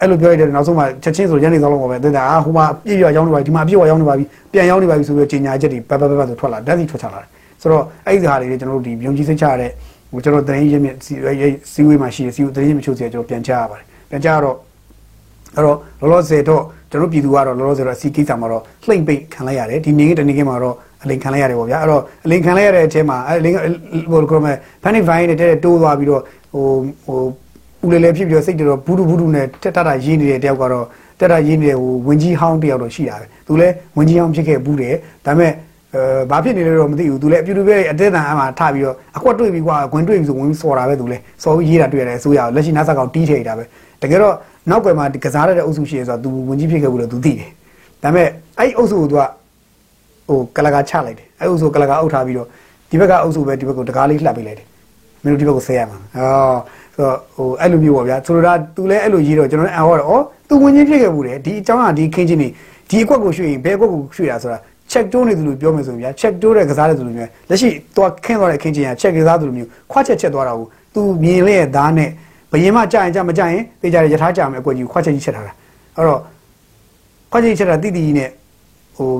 [0.00, 7.28] အဲ့လိုပြောရတဲ့နောက်ဆုံးမှချက်ချင်းဆိုညနေဆောင်လုံးပါပဲတဲ့အာဟိုမှာပြည့်ပြရောင်းနေပါပြီဒီမှာပြည့်ဝရောင်းနေပါပြီပြန်ရောင်းနေပါပြီဆိုပြီးကြီးညာချက်တွေဘတ်ဘတ်ဘတ်ဆိုထွက်လာဓာတ်စီထွက်ချလာတယ်
[7.60, 9.70] ဆိုတော့အဲ့ဒီဟာတွေကျွန်တော်တို့ဒီမြုံကြီးစိတ်ချရတဲ့
[10.12, 10.96] ဟိုကျွန်တော်သတင်းရင်းမြစ်
[11.72, 14.56] စီဝေးမှာရှိတဲ့စီဝေးသတင်းရင်းမြစ်ချို့စီကျွန်တော်ပြန်ချရပါတယ် ပြန်ချရတော့
[15.56, 23.54] အဲ့တော့လောလောဆယ်တော့ကျွန်တော်ပြည်သူကတော့လောလောဆယ်တော့စီကိစ္စမှာတော့လှိမ့်ပိတ်ခံလိုက်ရတယ်ဒီနေတနေကင်းမှာတော့အလိန်ခံလိုက်ရတယ်ပေါ့ဗျာအဲ့တော့အလိန်ခံလိုက်ရတဲ့အချိန်မှာအလိန်
[24.12, 24.52] ဟိုကောမဲ
[24.82, 26.64] ဖန်နီဗိုင်းနဲ့တဲ့တိုးသွားပြီးတော့ဟို
[27.04, 27.20] ဟို
[27.84, 30.86] ဦးလေလေဖြစ်ပြီးတော့စိတ်တော်ဘူးဒူဘူးဒူနဲ့တက်တတာရေးနေတဲ့တယောက်ကတော့
[31.20, 34.94] တက်တာရေးနေတဲ့ဟိုဝင်းကြီးဟောင်းတယောက်တော့ရှိတာပဲသူလည်းဝင်းကြီးဟောင်းဖြစ်ခဲ့ဘူးတယ်
[35.26, 35.52] ဒါပေမဲ့
[35.94, 43.64] အဲဘာဖြစ်နေလဲတော့မသိဘူးသူလည်းအပြူတူပဲအသေးတန်အမှထပြီးတော့အကွက်တွေ့ပြီးကွာခွင်တွေ့ပြီးဆိုဝင်စော်တာပဲသူလည်းစော်ပြီးရေးတာတွေ့ရတယ်အစိုးရလက်ရှိနားဆက်ကောင်တီးထိတာပဲ
[44.02, 44.34] တကယ်တော့
[44.70, 47.50] နောက်ကွယ်မှာကစားရတဲ့အုပ်စုရှိရဆိုတော့သူဝင်ကြီးဖြစ်ခဲ့ဘူးလို့သူသိတယ်
[48.02, 48.28] ဒါပေမဲ့
[48.58, 49.22] အဲ့ဒီအုပ်စုကိုသူက
[50.28, 52.46] ဟိုကလကာချလိုက်တယ်အဲ့အုပ်စုကလကာအုပ်ထားပြီးတော့
[52.90, 54.66] ဒီဘက်ကအုပ်စုပဲဒီဘက်ကိုတကားလေးလှပ်ပေးလိုက်တယ်
[55.22, 56.56] မင်းတို့ဒီဘက်ကိုဆဲရမှာဟော
[56.94, 62.48] ဆိုတော့ဟိုအဲ့လိုမျိုးပေါ့ဗျာဆိုလိုတာသူလည်းအဲ့လိုရေးတော့ကျွန်တော်လည်းအဟောတော့ဩသူဝင်ကြီးဖြစ်ခဲ့ဘူးတယ်ဒီအကြောင်းကဒီခင်းချင်းနေ
[62.90, 64.58] ဒီအကွက်ကိုရွှေ့ရင်ဘယ်အကွက်ကိုရွှေ့တာဆိုတာ
[64.92, 72.10] check တိုးနေသူလို့ပြောမယ်ဆိုရင်ဗျာ check တိုးတဲ့ကစားတဲ့သူလို့မျိုးလက်ရှိသွားခင်းသွားတဲ့ခင်းချင်းက check ကစားသူလို့မျိုးခွာချက်ချက်သွားတာကိုသူမြင်လေသားနဲ့
[72.52, 75.52] ဘယင်မကြာရင်ကြာမကြာရင်တေးကြရရထားကြမယ်အကွက်ကြီးခွာချက်ကြီးချက်ထားတာ
[75.96, 76.20] အဲ့တော့
[77.30, 78.28] ခွာချက်ကြီးချက်တာတိတိနဲ့
[78.96, 79.10] ဟို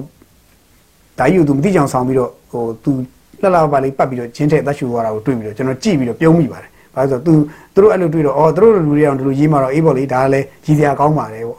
[1.19, 2.93] ဒါကြီးကိုသူမသိကြအောင်ဆောင်ပြီးတော့ဟိုသူ
[3.41, 7.35] လှလှပါလေးပတ်ပြီးတော့ချင်းထက်သက်ရှူသွားတာကိုတွေ့ပြီးတော့ကျွန်တော်ကြည့်ပြီးတော့ပြုံးမိပါတယ်ဘာလို့ဆိုတော့သူ
[7.75, 11.59] သူတို့အဲ့လိုတွေ့တော့အော်သူတို့လူတွေအောင်ဒီလိုရေးမှာတော့အေးပေါ့လေဒါလည်းကြီးစရာကောင်းပါတယ်ပေါ့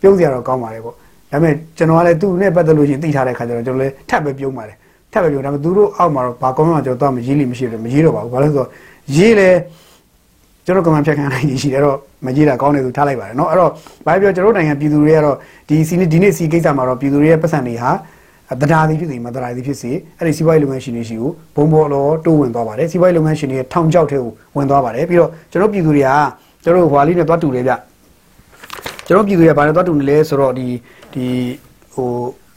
[0.00, 0.94] ပြုံးစရာတော့ကောင်းပါတယ်ပေါ့
[1.31, 4.77] ဒါပေမဲ့ကျွန်တော်ကလည်းသူ့နဲ့ပတ်သက်လို့ရှိရင်သိထားတဲ့ခါကျတော့ကျွန်တော်လည်းထပ်ပဲပြုံးပါတယ်
[5.11, 8.69] ထပ်ပဲပြုံးဒါပေမဲ့သူတို့အောက်မှာတော့ဘာကောင်းမှကျွန်တော်တော့မရေးလိမမရှိတော့မရေးတော့ပါဘူးဘာလို့ဆိုတော့
[9.15, 9.49] ရေးလေ
[10.65, 13.71] ကျွန်တော်ကမှဖြတ်ခံနိုင်ရရှိတယ်တော့မကြီးတာကောင်းတယ်ဆိုထားလိုက်ပါတယ်เนาะအဲ့တော့
[14.05, 15.35] ဘာပြောကျွန်တော်နိုင်ငံပြည်သူတွေကတော့
[15.69, 17.91] ဒီစီဒီနေ့စီကိစ္စမှာတော့ပြည်သူတွေရဲ့ပတ်စံတွေဟာ
[18.61, 26.09] တရားသည်ဖြစ်စေမတရားသည်ဖြစ်စေအဲ့ဒီစီးပွားရေးလုပ်ငန်းရှင်တွေရှိကိုဘုံဘော်လောတိုးဝင်သွားပါတယ်စီးပွားရေးလုပ်ငန်းရှင်တွေထောင်ချောက်ထဲကိုဝင်သွားပါတယ်ပြီးတော့ကျွန်တော်ပြည်သူတွေက
[26.63, 27.73] ကျွန်တော်ဟွာလေးနဲ့သွားတူတယ်ဗျ
[29.06, 30.66] ကျွန်တော်ပြည်သူတွေကဘာနဲ့သွားတူနေလဲဆိုတော့ဒီ
[31.14, 31.24] ဒီ
[31.94, 32.08] ဟို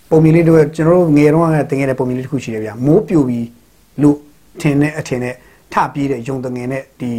[0.10, 3.47] ပုံမြင်လေးတွေကျွန်တော်တို့ငယ်တုန်းကတင်ခဲ့တဲ့ပုံမြင်လေးတစ်ခုရှိတယ်ဗျမိုးပြိုပြီး
[4.02, 4.18] လို့
[4.62, 5.34] ထင်တဲ့အထင်နဲ့
[5.74, 7.12] ထပြေးတဲ့ယုံတငယ်နဲ့ဒီ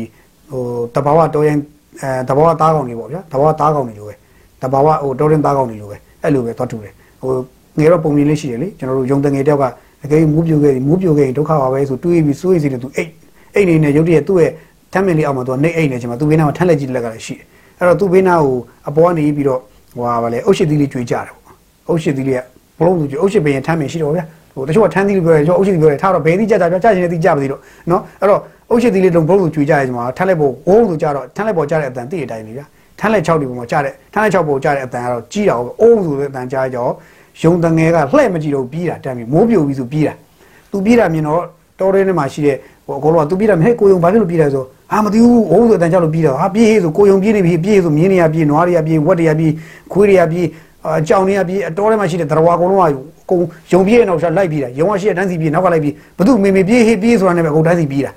[0.51, 0.63] ဟို
[0.95, 1.59] တဘာဝတော်ရင်
[2.01, 4.15] အဲတဘာဝသားကောင်တွေပေါ့ဗျာတဘာဝသားကောင်တွေလိုပဲ
[4.63, 7.33] တဘာဝဟိုတော်ရင်သားကောင်တွေလိုပဲအဲ့လိုပဲသွားတူတယ်ဟို
[7.79, 9.65] ငယ်တော့ပုံမြင်လေးရှိတယ်လေကျွန်တော်တို့ယုံတငယ်တယောက်က
[10.03, 13.11] တကယ်မူးပြိုခဲ့မူးပြိုခဲ့ရင်ဒုက္ခပါပဲဆိုတွေးပြီးစိုးရိမ်စီတယ်သူအိတ်
[13.55, 14.53] အိတ်နေနဲ့ရုပ်တရက်သူ့ရဲ့
[14.93, 17.45] ထမ်းမင်လေးအောက်မှာသူကနေအိတ်နေချင်မှာသူ့ဘေးနားမှာထမ်းလက်ကြီးလက်ကလည်းရှိတယ်
[17.81, 18.59] အဲ့တော့သူ့ဘေးနားကို
[18.89, 19.61] အပေါ်ကနေပြီးတော့
[19.93, 21.57] ဟိုဟာဗာလေအုတ်ရှိသီးလေးကြွေကြတယ်ပေါ့
[21.89, 22.41] အုတ်ရှိသီးလေးက
[22.79, 24.25] ဘလုံးသူကြွေအုတ်ရှိပင်ထမ်းမင်ရှိတော့ဗျာ
[24.55, 27.61] ဟိုတချို့ကထမ်းသီးလို့ပြောတယ်တချို့အုတ်ရှိသီးပြောတယ်ထားတော့ဘယ်သီးကြကြပြောကြချင်တဲ့သီးကြပါသေးတော့
[27.91, 32.65] နော်အဲ့တော့အုတ်ရှိသီးလေးလုံးဘလုံးသူကြွေကြရဲချင်မှာထမ်းလက်ပေါ်ဝုန်းသူကြတော့ထမ်းလက်ပေါ်ကြတဲ့အတန်တည့်တဲ့အတိုင်းလေဗျာ
[32.99, 36.87] ထမ်းလက်6ဒီပုံမှာကြတဲ့ထမ်းလက်6ပုံကြတဲ့အတန်ကတော့ကြီးတာဟုတ်အိုးဆိုတဲ့အတန်ကြားကြော
[37.43, 40.15] ယုံတငယ်ကလှဲ့မကြည့်တော့ပြီးတာတမ်းပြီးမိုးပြိုပြီးဆိုပြီးတာ
[40.71, 41.43] သူပြီးတာမြင်တော့
[41.81, 42.57] တော်ရဲထဲမှာရှိတဲ့
[42.91, 49.53] ဟိုအကုန်လုံးကသူပြီးတာမဟဲ့ကိုယုံဘာဖြစ်လို့ပြီးတာဆိုအာမသိဘူးအိုးဆိုအတန်ကြောက်လို့ပြီးတာဟာပြေးဟေးဆိုကိုယုံပြေးနေပြီပြေးဆိုမြင်းနေရပြေးနွားတွေကပြေးဝက်တွေကပြေး
[49.93, 50.47] ခွေးတွေကပြေး
[50.87, 52.95] အကြောင်တွေကပြေးအတော်ထဲမှာရှိတဲ့တရဝါအကုန်လုံးက
[53.31, 53.39] ကို
[53.73, 58.13] ယုံပြေးနေတော့လိုက်ပြေးတာယုံကရှိတဲ့တန်းစီပြေးနောက်ကလိုက်ပြေးဘသူမေမေပြေးဟေးပြေးဆိုတာနဲ့ပဲအကုန်တန်းစီပြေးတာ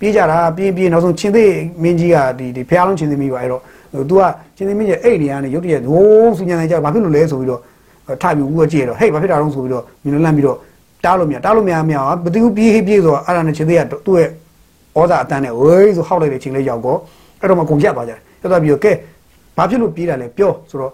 [0.00, 1.52] ပြေးကြတာပြေးပြေးနောက်ဆုံးချင်းသေး
[1.82, 3.62] မင်းကြီးကဒီဒီဖះလုံးချင်းသေးမိပါအဲ့တော့
[4.10, 4.22] तू က
[4.56, 7.60] ချင်းသေးမင်းကြီးအဲ့နေရာနဲ့ရုတ်တရက်ဟိုးစူညံနေကြဘာဖြစ်လို့လဲဆိုပြီးတော့
[8.22, 10.56] ထပြီးဦးကကြည့်ရတော့ဟေ့ဘာဖြစ်တာတော့ဆိုပြီးတော့မြင်လန့်ပြီးတော့
[11.03, 14.29] တားလို့မရတားလို့မရမရဘသူပြေးဟေးပြေးဆိုတော့အဲ့ဒါနဲ့ချင်းသေးကသူ့ရဲ့
[14.97, 16.99] ဩဇာအတန်းနဲ့ဝေးဆိုဟောက်လိုက်တဲ့ချင်းလေးရောက်တော့
[17.41, 18.91] အဲ့တော့မှကုန်ရက်သွားကြတယ်တက်သွားပြီးတော့ကဲ
[19.57, 20.91] ဘာဖြစ်လို့ပြေးတာလဲပြောဆိုတော့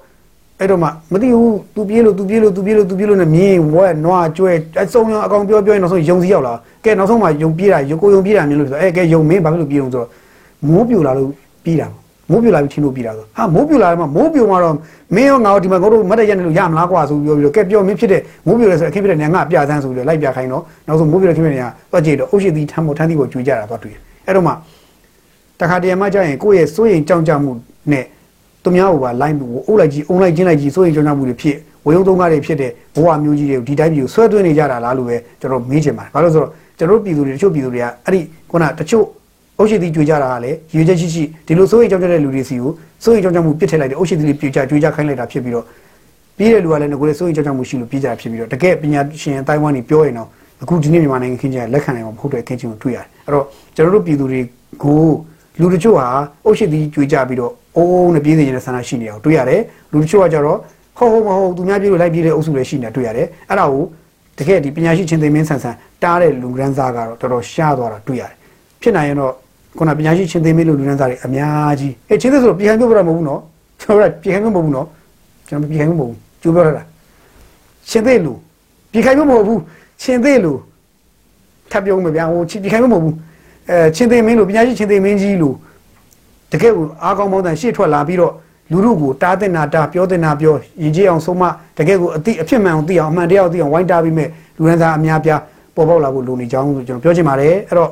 [0.59, 6.53] အဲ့တော့မှမသိဘူး तू ပြေးလို့ तू ပြေးလို့ तू ပြေးလို့ तू ပြေးလို့နဲ့မြင်းဝဲနွားကျွဲအစုံရောအကောင်ပြောပြောရင်နောက်ဆုံးယုံစီရောက်လာ
[6.85, 10.09] ကဲနောက်ဆုံးမှယုံပြေးတာယုံကိုယုံပြေးတာမြင်လို့ဆိုတော့အဲကဲယုံမင်းဘာဖြစ်လို့ပြေးလို့ဆိုတော့
[10.67, 11.29] မိုးပြူလာလို့
[11.63, 11.87] ပြေးတာ
[12.30, 14.74] မိုးပြူလာပြီးချင်းလို့ပြေးတာဆိုဟာမိုးပြူလာတယ်မှာမိုးပြူမှာတော့
[15.16, 23.94] မင်းရောငါတို့ဒီမှာငါတို့မတ်တရက်နေလို့ရမလားကွာဆိုပြီးပြောပြီးတော့ကဲပြောမင်းဖြစ်တဲ့မိုးပြူလဲဆိုအခင်းဖြစ်တဲ့နေငါပြသန်းဆိုပြီးတော့လိုက်ပြခိုင်းတော့နောက်ဆုံးမိုးပြူတဲ့ခင်းဖြစ်တဲ့နေကသွားကြည့်တော့အုတ်ရှိသီးထမ်းဖို့ထမ်းသီးကိုကြွေကြတာသွားတွေ့
[24.26, 24.52] အဲ့တော့မှ
[25.60, 27.52] တခါတည်းမှကြာရင်ကိုယ့်ရဲ့စိုးရင်ကြောင်ကြမှု
[27.92, 28.04] နဲ့
[28.62, 31.56] သူများကိုပါလိုက်မှုကိုအုပ်လိုက်ကြီးအုံလိုက်ချင်းလိုက်ကြီးစိုးရင်ကြောင်ကြမှုတွေဖြစ်
[31.86, 38.20] ဝေယုံသုံးကားတွေဖြစ်တဲ့ဘဝမျိုးကြီးတွေကိုဒီတိုင်းမျိုးဆွဲသွင်းနေကြတာလားလို့ပဲကျွန်တော်မေးချင်ပါတယ်ဘာလို့ဆိုတော့ကျွန်တော်ပြည်သူတွေတချို့ပြည်သူတွေကအဲ့ဒီ
[38.50, 39.04] ခုနတချို့
[39.58, 42.70] အုတ်ရှိသီးကြွေကြတာကလည်းရွေချက်ရှိရှိဒီလိုစိုးရိမ်ကြောက်ကြတဲ့လူတွေစီကို
[43.04, 45.64] စိုးရိမ်ကြောက်ကြမှုပြစ်ထည့်လိုက်တယ်အုတ်ရှိသီးလေးပြကြကြွေကြခိုင်းလိုက်တာဖြစ်ပြီးတော့
[46.36, 50.28] ပြီးတဲ့လူကလည်းငကိုယ်လည်းစိုးရိမ်ကြောက်ကြမှုရှိလို့ပြီးကြဖြစ်ပြီးတော့တကယ်ပညာရှင်အတိုင်းဝိုင်းနေပြောရင်တော့
[50.62, 53.44] အခုဒီနေ့မြန်မာနိုင်ငံခင်းကျလက်ခံနိုင်မှာမဟုတ်တဲ့ခင်းချင်းကိုတွေ့ရတယ်အဲ့တော့
[53.76, 54.40] ကျွန်တော်တို့ပြည်သူတွေ
[54.82, 55.02] ကို
[55.60, 56.06] လူတချို့ဟာ
[56.44, 59.60] အုတ်ရှိသီးကြွေကြပြီးတော့အိုးအိုးနဲ့ပြေးနေကြတဲ့ဆန္ဒရှိနေတာကိုတွေ့ရတယ်
[59.92, 60.58] လူတချို့ကကြတော့
[60.98, 63.84] ဟုတ်ဟုတ်မဟုတ်သူများပြေးလို့လိုက်ပြေးတဲ့အုပ်စုလည်းရှိနေတာတွေ့ရတယ်အဲ့ဒါကို
[64.38, 68.34] တကယ်ဒီပညာရှိချင်းသိမင်းဆန်ဆန်တားတဲ့လူကန်းစားကတော့တော်တော်ရှားသွားတာတွေ့ရတယ်
[68.82, 69.32] ဖြစ်နိုင်ရင်တော့
[69.76, 73.40] ခုနပညာရှိချင်းသိမင်းလို့လူကန်းစားတွေအများကြီးအဲချင်းသိဆိုတော့ပြည်ဟန်ပြောပြတာမဟုတ်ဘူးနော်
[73.80, 74.86] ကျွန်တော်ကပြည်ဟန်ပြောမဟုတ်ဘူးနော်
[75.48, 76.82] ကျွန်တော်ပြည်ဟန်ပြောမဟုတ်ဘူးကျိုးပြောရတာ
[77.88, 78.32] ချင်းသိလူ
[78.92, 79.60] ပြည်ခိုင်ပြောမဟုတ်ဘူး
[80.02, 80.52] ချင်းသိလူ
[81.70, 83.14] ထပ်ပြောမယ်ဗျာဟိုပြည်ခိုင်ပြောမဟုတ်ဘူး
[83.70, 85.54] အဲချင်းသိမင်းလို့ပညာရှိချင်းသိမင်းကြီးလို့
[86.52, 88.32] တကယ်ကိုအားကောင်းမောင်းတန်ရှေ့ထွက်လာပြီးတော့
[88.70, 91.42] လူလူကိုတားတင်တာတားပြောတင်တာပြောရည်ကြည်အောင်ဆုံးမ
[91.78, 95.40] တကယ်ကိုအတိအဖြစ်မှန်အောင်သိအောင်အမှန်တရားသိအောင်ဝိုင်းတားပြီးမဲ့လူရန်သားအများပြား
[95.74, 97.90] ပေါ်ပေါက်လာဖို့လိုနေကြောင်းဆိုကျွန်တော်ပြောချင်ပါတယ်အဲ့တော့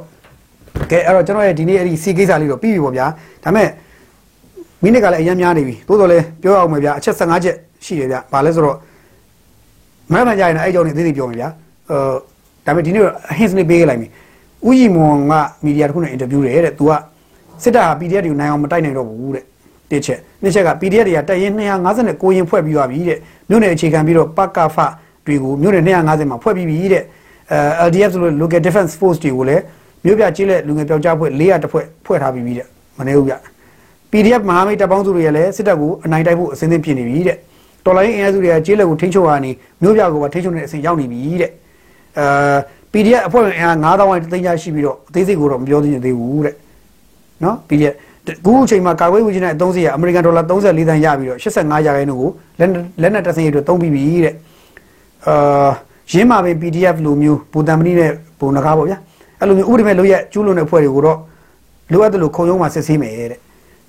[0.91, 3.07] ကဲအဲ့တော့ကျွန်တော်ရဲ့ဒီနေ့အဲ့ဒီစီကိစ္စလေးတော့ပြီးပြီပေါ့ဗျာ
[3.45, 3.69] ဒါမဲ့
[4.83, 8.77] မိနစ်ကလည်းအရင်များနေပြီသို့တော်လည်းပြောရအောင်မယ်ဗျာအချက်15ချက်ရှိတယ်ဗျဘာလဲဆိုတော့
[10.13, 11.49] မရမကြရင်တော့အဲ့ကြောင့်နေသေးသေးပြောမယ်ဗျာ
[11.89, 12.01] ဟို
[12.67, 14.09] ဒါပေမဲ့ဒီနေ့တော့ hints လေးပေးခဲ့လိုက်ပြီ
[14.69, 15.33] ဥယျီမွန်က
[15.65, 16.93] မီဒီယာတစ်ခုနဲ့အင်တာဗျူးတယ်တဲ့ तू က
[17.63, 19.45] စစ်တပ်ဟာ PDF တွေကိုနိုင်အောင်မတိုက်နိုင်တော့ဘူးတဲ့
[19.91, 23.19] တစ်ချက်နှစ်ချက်က PDF တွေကတက်ရင်259ရင်ဖွဲ့ပြီးသွားပြီတဲ့
[23.49, 24.77] မြို့နယ်အခြေခံပြီးတော့ပကဖ
[25.27, 27.05] တွေကိုမြို့နယ်250မှာဖွဲ့ပြီးပြီတဲ့
[27.53, 29.63] အဲ LDF ဆိုလို့ local defense force တွေကိုလည်း
[30.07, 32.67] မြို့ပြကျေးလက်လူငယ်ပျောက်ကြားဖွဲ့400တဖွဲ့ဖွဲ့ထားပြီးပြီတဲ့
[32.99, 33.35] မနေဘူးဗျ
[34.11, 37.37] PDF မဟာမိတ်တပ်ပေါင်းစုတွေကလည်းစစ်တပ်ကိုအနိုင်တိုက်ဖို့အစဉ်သင့်ပြင်နေပြီတဲ့
[37.85, 39.51] တော်လိုင်းအင်အားစုတွေကကျေးလက်ကိုထိန်းချုပ်ရနေ
[39.83, 41.51] မြို့ပြကိုပါထိန်းချုပ်နေတဲ့အစဉ်ရောက်နေပြီတဲ့
[42.19, 42.27] အဲ
[42.93, 46.55] PDF အဖွဲ့ဝင်အင်အား9000ဝန်းသိန်းချရှိပြီးတော့အသေးစိတ်ကိုတော့မပြောသေးချင်သေးဘူးတဲ့
[47.45, 47.95] နော် PDF
[48.45, 52.71] ခုအချိန်မှာကာကွယ်ဝေးချင်းတဲ့အသုံးစရိတ်အမေရိကန်ဒေါ်လာ34သန်းရပြီးတော့85ရာခိုင်နှုန်းကိုလက်
[53.03, 54.35] လက်နက်တပ်စင်ရအတွက်သုံးပြီးပြီတဲ့
[55.27, 55.71] အာ
[56.13, 58.99] ရင်းမာပင် PDF လိုမျိုးဘူတန်မနီနဲ့ပုံနကားပေါ့ဗျာ
[59.41, 61.19] အဲ့လိုမျိုးဥပဒေမဲ့လို့ရကျူးလွန်တဲ့အဖွဲ့တွေကိုတော့
[61.93, 63.41] လိုအပ်တယ်လို့ခုံရုံးမှာစစ်ဆေးမယ်တဲ့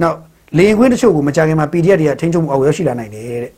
[0.02, 0.16] နောက်
[0.58, 3.52] လေရင်ခွင်းတချို့ကိုမကြခင်မှာ PDF တွေကထိန်းချုပ်မှုအောက်ရောက်ရှိလာနိုင်တယ်တဲ့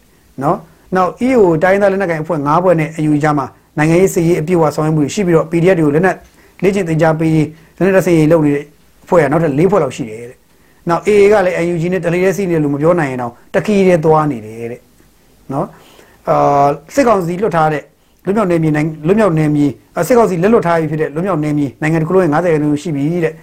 [0.43, 0.57] နော်
[0.95, 3.45] နောက် EO တိုင်းသားလက်နက်ကိုင်အဖွဲ့၅ဘွဲ့နဲ့ AU ကြားမှာ
[3.77, 6.15] နိုင်ငံရေးစီရေးအပြည့်အဝဆောင်ရွက်မှုတွေရှိပြီးတော့ PDF တွေကိုလက်နက်
[6.63, 7.33] လေ့ကျင့်သင်ကြားပေး
[7.77, 8.65] လက်နက်တဆေးရေးလုပ်နေတဲ့
[9.03, 10.37] အဖွဲ့ကနောက်ထပ်၄ဖွဲ့လောက်ရှိတယ်တဲ့
[10.89, 14.81] နောက် AA ကလည်း UG နဲ့တလေးလေးစီနေလို့မပြောနိုင်ရင်တော့တခီးတွေသွားနေတယ်တဲ့
[15.53, 15.65] နော်
[16.29, 17.83] အာစစ်ကောင်စီလွတ်ထားတဲ့
[18.25, 19.65] လွတ်မြောက်နေမြေနိုင်လွတ်မြောက်နေမြေ
[20.07, 23.33] စစ်ကောင်စီလက်လွတ်ထားပြီဖြစ်တဲ့လွတ်မြောက်နေမြေနိုင်ငံတစ်ခုလုံးရဲ့90ရာခိုင်နှုန်းရှိပြီတဲ့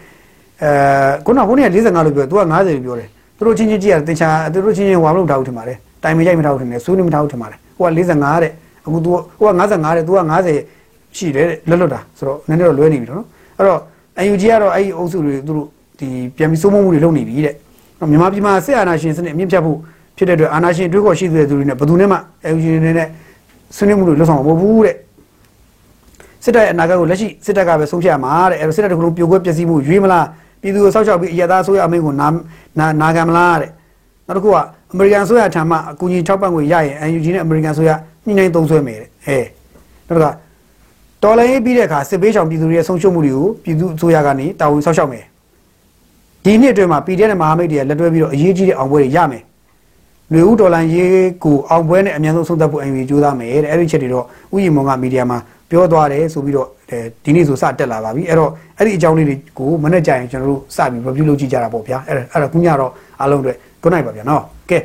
[0.62, 0.70] အဲ
[1.26, 8.52] ခုနကဘုန်းကြီးက45လို့ပြောသူက90လို့ပြောတယ်သူတို့ချင်းချင်းကြည့်ရတင်ချာသူတို့ချင်းချင်းဝါမလို့ထားဦးထင်ပါတယ်တိုင်မရိုက်မထားဦးထင်တယ်စူးနေမထားဦးထင်ပါတယ်ဟိုက45တဲ့
[8.86, 10.20] အခု तू ဟိုက55တဲ့ तू က
[10.64, 13.26] 90ရှိတယ်လွတ်လွတ်တာဆိုတော့နည်းနည်းတော့လွဲနေပြီတော့နော်
[13.58, 13.80] အဲ့တော့
[14.30, 15.66] UNG ကတော့အဲ့ဒီအုပ်စုတွေသူတို့
[16.00, 17.54] ဒီပြန်ပြီးစိုးမိုးမှုတွေလုပ်နေပြီတဲ့
[18.10, 19.78] မြန်မာပြည်မှာဆက်အာဏာရှင်စနစ်အမြင့်ဖြတ်ဖို့
[20.16, 22.18] ဖြစ်တဲ့အတွက်အာဏာရှင်တွေးခေါ်ရှိတဲ့သူတွေနဲ့ဘယ်သူနဲ့မှ
[22.52, 23.08] UNG တွေနဲ့
[23.74, 24.96] ဆွေးနွေးမှုတွေလုပ်ဆောင်မှာမဟုတ်ဘူးတဲ့
[26.44, 30.26] စစ်တပ်ရဲ့အနာဂတ်ကိုလက်ရှိစစ်တပ်ကပဲဆုံးဖြတ်ရမှာတဲ့အဲ့တော့စစ်တပ်တစ်ခုလုံးပြိုကွဲပျက်စီးမှုရွေးမလား
[30.60, 32.28] ပြည်သူကိုစောက်ချောက်ပြီးအရသာဆိုရအမိန့်ကိုနာ
[32.78, 33.70] နာနာခံမလားတဲ့
[34.26, 34.56] နောက်တစ်ခုက
[34.92, 37.90] အမေရိကန်ဆိုရထံမှအကူအညီထောက်ပံ့ငွေရရင် UNG နဲ့အမေရိကန်ဆိုရ
[38.24, 39.44] ညှိနှိုင်းသုံးစွဲမယ်တဲ့ဟဲ့
[40.08, 40.30] နောက်တစ်ခါ
[41.22, 45.24] တော်လိုင်းပြီးတဲ့အခါစစ်ပေးဆောင်ပြည်သူတွေရဲ့ဆုံးရှုံးမှုတွေကိုပြည်သူအစိုးရကနေတာဝန်ဆောက်ရှောက်မယ်
[46.44, 49.42] ဒီနှစ်အတွင်းမှာ PDF နဲ့မဟာမိတ်တွေလက်တွဲပြီးတော့အရေးကြီးတဲ့အောင်ပွဲတွေရမယ်
[50.32, 54.24] လူဦးဒေါ်လာရေးကိုအောင်ပွဲနဲ့အများဆုံးဆုံးသက်ဖို့အင်ကြီးကြိုးစားမယ်တဲ့အဲ့ဒီချက်တွေတော့
[54.54, 55.38] ဥယျာဉ်မောင်ကမီဒီယာမှာ
[55.70, 56.68] ပြောသွားတယ်ဆိုပြီးတော့
[57.24, 64.78] ဒီနေ့ဆိုစတက်လာပါပြီအဲ့တော့အဲ့ဒီအကြောင်းလေးတွေကိုမနေ့ကျရင်ကျွန်တော်တို့စပြီး review လုပ်ကြည့်ကြတာပေါ့ဗျာအဲ့ဒါအဲ့ဒါခုညတော့အားလုံးအတွက် good night ပါဗျာနော်ကဲ